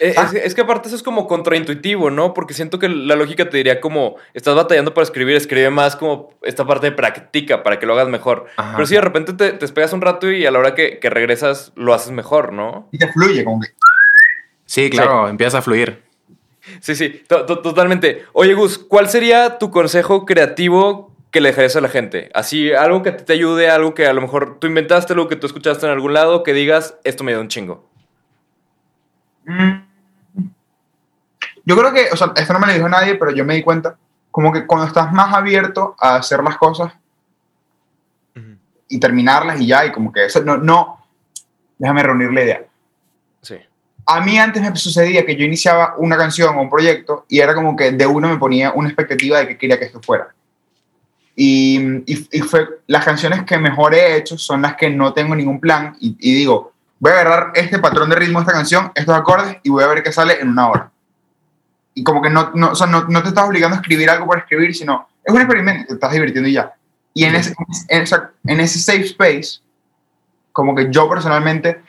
Eh, 0.00 0.14
Ah. 0.16 0.24
Es, 0.32 0.34
es 0.34 0.54
que 0.54 0.60
aparte 0.60 0.88
eso 0.88 0.96
es 0.96 1.02
como 1.02 1.26
contraintuitivo, 1.26 2.10
¿no? 2.10 2.34
Porque 2.34 2.52
siento 2.54 2.78
que 2.78 2.88
la 2.88 3.16
lógica 3.16 3.48
te 3.48 3.56
diría 3.56 3.80
como, 3.80 4.16
estás 4.34 4.54
batallando 4.54 4.92
para 4.94 5.04
escribir, 5.04 5.36
escribe 5.36 5.70
más 5.70 5.96
como 5.96 6.30
esta 6.42 6.66
parte 6.66 6.86
de 6.90 6.92
práctica 6.96 7.62
para 7.62 7.78
que 7.78 7.86
lo 7.86 7.94
hagas 7.94 8.08
mejor. 8.08 8.46
Ajá. 8.56 8.72
Pero 8.76 8.86
si 8.86 8.94
de 8.94 9.00
repente 9.00 9.32
te, 9.32 9.52
te 9.52 9.58
despegas 9.58 9.92
un 9.92 10.00
rato 10.02 10.30
y 10.30 10.44
a 10.46 10.50
la 10.50 10.58
hora 10.58 10.74
que, 10.74 10.98
que 10.98 11.08
regresas 11.10 11.72
lo 11.76 11.94
haces 11.94 12.12
mejor, 12.12 12.52
¿no? 12.52 12.88
Y 12.92 12.98
te 12.98 13.10
fluye, 13.12 13.44
como 13.44 13.60
que. 13.60 13.68
Sí, 14.66 14.90
claro, 14.90 15.28
empieza 15.28 15.58
a 15.58 15.62
fluir. 15.62 16.02
Sí, 16.80 16.96
sí, 16.96 17.22
to- 17.28 17.46
to- 17.46 17.60
totalmente. 17.60 18.24
Oye, 18.32 18.52
Gus, 18.54 18.78
¿cuál 18.78 19.08
sería 19.08 19.58
tu 19.58 19.70
consejo 19.70 20.26
creativo 20.26 21.12
que 21.30 21.40
le 21.40 21.50
dejarías 21.50 21.76
a 21.76 21.80
la 21.80 21.88
gente? 21.88 22.28
Así, 22.34 22.72
algo 22.72 23.02
que 23.04 23.12
te 23.12 23.32
ayude, 23.32 23.70
algo 23.70 23.94
que 23.94 24.06
a 24.06 24.12
lo 24.12 24.20
mejor 24.20 24.58
tú 24.58 24.66
inventaste, 24.66 25.12
algo 25.12 25.28
que 25.28 25.36
tú 25.36 25.46
escuchaste 25.46 25.86
en 25.86 25.92
algún 25.92 26.12
lado, 26.12 26.42
que 26.42 26.52
digas, 26.52 26.96
esto 27.04 27.22
me 27.22 27.30
dio 27.32 27.40
un 27.40 27.46
chingo. 27.48 27.88
mm. 29.46 29.85
Yo 31.66 31.76
creo 31.76 31.92
que, 31.92 32.08
o 32.12 32.16
sea, 32.16 32.32
esto 32.36 32.52
no 32.52 32.60
me 32.60 32.68
lo 32.68 32.74
dijo 32.74 32.88
nadie, 32.88 33.16
pero 33.16 33.32
yo 33.32 33.44
me 33.44 33.56
di 33.56 33.62
cuenta, 33.62 33.96
como 34.30 34.52
que 34.52 34.66
cuando 34.66 34.86
estás 34.86 35.12
más 35.12 35.34
abierto 35.34 35.96
a 35.98 36.16
hacer 36.16 36.42
las 36.42 36.56
cosas 36.56 36.92
y 38.88 39.00
terminarlas 39.00 39.60
y 39.60 39.66
ya, 39.66 39.84
y 39.84 39.90
como 39.90 40.12
que 40.12 40.26
eso, 40.26 40.44
no, 40.44 40.58
no, 40.58 41.04
déjame 41.76 42.04
reunir 42.04 42.32
la 42.32 42.44
idea. 42.44 42.64
Sí. 43.42 43.56
A 44.06 44.20
mí 44.20 44.38
antes 44.38 44.62
me 44.62 44.76
sucedía 44.76 45.26
que 45.26 45.34
yo 45.34 45.44
iniciaba 45.44 45.94
una 45.98 46.16
canción 46.16 46.56
o 46.56 46.62
un 46.62 46.70
proyecto 46.70 47.26
y 47.28 47.40
era 47.40 47.52
como 47.52 47.74
que 47.74 47.90
de 47.90 48.06
uno 48.06 48.28
me 48.28 48.36
ponía 48.36 48.70
una 48.70 48.88
expectativa 48.88 49.38
de 49.38 49.48
que 49.48 49.58
quería 49.58 49.78
que 49.78 49.86
esto 49.86 50.00
fuera. 50.00 50.28
Y, 51.34 51.80
y, 52.06 52.28
y 52.30 52.40
fue, 52.42 52.80
las 52.86 53.04
canciones 53.04 53.42
que 53.42 53.58
mejor 53.58 53.92
he 53.92 54.16
hecho 54.16 54.38
son 54.38 54.62
las 54.62 54.76
que 54.76 54.88
no 54.88 55.12
tengo 55.12 55.34
ningún 55.34 55.58
plan 55.58 55.96
y, 55.98 56.16
y 56.20 56.32
digo, 56.32 56.72
voy 57.00 57.10
a 57.10 57.20
agarrar 57.20 57.52
este 57.54 57.80
patrón 57.80 58.08
de 58.08 58.16
ritmo 58.16 58.38
de 58.38 58.44
esta 58.44 58.52
canción, 58.52 58.92
estos 58.94 59.16
acordes 59.16 59.56
y 59.64 59.70
voy 59.70 59.82
a 59.82 59.88
ver 59.88 60.04
qué 60.04 60.12
sale 60.12 60.40
en 60.40 60.50
una 60.50 60.68
hora. 60.68 60.92
Y 61.98 62.04
como 62.04 62.20
que 62.20 62.28
no, 62.30 62.52
no, 62.54 62.72
o 62.72 62.74
sea, 62.74 62.86
no, 62.86 63.04
no 63.08 63.22
te 63.22 63.28
estás 63.30 63.48
obligando 63.48 63.74
a 63.76 63.80
escribir 63.80 64.08
algo 64.10 64.26
por 64.26 64.38
escribir, 64.38 64.74
sino 64.76 65.08
es 65.24 65.32
un 65.34 65.40
experimento, 65.40 65.86
te 65.88 65.94
estás 65.94 66.12
divirtiendo 66.12 66.48
y 66.48 66.52
ya. 66.52 66.72
Y 67.14 67.24
en 67.24 67.34
ese, 67.34 67.54
en, 67.88 68.02
esa- 68.02 68.30
en 68.46 68.60
ese 68.60 68.78
safe 68.78 69.04
space, 69.06 69.60
como 70.52 70.74
que 70.74 70.88
yo 70.90 71.08
personalmente 71.08 71.80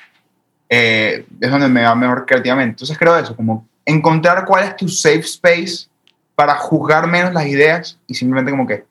eh, 0.69 1.25
es 1.41 1.51
donde 1.51 1.67
me 1.67 1.83
va 1.83 1.93
mejor 1.93 2.25
creativamente. 2.25 2.71
Entonces 2.71 2.97
creo 2.97 3.17
eso, 3.17 3.35
como 3.35 3.67
encontrar 3.85 4.45
cuál 4.45 4.63
es 4.63 4.75
tu 4.77 4.87
safe 4.87 5.19
space 5.19 5.87
para 6.35 6.55
juzgar 6.55 7.05
menos 7.07 7.33
las 7.33 7.45
ideas 7.45 7.99
y 8.07 8.13
simplemente 8.13 8.51
como 8.51 8.65
que... 8.65 8.85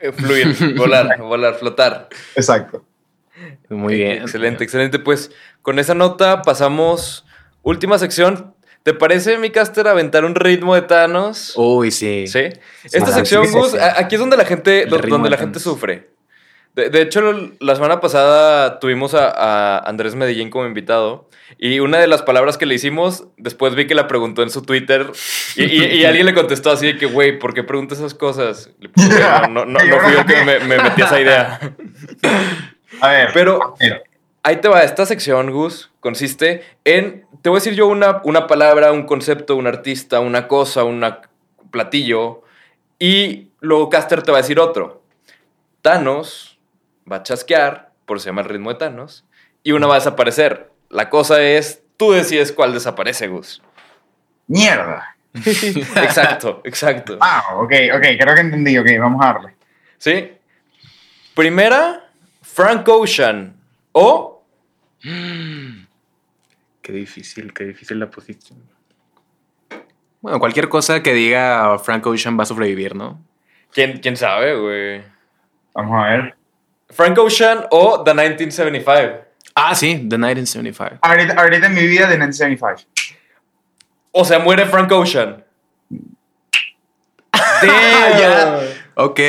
Eh, 0.00 0.12
Fluir, 0.12 0.74
volar, 0.76 1.18
volar, 1.22 1.54
flotar. 1.54 2.08
Exacto. 2.34 2.84
Muy 3.70 3.94
bien. 3.94 4.22
Excelente, 4.22 4.62
excelente. 4.64 4.98
Pues 4.98 5.30
con 5.62 5.78
esa 5.78 5.94
nota 5.94 6.42
pasamos. 6.42 7.24
Última 7.62 7.98
sección. 7.98 8.54
¿Te 8.86 8.94
parece, 8.94 9.36
mi 9.38 9.50
caster, 9.50 9.88
aventar 9.88 10.24
un 10.24 10.36
ritmo 10.36 10.76
de 10.76 10.82
Thanos? 10.82 11.54
Uy, 11.56 11.90
sí. 11.90 12.28
Sí. 12.28 12.44
Esta 12.84 13.10
sección, 13.10 13.44
sí, 13.44 13.50
sí, 13.52 13.58
Gus, 13.58 13.72
sí. 13.72 13.78
a- 13.78 13.98
aquí 13.98 14.14
es 14.14 14.20
donde 14.20 14.36
la 14.36 14.44
gente, 14.44 14.86
donde 14.86 15.08
de 15.24 15.28
la 15.30 15.36
gente 15.36 15.58
sufre. 15.58 16.10
De, 16.76 16.88
de 16.88 17.02
hecho, 17.02 17.20
la 17.58 17.74
semana 17.74 17.98
pasada 18.00 18.78
tuvimos 18.78 19.14
a, 19.14 19.28
a 19.30 19.78
Andrés 19.80 20.14
Medellín 20.14 20.50
como 20.50 20.66
invitado 20.66 21.28
y 21.58 21.80
una 21.80 21.98
de 21.98 22.06
las 22.06 22.22
palabras 22.22 22.58
que 22.58 22.66
le 22.66 22.76
hicimos, 22.76 23.24
después 23.36 23.74
vi 23.74 23.88
que 23.88 23.96
la 23.96 24.06
preguntó 24.06 24.44
en 24.44 24.50
su 24.50 24.62
Twitter 24.62 25.10
y, 25.56 25.64
y- 25.64 25.84
y 25.96 26.04
alguien 26.04 26.24
le 26.26 26.34
contestó 26.34 26.70
así 26.70 26.86
de 26.86 26.96
que, 26.96 27.06
güey, 27.06 27.40
¿por 27.40 27.54
qué 27.54 27.64
preguntas 27.64 27.98
esas 27.98 28.14
cosas? 28.14 28.70
Le 28.78 28.88
puse, 28.90 29.08
no, 29.18 29.48
no, 29.48 29.64
no, 29.64 29.80
no 29.84 30.00
fui 30.00 30.12
yo 30.12 30.24
que 30.26 30.44
me, 30.44 30.60
me 30.60 30.78
metí 30.80 31.02
a 31.02 31.06
esa 31.06 31.20
idea. 31.20 31.60
A 33.00 33.08
ver. 33.08 33.30
Pero 33.34 33.74
mira, 33.80 34.00
Ahí 34.46 34.58
te 34.58 34.68
va, 34.68 34.84
esta 34.84 35.04
sección, 35.06 35.50
Gus, 35.50 35.90
consiste 35.98 36.62
en, 36.84 37.26
te 37.42 37.48
voy 37.48 37.56
a 37.56 37.58
decir 37.58 37.74
yo 37.74 37.88
una, 37.88 38.20
una 38.22 38.46
palabra, 38.46 38.92
un 38.92 39.02
concepto, 39.02 39.56
un 39.56 39.66
artista, 39.66 40.20
una 40.20 40.46
cosa, 40.46 40.84
un 40.84 41.04
platillo, 41.72 42.44
y 42.96 43.48
luego 43.58 43.90
Caster 43.90 44.22
te 44.22 44.30
va 44.30 44.38
a 44.38 44.42
decir 44.42 44.60
otro. 44.60 45.02
Thanos 45.82 46.60
va 47.10 47.16
a 47.16 47.22
chasquear, 47.24 47.90
por 48.04 48.20
se 48.20 48.26
llama 48.26 48.42
el 48.42 48.48
ritmo 48.48 48.72
de 48.72 48.78
Thanos, 48.78 49.24
y 49.64 49.72
una 49.72 49.88
va 49.88 49.94
a 49.94 49.98
desaparecer. 49.98 50.70
La 50.90 51.10
cosa 51.10 51.42
es, 51.42 51.82
tú 51.96 52.12
decides 52.12 52.52
cuál 52.52 52.72
desaparece, 52.72 53.26
Gus. 53.26 53.60
Mierda. 54.46 55.16
exacto, 55.34 56.60
exacto. 56.62 57.18
Ah, 57.20 57.56
ok, 57.56 57.72
ok, 57.96 58.04
creo 58.16 58.34
que 58.36 58.40
entendí, 58.42 58.78
ok, 58.78 58.86
vamos 59.00 59.24
a 59.24 59.32
darle. 59.32 59.56
¿Sí? 59.98 60.34
Primera, 61.34 62.08
Frank 62.42 62.88
Ocean 62.88 63.56
o 63.90 64.35
Qué 66.82 66.92
difícil, 66.92 67.52
qué 67.52 67.64
difícil 67.64 67.98
la 67.98 68.08
posición. 68.08 68.60
Bueno, 70.20 70.38
cualquier 70.38 70.68
cosa 70.68 71.02
que 71.02 71.14
diga 71.14 71.78
Frank 71.80 72.06
Ocean 72.06 72.38
va 72.38 72.44
a 72.44 72.46
sobrevivir, 72.46 72.94
¿no? 72.94 73.20
¿Quién, 73.72 73.98
quién 73.98 74.16
sabe, 74.16 74.56
güey? 74.56 75.02
Vamos 75.74 76.00
a 76.00 76.08
ver. 76.08 76.36
Frank 76.88 77.18
Ocean 77.18 77.66
o 77.70 78.04
The 78.04 78.14
1975. 78.14 79.24
Ah, 79.56 79.74
sí, 79.74 80.06
The 80.08 80.16
1975. 80.16 80.98
Ahorita, 81.02 81.34
ahorita 81.34 81.66
en 81.66 81.74
mi 81.74 81.86
vida 81.86 82.06
de 82.06 82.16
1975. 82.18 82.88
O 84.12 84.24
sea, 84.24 84.38
muere 84.38 84.66
Frank 84.66 84.92
Ocean. 84.92 85.44
Ya. 87.62 88.60
Ok. 88.94 89.20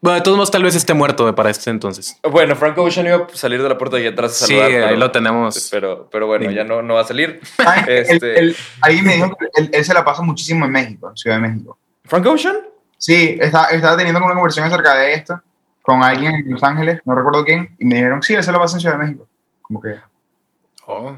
Bueno, 0.00 0.14
de 0.16 0.20
todos 0.22 0.36
modos, 0.36 0.50
tal 0.52 0.62
vez 0.62 0.76
esté 0.76 0.94
muerto 0.94 1.34
para 1.34 1.50
este 1.50 1.70
entonces. 1.70 2.16
Bueno, 2.22 2.54
Frank 2.54 2.78
Ocean 2.78 3.06
iba 3.06 3.16
a 3.16 3.28
salir 3.36 3.60
de 3.60 3.68
la 3.68 3.76
puerta 3.76 3.96
de 3.96 4.02
allá 4.02 4.12
atrás 4.12 4.42
a 4.42 4.46
Sí, 4.46 4.52
saludar. 4.56 4.66
ahí 4.70 4.86
pero- 4.90 4.96
lo 4.96 5.10
tenemos. 5.10 5.68
Pero, 5.72 6.08
pero 6.10 6.26
bueno, 6.28 6.50
ya 6.52 6.62
no, 6.62 6.82
no 6.82 6.94
va 6.94 7.00
a 7.00 7.04
salir. 7.04 7.40
Él- 7.88 8.06
Este- 8.08 8.38
él- 8.38 8.56
ahí 8.80 9.02
me 9.02 9.14
dijo 9.16 9.30
que 9.36 9.46
él, 9.60 9.70
él 9.72 9.84
se 9.84 9.92
la 9.92 10.04
pasa 10.04 10.22
muchísimo 10.22 10.64
en 10.66 10.70
México, 10.70 11.10
en 11.10 11.16
Ciudad 11.16 11.36
de 11.40 11.48
México. 11.48 11.78
¿Frank 12.04 12.24
Ocean? 12.26 12.56
Sí, 12.96 13.36
está- 13.40 13.66
estaba 13.70 13.96
teniendo 13.96 14.20
una 14.24 14.34
conversación 14.34 14.66
acerca 14.72 14.94
de 14.94 15.14
esto 15.14 15.40
con 15.82 16.02
alguien 16.04 16.34
en 16.34 16.50
Los 16.52 16.62
Ángeles, 16.62 17.00
no 17.04 17.14
recuerdo 17.16 17.44
quién, 17.44 17.74
y 17.78 17.84
me 17.84 17.96
dijeron, 17.96 18.22
sí, 18.22 18.34
él 18.34 18.44
se 18.44 18.52
la 18.52 18.58
pasa 18.60 18.76
en 18.76 18.80
Ciudad 18.80 18.98
de 18.98 19.04
México. 19.04 19.26
Como 19.62 19.80
que... 19.80 19.96
Oh. 20.86 21.16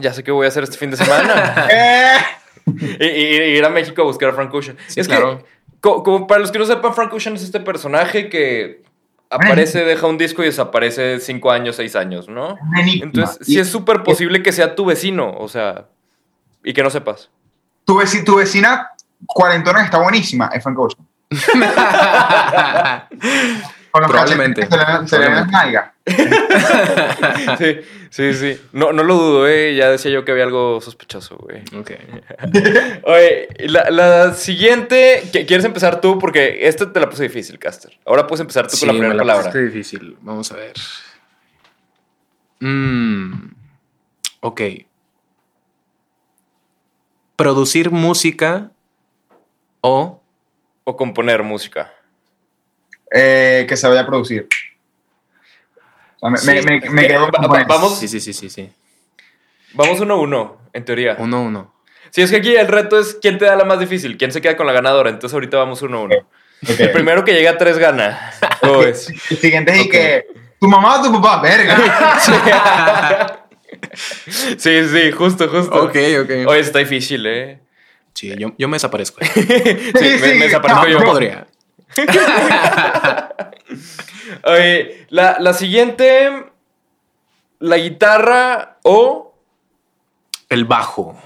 Ya 0.00 0.12
sé 0.12 0.22
qué 0.22 0.30
voy 0.30 0.44
a 0.46 0.48
hacer 0.48 0.62
este 0.64 0.76
fin 0.76 0.90
de 0.90 0.96
semana. 0.96 1.66
¡Eh! 1.70 2.16
y, 2.66 3.04
y- 3.06 3.36
y 3.42 3.56
ir 3.58 3.64
a 3.64 3.68
México 3.70 4.02
a 4.02 4.04
buscar 4.04 4.28
a 4.30 4.32
Frank 4.32 4.52
Ocean. 4.54 4.76
Sí, 4.86 5.00
es 5.00 5.08
claro. 5.08 5.38
que, 5.38 5.44
co- 5.84 6.02
como 6.02 6.26
para 6.26 6.40
los 6.40 6.50
que 6.50 6.58
no 6.58 6.64
sepan, 6.64 6.94
Frank 6.94 7.12
Ocean 7.12 7.34
es 7.36 7.42
este 7.42 7.60
personaje 7.60 8.30
que 8.30 8.82
aparece, 9.28 9.84
deja 9.84 10.06
un 10.06 10.16
disco 10.16 10.42
y 10.42 10.46
desaparece 10.46 11.20
cinco 11.20 11.50
años, 11.50 11.76
seis 11.76 11.94
años, 11.94 12.26
¿no? 12.28 12.56
Entonces, 13.02 13.46
Y 13.48 13.52
sí 13.54 13.58
es 13.60 13.68
súper 13.68 14.02
posible 14.02 14.42
que 14.42 14.50
sea 14.52 14.74
tu 14.74 14.86
vecino, 14.86 15.30
o 15.38 15.46
sea, 15.48 15.88
y 16.64 16.72
que 16.72 16.82
no 16.82 16.88
sepas. 16.88 17.28
tu, 17.84 18.00
veci- 18.00 18.24
tu 18.24 18.36
vecina 18.36 18.88
cuarentona 19.26 19.84
está 19.84 19.98
buenísima, 19.98 20.46
es 20.54 20.62
Frank 20.62 20.78
Ocean. 20.78 21.06
Con 23.94 24.02
los 24.02 24.10
Probablemente. 24.10 24.66
Se 25.06 25.18
le, 25.20 25.30
las 25.30 25.48
nalgas. 25.52 25.92
Sí, 27.58 27.76
sí, 28.10 28.34
sí. 28.34 28.60
No, 28.72 28.92
no 28.92 29.04
lo 29.04 29.14
dudo, 29.14 29.46
¿eh? 29.48 29.76
Ya 29.76 29.88
decía 29.88 30.10
yo 30.10 30.24
que 30.24 30.32
había 30.32 30.42
algo 30.42 30.80
sospechoso, 30.80 31.36
güey. 31.36 31.62
Ok. 31.78 31.92
Oye, 33.04 33.48
la, 33.68 33.90
la 33.90 34.34
siguiente, 34.34 35.22
¿qui- 35.32 35.46
¿quieres 35.46 35.64
empezar 35.64 36.00
tú? 36.00 36.18
Porque 36.18 36.66
esta 36.66 36.92
te 36.92 36.98
la 36.98 37.08
puse 37.08 37.22
difícil, 37.22 37.56
Caster. 37.60 37.96
Ahora 38.04 38.26
puedes 38.26 38.40
empezar 38.40 38.66
tú 38.66 38.76
Sí, 38.76 38.80
con 38.80 38.88
la 38.88 38.92
me 38.94 38.98
primera 38.98 39.14
la 39.14 39.22
palabra. 39.22 39.42
pusiste 39.52 39.64
difícil. 39.64 40.16
Vamos 40.22 40.50
a 40.50 40.56
ver. 40.56 40.72
Mm, 42.58 43.52
ok. 44.40 44.60
Producir 47.36 47.92
música 47.92 48.72
o 49.82 50.20
O 50.82 50.96
componer 50.96 51.44
música. 51.44 51.92
Eh, 53.16 53.64
que 53.68 53.76
se 53.76 53.86
vaya 53.86 54.00
a 54.00 54.06
producir. 54.06 54.48
O 56.16 56.18
sea, 56.20 56.30
me, 56.30 56.38
Sí. 56.38 56.46
me, 56.48 56.62
me, 56.80 56.90
me 56.90 57.02
Que- 57.02 57.08
quedo 57.08 57.30
va- 57.30 57.46
va- 57.46 57.64
vamos- 57.64 57.98
Sí, 57.98 58.08
sí, 58.08 58.18
sí, 58.20 58.32
sí, 58.32 58.50
sí. 58.50 58.70
Vamos 59.74 60.00
uno 60.00 60.14
a 60.14 60.16
uno, 60.18 60.58
en 60.72 60.84
teoría. 60.84 61.16
Uno, 61.18 61.42
uno. 61.42 61.74
Sí, 62.10 62.22
es 62.22 62.30
que 62.30 62.36
aquí 62.38 62.54
el 62.56 62.66
reto 62.68 62.98
es 62.98 63.18
quién 63.20 63.38
te 63.38 63.44
da 63.44 63.56
la 63.56 63.64
más 63.64 63.78
difícil, 63.78 64.16
quién 64.16 64.32
se 64.32 64.40
queda 64.40 64.56
con 64.56 64.66
la 64.66 64.72
ganadora. 64.72 65.10
Entonces 65.10 65.34
ahorita 65.34 65.56
vamos 65.58 65.82
uno 65.82 65.98
a 65.98 66.02
uno. 66.02 66.14
Ok. 66.62 66.78
El 66.80 66.92
primero 66.92 67.24
que 67.24 67.32
llega 67.34 67.52
a 67.52 67.58
tres 67.58 67.78
gana. 67.78 68.32
¿Cómo 68.60 68.78
ves? 68.78 69.08
El 69.30 69.36
siguiente 69.38 69.72
es 69.72 69.88
que 69.88 70.26
tu 70.60 70.66
mamá 70.68 71.00
o 71.00 71.02
tu 71.04 71.12
papá, 71.20 71.40
verga. 71.42 73.40
Sí, 74.56 74.88
sí, 74.88 75.12
justo, 75.12 75.48
justo. 75.48 75.84
Ok, 75.84 75.96
ok. 76.22 76.30
Oye, 76.48 76.60
está 76.60 76.78
difícil, 76.78 77.26
¿eh? 77.26 77.58
Sí, 78.12 78.32
yo, 78.38 78.52
yo 78.56 78.68
me 78.68 78.76
desaparezco. 78.76 79.18
Sí, 79.34 79.40
me, 79.92 80.18
sí, 80.18 80.34
me 80.38 80.44
desaparezco 80.46 80.82
no, 80.84 80.88
yo. 80.88 80.98
No 81.00 81.04
podría. 81.04 81.46
Oye, 84.44 85.06
la, 85.10 85.36
la 85.40 85.52
siguiente, 85.54 86.44
la 87.60 87.76
guitarra 87.78 88.78
o... 88.82 89.34
El 90.48 90.64
bajo. 90.64 91.16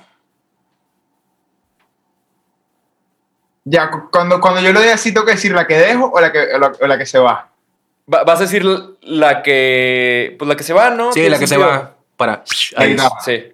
Ya, 3.65 3.91
cu- 3.91 4.09
cuando, 4.11 4.41
cuando 4.41 4.61
yo 4.61 4.73
lo 4.73 4.81
diga 4.81 4.95
así, 4.95 5.13
tengo 5.13 5.27
que 5.27 5.33
decir 5.33 5.53
la 5.53 5.67
que 5.67 5.77
dejo 5.77 6.11
o 6.13 6.21
la 6.21 6.33
que, 6.33 6.55
o 6.55 6.59
la, 6.59 6.73
o 6.81 6.87
la 6.87 6.99
que 6.99 7.07
se 7.07 7.19
va. 7.19 7.51
va- 8.13 8.25
vas 8.25 8.39
a 8.39 8.43
decir 8.43 8.65
la 9.03 9.43
que... 9.43 10.37
Pues 10.39 10.49
la 10.49 10.57
que 10.57 10.65
se 10.65 10.73
va, 10.73 10.91
¿no? 10.91 11.13
Sí, 11.13 11.21
¿Tiene 11.21 11.31
la 11.31 11.39
que 11.39 11.47
se 11.47 11.57
va 11.59 11.95
para. 12.17 12.45
La 12.77 12.83
Ahí. 12.85 12.91
guitarra. 12.93 13.21
Sí. 13.21 13.53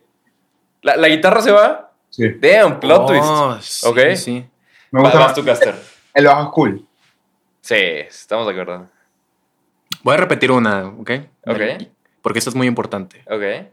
¿La, 0.82 0.96
la 0.96 1.08
guitarra 1.08 1.42
se 1.42 1.50
va? 1.52 1.90
Sí. 2.10 2.28
Damn, 2.40 2.78
plot 2.78 3.06
twist. 3.08 3.24
Oh, 3.26 3.58
sí, 3.60 3.86
Ok. 3.86 3.98
Sí. 4.16 4.46
Me 4.92 5.00
Va- 5.00 5.08
gusta 5.08 5.18
vas 5.18 5.26
más. 5.28 5.34
tú, 5.34 5.44
Caster. 5.44 5.74
El 6.14 6.26
bajo 6.26 6.42
es 6.42 6.48
cool. 6.50 6.83
Sí, 7.64 7.76
estamos 7.76 8.46
de 8.46 8.52
acuerdo. 8.52 8.90
Voy 10.02 10.12
a 10.12 10.18
repetir 10.18 10.52
una, 10.52 10.86
¿ok? 10.86 11.10
Ok. 11.46 11.60
Porque 12.20 12.38
esto 12.38 12.50
es 12.50 12.56
muy 12.56 12.66
importante. 12.66 13.24
Ok. 13.26 13.70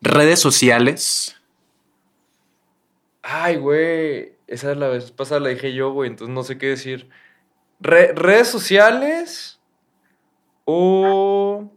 Redes 0.00 0.38
sociales. 0.38 1.36
Ay, 3.24 3.56
güey. 3.56 4.34
Esa 4.46 4.70
es 4.70 4.76
la 4.76 4.86
vez 4.86 5.10
pasada 5.10 5.40
la 5.40 5.48
dije 5.48 5.74
yo, 5.74 5.90
güey. 5.90 6.10
Entonces 6.10 6.32
no 6.32 6.44
sé 6.44 6.58
qué 6.58 6.68
decir. 6.68 7.10
Re- 7.80 8.12
redes 8.12 8.46
sociales 8.46 9.58
o... 10.64 11.72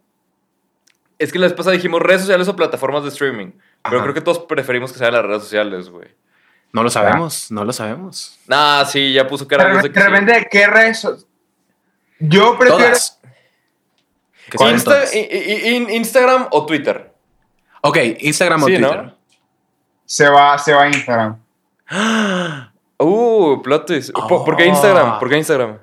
Es 1.18 1.32
que 1.32 1.40
la 1.40 1.48
vez 1.48 1.56
pasada 1.56 1.74
dijimos 1.76 2.04
redes 2.04 2.22
sociales 2.22 2.48
o 2.48 2.56
plataformas 2.56 3.02
de 3.02 3.10
streaming. 3.10 3.54
Pero 3.82 4.04
creo 4.04 4.14
que 4.14 4.22
todos 4.22 4.38
preferimos 4.38 4.94
que 4.94 5.00
sean 5.00 5.14
las 5.14 5.26
redes 5.26 5.42
sociales, 5.42 5.90
güey. 5.90 6.10
No 6.72 6.84
lo 6.84 6.92
sabemos, 6.92 7.50
no 7.50 7.66
lo 7.66 7.74
sabemos. 7.74 8.38
Nah, 8.46 8.86
sí, 8.86 9.12
ya 9.12 9.26
puso 9.26 9.48
cara 9.48 9.64
de 9.64 9.70
repente, 9.74 9.92
que 9.92 10.00
de 10.00 10.06
sí. 10.06 10.12
repente, 10.12 10.48
¿qué 10.52 10.68
redes? 10.68 11.27
Yo 12.20 12.58
prefiero. 12.58 12.84
Todas. 12.84 13.20
Insta- 14.86 15.14
in- 15.14 15.90
Instagram 15.90 16.48
o 16.52 16.66
Twitter. 16.66 17.14
Ok, 17.82 17.98
Instagram 18.20 18.64
o. 18.64 18.66
Twitter. 18.66 19.14
Se 20.06 20.30
va, 20.30 20.58
se 20.58 20.74
va 20.74 20.84
a 20.84 20.88
Instagram. 20.88 21.38
Uh, 23.00 23.62
plot 23.62 23.86
twist. 23.86 24.12
¿Por, 24.12 24.44
por 24.44 24.58
qué 24.58 24.64
Oh. 24.64 24.68
Instagram? 24.70 25.20
¿Por 25.20 25.30
qué 25.30 25.38
Instagram? 25.38 25.78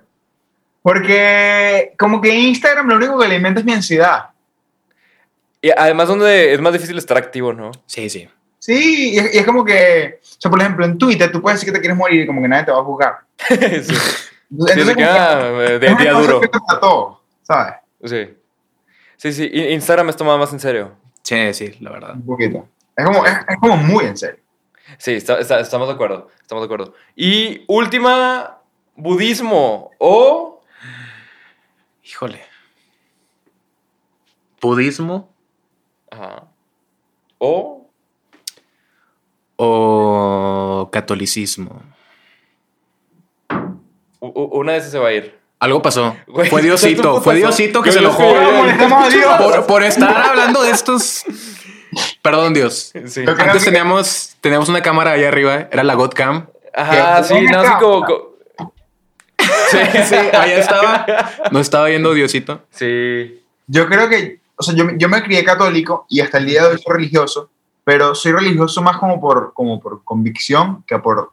Porque, 0.82 1.94
como 1.96 2.20
que 2.20 2.34
Instagram 2.34 2.88
lo 2.88 2.96
único 2.96 3.16
que 3.18 3.26
alimenta 3.26 3.60
es 3.60 3.64
mi 3.66 3.72
ansiedad. 3.72 4.30
Y 5.62 5.70
además 5.70 6.08
donde 6.08 6.52
es 6.52 6.60
más 6.60 6.72
difícil 6.72 6.98
estar 6.98 7.16
activo, 7.16 7.52
¿no? 7.52 7.70
Sí, 7.86 8.10
sí. 8.10 8.28
Sí, 8.58 9.12
y 9.12 9.18
es, 9.18 9.32
y 9.34 9.38
es 9.38 9.46
como 9.46 9.64
que. 9.64 10.18
O 10.22 10.26
sea, 10.40 10.50
por 10.50 10.60
ejemplo, 10.60 10.84
en 10.84 10.98
Twitter 10.98 11.30
tú 11.30 11.40
puedes 11.40 11.60
decir 11.60 11.72
que 11.72 11.78
te 11.78 11.80
quieres 11.82 11.96
morir 11.96 12.22
y 12.22 12.26
como 12.26 12.42
que 12.42 12.48
nadie 12.48 12.64
te 12.64 12.72
va 12.72 12.80
a 12.80 12.84
juzgar. 12.84 13.18
sí. 13.48 13.94
Sí, 14.50 14.56
Entonces, 14.58 14.84
como 14.84 14.96
queda 14.96 15.40
que 15.40 15.64
eh, 15.74 15.78
de 15.78 15.94
día 15.96 16.12
duro. 16.12 16.40
que 16.40 16.48
¿sabes? 17.42 17.74
Sí. 18.04 18.36
Sí, 19.16 19.32
sí. 19.32 19.50
Instagram 19.72 20.08
es 20.10 20.16
tomado 20.16 20.38
más 20.38 20.52
en 20.52 20.60
serio. 20.60 20.92
Sí, 21.22 21.54
sí, 21.54 21.76
la 21.80 21.90
verdad. 21.90 22.14
Un 22.14 22.26
poquito. 22.26 22.68
Es 22.96 23.04
como, 23.04 23.24
es, 23.26 23.32
es 23.48 23.56
como 23.60 23.76
muy 23.76 24.04
en 24.04 24.16
serio. 24.16 24.40
Sí, 24.98 25.12
está- 25.12 25.38
está- 25.38 25.60
estamos 25.60 25.88
de 25.88 25.94
acuerdo. 25.94 26.28
Estamos 26.42 26.62
de 26.62 26.66
acuerdo. 26.66 26.94
Y 27.16 27.64
última, 27.68 28.58
budismo 28.96 29.90
o... 29.98 30.60
Híjole. 32.04 32.40
Budismo 34.60 35.32
Ajá. 36.10 36.44
O... 37.38 37.88
o 39.56 40.88
catolicismo. 40.92 41.82
Una 44.32 44.72
de 44.72 44.78
esas 44.78 44.90
se 44.92 44.98
va 44.98 45.08
a 45.08 45.12
ir. 45.12 45.38
Algo 45.60 45.80
pasó. 45.80 46.16
Güey, 46.26 46.50
fue 46.50 46.60
¿tú 46.60 46.66
Diosito, 46.66 47.20
fue? 47.22 47.36
Diosito 47.36 47.82
que 47.82 47.90
Yo- 47.90 48.00
se 48.00 48.06
a 48.06 49.08
Dios. 49.08 49.34
Por, 49.38 49.66
por 49.66 49.82
estar 49.82 50.16
hablando 50.16 50.62
de 50.62 50.70
estos. 50.70 51.24
Perdón, 52.22 52.54
Dios. 52.54 52.92
Sí. 53.06 53.22
Lo 53.22 53.32
Antes 53.32 53.64
teníamos, 53.64 54.36
teníamos 54.40 54.68
una 54.68 54.82
cámara 54.82 55.12
allá 55.12 55.28
arriba, 55.28 55.68
era 55.70 55.84
la 55.84 55.94
Godcam. 55.94 56.46
Ajá, 56.74 57.22
que- 57.22 57.28
sí, 57.28 57.46
no, 57.50 57.60
así 57.60 57.70
como... 57.80 58.06
Sí, 59.70 59.78
sí, 60.04 60.14
allá 60.14 60.58
estaba. 60.58 61.06
Nos 61.50 61.62
estaba 61.62 61.86
viendo 61.86 62.12
Diosito. 62.14 62.62
Sí. 62.70 63.42
Yo 63.66 63.86
creo 63.88 64.08
que, 64.08 64.40
o 64.56 64.62
sea, 64.62 64.74
yo, 64.74 64.84
yo 64.96 65.08
me 65.08 65.22
crié 65.22 65.44
católico 65.44 66.06
y 66.08 66.20
hasta 66.20 66.38
el 66.38 66.46
día 66.46 66.62
de 66.62 66.68
hoy 66.70 66.78
soy 66.82 66.94
religioso, 66.96 67.50
pero 67.84 68.14
soy 68.14 68.32
religioso 68.32 68.82
más 68.82 68.96
como 68.98 69.20
por, 69.20 69.52
como 69.54 69.80
por 69.80 70.02
convicción 70.04 70.84
que 70.86 70.98
por 70.98 71.32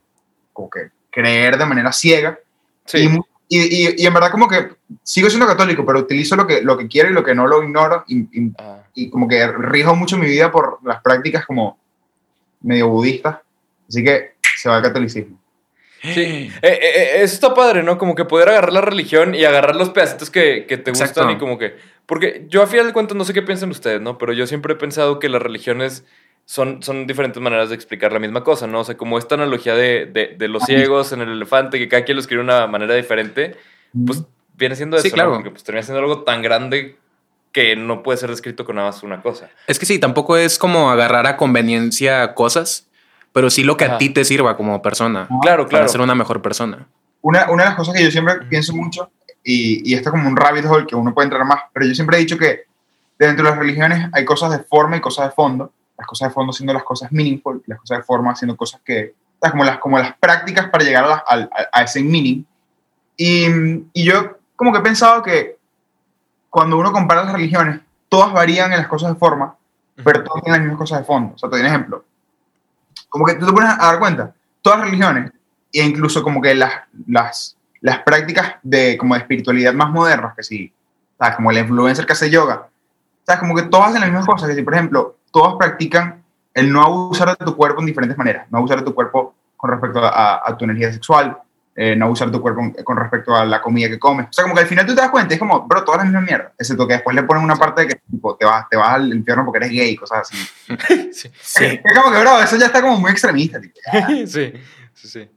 como 0.53 0.69
que 0.69 0.89
creer 1.09 1.57
de 1.57 1.65
manera 1.65 1.91
ciega. 1.91 2.37
Sí. 2.85 3.09
Y, 3.49 3.57
y, 3.59 3.87
y- 3.87 3.95
y 4.03 4.05
en 4.05 4.13
verdad 4.13 4.31
como 4.31 4.47
que 4.47 4.69
sigo 5.03 5.29
siendo 5.29 5.45
católico, 5.47 5.85
pero 5.85 5.99
utilizo 5.99 6.35
lo 6.35 6.47
que, 6.47 6.61
lo 6.61 6.77
que 6.77 6.87
quiero 6.87 7.09
y 7.09 7.13
lo 7.13 7.23
que 7.23 7.35
no 7.35 7.47
lo 7.47 7.61
ignoro 7.63 8.03
y, 8.07 8.27
y 8.95 9.09
como 9.09 9.27
que 9.27 9.45
rijo 9.47 9.95
mucho 9.95 10.17
mi 10.17 10.25
vida 10.27 10.51
por 10.51 10.79
las 10.83 11.01
prácticas 11.01 11.45
como 11.45 11.77
medio 12.61 12.87
budistas. 12.89 13.37
Así 13.89 14.03
que 14.03 14.35
se 14.57 14.69
va 14.69 14.77
al 14.77 14.83
catolicismo. 14.83 15.37
Sí. 16.01 16.21
Eh, 16.21 16.51
eh, 16.63 16.79
eh, 16.81 17.09
eso 17.17 17.35
está 17.35 17.53
padre, 17.53 17.83
¿no? 17.83 17.97
Como 17.97 18.15
que 18.15 18.25
poder 18.25 18.49
agarrar 18.49 18.73
la 18.73 18.81
religión 18.81 19.35
y 19.35 19.43
agarrar 19.45 19.75
los 19.75 19.89
pedacitos 19.91 20.31
que, 20.31 20.65
que 20.67 20.77
te 20.77 20.89
Exacto. 20.89 21.21
gustan 21.21 21.35
y 21.35 21.39
como 21.39 21.57
que... 21.59 21.75
Porque 22.07 22.45
yo 22.49 22.63
a 22.63 22.67
final 22.67 22.87
de 22.87 22.93
cuentas 22.93 23.15
no 23.15 23.23
sé 23.23 23.33
qué 23.33 23.41
piensan 23.43 23.69
ustedes, 23.69 24.01
¿no? 24.01 24.17
Pero 24.17 24.33
yo 24.33 24.47
siempre 24.47 24.73
he 24.73 24.77
pensado 24.77 25.19
que 25.19 25.29
las 25.29 25.41
religiones 25.41 26.03
son, 26.51 26.83
son 26.83 27.07
diferentes 27.07 27.41
maneras 27.41 27.69
de 27.69 27.75
explicar 27.75 28.11
la 28.11 28.19
misma 28.19 28.43
cosa, 28.43 28.67
¿no? 28.67 28.81
O 28.81 28.83
sea, 28.83 28.97
como 28.97 29.17
esta 29.17 29.35
analogía 29.35 29.73
de, 29.73 30.05
de, 30.05 30.35
de 30.37 30.47
los 30.49 30.63
ciegos 30.63 31.13
en 31.13 31.21
el 31.21 31.29
elefante, 31.29 31.79
que 31.79 31.87
cada 31.87 32.03
quien 32.03 32.17
lo 32.17 32.21
escribe 32.21 32.43
de 32.43 32.49
una 32.49 32.67
manera 32.67 32.93
diferente, 32.93 33.55
pues 34.05 34.21
viene 34.57 34.75
siendo 34.75 34.97
eso, 34.97 35.05
Sí, 35.05 35.11
claro. 35.11 35.29
¿no? 35.29 35.35
Porque 35.37 35.51
pues 35.51 35.63
termina 35.63 35.81
siendo 35.81 36.01
algo 36.01 36.23
tan 36.23 36.41
grande 36.41 36.97
que 37.53 37.77
no 37.77 38.03
puede 38.03 38.17
ser 38.17 38.29
descrito 38.29 38.65
con 38.65 38.75
nada 38.75 38.89
más 38.89 39.01
una 39.01 39.21
cosa. 39.21 39.49
Es 39.65 39.79
que 39.79 39.85
sí, 39.85 39.97
tampoco 39.97 40.35
es 40.35 40.59
como 40.59 40.91
agarrar 40.91 41.25
a 41.25 41.37
conveniencia 41.37 42.33
cosas, 42.33 42.89
pero 43.31 43.49
sí 43.49 43.63
lo 43.63 43.77
que 43.77 43.85
Ajá. 43.85 43.95
a 43.95 43.97
ti 43.97 44.09
te 44.09 44.25
sirva 44.25 44.57
como 44.57 44.81
persona. 44.81 45.29
Claro, 45.41 45.63
Para 45.63 45.69
claro. 45.69 45.87
ser 45.87 46.01
una 46.01 46.15
mejor 46.15 46.41
persona. 46.41 46.85
Una, 47.21 47.49
una 47.49 47.63
de 47.63 47.69
las 47.69 47.77
cosas 47.77 47.95
que 47.95 48.03
yo 48.03 48.11
siempre 48.11 48.35
pienso 48.49 48.75
mucho, 48.75 49.09
y, 49.41 49.89
y 49.89 49.93
esto 49.93 50.09
es 50.09 50.11
como 50.11 50.27
un 50.27 50.35
rabbit 50.35 50.65
hole 50.65 50.85
que 50.85 50.97
uno 50.97 51.13
puede 51.13 51.27
entrar 51.27 51.45
más, 51.45 51.61
pero 51.71 51.85
yo 51.85 51.95
siempre 51.95 52.17
he 52.17 52.19
dicho 52.19 52.37
que 52.37 52.63
dentro 53.17 53.45
de 53.45 53.51
las 53.51 53.57
religiones 53.57 54.09
hay 54.11 54.25
cosas 54.25 54.51
de 54.51 54.59
forma 54.65 54.97
y 54.97 54.99
cosas 54.99 55.29
de 55.29 55.31
fondo. 55.31 55.71
Las 56.01 56.07
cosas 56.07 56.29
de 56.29 56.33
fondo 56.33 56.51
siendo 56.51 56.73
las 56.73 56.81
cosas 56.83 57.11
meaningful, 57.11 57.61
las 57.67 57.79
cosas 57.79 57.99
de 57.99 58.03
forma 58.03 58.35
siendo 58.35 58.57
cosas 58.57 58.81
que. 58.83 59.13
Como 59.39 59.63
las, 59.63 59.77
como 59.77 59.99
las 59.99 60.15
prácticas 60.17 60.67
para 60.69 60.83
llegar 60.83 61.03
a, 61.05 61.07
las- 61.07 61.23
a- 61.27 61.49
a 61.71 61.83
ese 61.83 62.01
meaning. 62.03 62.43
Y, 63.15 63.45
y 63.93 64.03
yo 64.03 64.37
como 64.55 64.71
que 64.71 64.79
he 64.79 64.81
pensado 64.81 65.21
que 65.21 65.57
cuando 66.49 66.77
uno 66.77 66.91
compara 66.91 67.23
las 67.23 67.33
religiones, 67.33 67.79
todas 68.09 68.33
varían 68.33 68.71
en 68.71 68.79
las 68.79 68.87
cosas 68.87 69.13
de 69.13 69.19
forma, 69.19 69.55
pero 70.03 70.23
todas 70.23 70.41
tienen 70.43 70.59
las 70.59 70.61
mismas 70.61 70.79
cosas 70.79 70.99
de 70.99 71.05
fondo. 71.05 71.33
O 71.35 71.37
sea, 71.37 71.49
te 71.49 71.55
doy 71.55 71.61
un 71.61 71.67
ejemplo. 71.67 72.03
Como 73.09 73.25
que 73.25 73.35
tú 73.35 73.45
te 73.45 73.51
pones 73.53 73.69
a 73.69 73.77
dar 73.77 73.99
cuenta, 73.99 74.33
todas 74.63 74.79
las 74.79 74.87
religiones, 74.89 75.31
e 75.71 75.83
incluso 75.83 76.23
como 76.23 76.41
que 76.41 76.55
las, 76.55 76.71
las, 77.07 77.57
las 77.81 77.99
prácticas 77.99 78.55
de, 78.63 78.97
como 78.97 79.13
de 79.15 79.21
espiritualidad 79.21 79.73
más 79.73 79.89
modernas, 79.89 80.35
que 80.35 80.43
sí, 80.43 80.73
¿sabes? 81.17 81.35
como 81.35 81.51
el 81.51 81.57
influencer 81.59 82.05
que 82.05 82.13
hace 82.13 82.29
yoga, 82.29 82.67
¿sabes? 83.25 83.39
como 83.39 83.55
que 83.55 83.63
todas 83.63 83.89
hacen 83.89 84.01
las 84.01 84.09
mismas 84.09 84.25
cosas, 84.27 84.49
que 84.49 84.55
si, 84.55 84.61
por 84.63 84.73
ejemplo, 84.73 85.17
todas 85.31 85.55
practican 85.57 86.23
el 86.53 86.71
no 86.71 86.81
abusar 86.83 87.29
de 87.37 87.45
tu 87.45 87.55
cuerpo 87.55 87.79
en 87.81 87.85
diferentes 87.87 88.17
maneras, 88.17 88.45
no 88.49 88.57
abusar 88.59 88.79
de 88.79 88.85
tu 88.85 88.93
cuerpo 88.93 89.33
con 89.57 89.69
respecto 89.71 89.99
a, 90.03 90.09
a- 90.09 90.41
a 90.45 90.57
tu 90.57 90.65
energía 90.65 90.91
sexual, 90.91 91.37
eh, 91.75 91.95
no 91.95 92.05
abusar 92.05 92.27
de 92.27 92.33
tu 92.33 92.41
cuerpo 92.41 92.61
con 92.83 92.97
respecto 92.97 93.33
a 93.33 93.45
la 93.45 93.61
comida 93.61 93.87
que 93.87 93.97
comes. 93.97 94.27
O 94.29 94.33
sea, 94.33 94.43
como 94.43 94.55
que 94.55 94.61
al 94.61 94.67
final 94.67 94.85
tú 94.85 94.93
te 94.93 94.99
das 95.01 95.09
cuenta, 95.09 95.33
es 95.33 95.39
como, 95.39 95.61
bro, 95.67 95.83
todas 95.85 95.99
las 95.99 96.05
mismas 96.07 96.23
mierda, 96.23 96.51
excepto 96.59 96.85
que 96.85 96.95
después 96.95 97.15
le 97.15 97.23
ponen 97.23 97.43
una 97.43 97.55
parte 97.55 97.81
de 97.83 97.87
que 97.87 98.01
tipo, 98.11 98.35
te, 98.35 98.45
vas, 98.45 98.67
te 98.69 98.75
vas 98.75 98.89
al 98.95 99.13
infierno 99.13 99.45
porque 99.45 99.59
eres 99.59 99.69
gay 99.71 99.91
y 99.91 99.95
cosas 99.95 100.19
así. 100.29 100.37
sí. 101.13 101.31
Sí. 101.41 101.65
Es 101.83 101.97
como 101.97 102.13
que, 102.13 102.19
bro, 102.19 102.41
eso 102.41 102.57
ya 102.57 102.65
está 102.65 102.81
como 102.81 102.97
muy 102.99 103.11
extremista. 103.11 103.61
Tipo. 103.61 103.75
sí, 104.27 104.53
sí, 104.93 105.07
sí. 105.07 105.29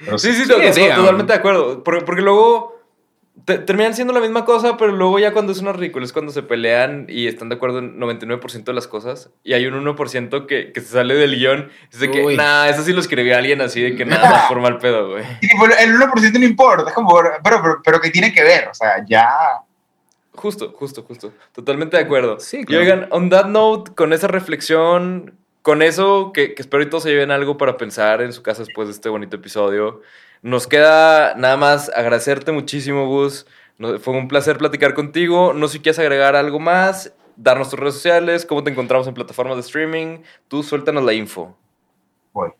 Pero 0.00 0.18
Sí, 0.18 0.32
sí, 0.32 0.44
Sí, 0.44 0.52
sí, 0.72 0.88
totalmente 0.94 1.32
de 1.32 1.38
acuerdo. 1.38 1.84
Porque, 1.84 2.04
porque 2.04 2.22
luego 2.22 2.73
te- 3.44 3.58
terminan 3.58 3.94
siendo 3.94 4.12
la 4.12 4.20
misma 4.20 4.44
cosa, 4.44 4.76
pero 4.76 4.92
luego 4.92 5.18
ya 5.18 5.32
cuando 5.32 5.52
es 5.52 5.58
una 5.60 5.72
ridícula 5.72 6.04
es 6.04 6.12
cuando 6.12 6.32
se 6.32 6.42
pelean 6.42 7.06
y 7.08 7.26
están 7.26 7.48
de 7.48 7.56
acuerdo 7.56 7.78
en 7.80 7.98
99% 7.98 8.64
de 8.64 8.72
las 8.72 8.86
cosas 8.88 9.30
y 9.42 9.52
hay 9.54 9.66
un 9.66 9.74
1% 9.84 10.46
que, 10.46 10.72
que 10.72 10.80
se 10.80 10.86
sale 10.88 11.14
del 11.14 11.36
guion. 11.36 11.68
Es 11.92 11.98
de 12.00 12.10
que, 12.10 12.36
nah, 12.36 12.68
eso 12.68 12.82
sí 12.82 12.92
lo 12.92 13.00
escribió 13.00 13.36
alguien 13.36 13.60
así 13.60 13.80
de 13.82 13.96
que 13.96 14.04
nada 14.04 14.30
más 14.30 14.46
por 14.48 14.60
mal 14.60 14.78
pedo, 14.78 15.10
güey. 15.10 15.24
Y 15.42 15.48
el 15.82 15.94
1% 15.96 16.38
no 16.38 16.44
importa, 16.46 16.88
es 16.88 16.94
como, 16.94 17.14
pero, 17.14 17.32
pero, 17.42 17.80
pero 17.84 18.00
que 18.00 18.10
tiene 18.10 18.32
que 18.32 18.42
ver, 18.42 18.68
o 18.68 18.74
sea, 18.74 19.04
ya. 19.06 19.28
Justo, 20.34 20.72
justo, 20.76 21.02
justo. 21.02 21.32
Totalmente 21.52 21.96
de 21.96 22.02
acuerdo. 22.02 22.40
Sí, 22.40 22.58
Y 22.60 22.64
claro. 22.64 22.82
oigan, 22.82 23.06
on 23.10 23.30
that 23.30 23.46
note, 23.46 23.92
con 23.94 24.12
esa 24.12 24.26
reflexión, 24.26 25.34
con 25.62 25.80
eso, 25.80 26.32
que, 26.34 26.54
que 26.54 26.62
espero 26.62 26.82
y 26.82 26.90
todos 26.90 27.04
se 27.04 27.10
lleven 27.10 27.30
algo 27.30 27.56
para 27.56 27.76
pensar 27.76 28.20
en 28.20 28.32
su 28.32 28.42
casa 28.42 28.62
después 28.64 28.88
de 28.88 28.92
este 28.94 29.08
bonito 29.08 29.36
episodio. 29.36 30.02
Nos 30.44 30.66
queda 30.66 31.34
nada 31.36 31.56
más 31.56 31.90
agradecerte 31.96 32.52
muchísimo, 32.52 33.06
Gus. 33.08 33.46
No- 33.78 33.98
fue 33.98 34.12
un 34.12 34.28
placer 34.28 34.58
platicar 34.58 34.92
contigo. 34.92 35.54
No 35.54 35.68
sé 35.68 35.78
si 35.78 35.80
quieres 35.80 35.98
agregar 35.98 36.36
algo 36.36 36.60
más, 36.60 37.14
darnos 37.34 37.70
tus 37.70 37.78
redes 37.78 37.94
sociales, 37.94 38.44
cómo 38.44 38.62
te 38.62 38.70
encontramos 38.70 39.06
en 39.06 39.14
plataformas 39.14 39.56
de 39.56 39.62
streaming. 39.62 40.18
Tú 40.48 40.62
suéltanos 40.62 41.02
la 41.02 41.14
info. 41.14 41.56
Voy. 42.34 42.50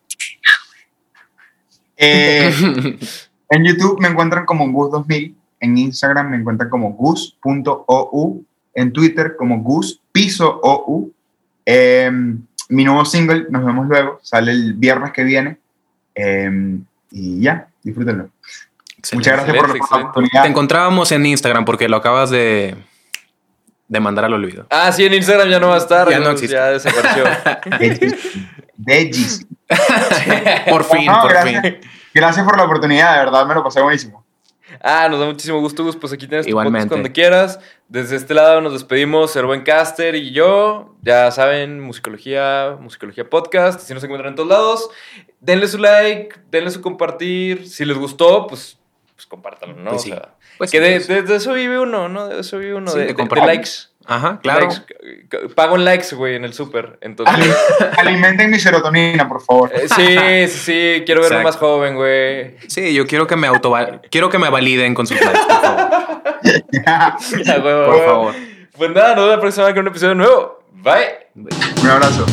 Eh, 1.98 2.50
en 3.50 3.64
YouTube 3.66 4.00
me 4.00 4.08
encuentran 4.08 4.46
como 4.46 4.64
Gus2000, 4.66 5.34
en 5.60 5.76
Instagram 5.76 6.30
me 6.30 6.38
encuentran 6.38 6.70
como 6.70 6.94
gus.ou, 6.94 8.42
en 8.72 8.92
Twitter 8.94 9.36
como 9.36 9.58
guspiso.ou. 9.62 11.10
Eh, 11.66 12.10
mi 12.70 12.84
nuevo 12.86 13.04
single, 13.04 13.44
nos 13.50 13.62
vemos 13.62 13.86
luego, 13.88 14.20
sale 14.22 14.52
el 14.52 14.72
viernes 14.72 15.12
que 15.12 15.22
viene. 15.22 15.58
Eh, 16.14 16.78
y 17.10 17.42
ya, 17.42 17.68
disfrútenlo. 17.84 18.28
Muchas 19.12 19.34
gracias 19.36 19.56
por 19.56 19.68
la 19.78 19.96
oportunidad. 19.98 20.42
Te 20.42 20.48
encontrábamos 20.48 21.12
en 21.12 21.24
Instagram 21.26 21.64
porque 21.64 21.88
lo 21.88 21.96
acabas 21.98 22.30
de, 22.30 22.74
de 23.86 24.00
mandar 24.00 24.24
al 24.24 24.32
olvido. 24.34 24.66
Ah, 24.70 24.90
sí, 24.92 25.04
en 25.04 25.14
Instagram 25.14 25.48
ya 25.48 25.60
no 25.60 25.68
va 25.68 25.74
a 25.74 25.78
estar. 25.78 26.08
Ya 26.10 26.18
no 26.20 26.30
existe. 26.30 26.56
Ya 26.56 26.66
desapareció. 26.70 27.24
Bellísimo. 28.76 29.48
Por 30.68 30.84
fin, 30.84 31.06
No, 31.06 31.20
por 31.22 31.30
gracias. 31.30 31.62
fin. 31.62 31.80
Gracias 32.14 32.44
por 32.44 32.56
la 32.56 32.64
oportunidad, 32.64 33.12
de 33.14 33.18
verdad, 33.24 33.46
me 33.46 33.54
lo 33.54 33.62
pasé 33.64 33.80
buenísimo. 33.82 34.24
Ah, 34.82 35.08
nos 35.08 35.20
da 35.20 35.26
muchísimo 35.26 35.60
gusto, 35.60 35.84
Gus. 35.84 35.96
Pues 35.96 36.12
aquí 36.12 36.26
tienes 36.26 36.46
tu 36.46 36.50
Igualmente. 36.50 36.88
podcast 36.88 36.92
cuando 37.02 37.12
quieras. 37.12 37.60
Desde 37.88 38.16
este 38.16 38.34
lado 38.34 38.60
nos 38.60 38.72
despedimos, 38.72 39.34
el 39.36 39.46
buen 39.46 39.62
Caster 39.62 40.14
y 40.14 40.32
yo. 40.32 40.96
Ya 41.02 41.30
saben, 41.30 41.80
musicología, 41.80 42.76
musicología 42.80 43.28
podcast. 43.28 43.80
Así 43.80 43.94
nos 43.94 44.02
encuentran 44.02 44.32
en 44.32 44.36
todos 44.36 44.48
lados. 44.48 44.90
Denle 45.44 45.66
su 45.68 45.78
like, 45.78 46.34
denle 46.50 46.70
su 46.70 46.80
compartir. 46.80 47.68
Si 47.68 47.84
les 47.84 47.96
gustó, 47.98 48.46
pues, 48.46 48.78
pues 49.14 49.26
compártanlo, 49.26 49.76
¿no? 49.76 49.90
Pues 49.90 50.02
O 50.02 50.04
sí. 50.04 50.10
sea, 50.10 50.30
Pues 50.58 50.70
que 50.70 50.78
sí, 50.78 50.82
de, 50.84 50.90
pues. 50.96 51.08
de- 51.08 51.22
de 51.22 51.36
eso 51.36 51.52
vive 51.52 51.78
uno, 51.78 52.08
¿no? 52.08 52.28
De 52.28 52.40
eso 52.40 52.58
vive 52.58 52.74
uno. 52.74 52.90
Sí, 52.90 52.98
de, 53.00 53.12
de 53.14 53.46
likes. 53.46 53.70
Ajá, 54.06 54.38
claro. 54.42 54.68
Likes. 54.68 55.48
Pago 55.54 55.76
en 55.76 55.84
likes, 55.84 56.14
güey, 56.14 56.36
en 56.36 56.44
el 56.44 56.52
súper. 56.54 56.98
Entonces, 57.00 57.56
Alimenten 57.98 58.50
mi 58.50 58.58
serotonina, 58.58 59.28
por 59.28 59.40
favor. 59.42 59.70
eh, 59.74 59.86
sí, 59.88 60.48
sí, 60.48 60.58
sí. 60.58 61.02
Quiero 61.06 61.22
verme 61.22 61.38
Exacto. 61.38 61.42
más 61.42 61.56
joven, 61.56 61.94
güey. 61.96 62.56
Sí, 62.68 62.92
yo 62.94 63.06
quiero 63.06 63.26
que 63.26 63.36
me 63.36 63.46
auto 63.46 63.74
quiero 64.10 64.28
que 64.30 64.38
me 64.38 64.48
validen 64.50 64.94
con 64.94 65.06
sus 65.06 65.18
likes, 65.20 65.40
por 65.46 65.60
favor. 65.60 65.90
Ya, 67.44 67.58
güey, 67.58 67.74
Por 67.74 67.86
güey. 67.94 68.04
favor. 68.06 68.34
Pues 68.76 68.90
nada, 68.90 69.08
nos 69.14 69.24
vemos 69.24 69.30
la 69.36 69.40
próxima 69.40 69.68
con 69.70 69.78
un 69.80 69.88
episodio 69.88 70.14
nuevo. 70.14 70.62
Bye. 70.72 71.28
Un 71.82 71.88
abrazo. 71.90 72.26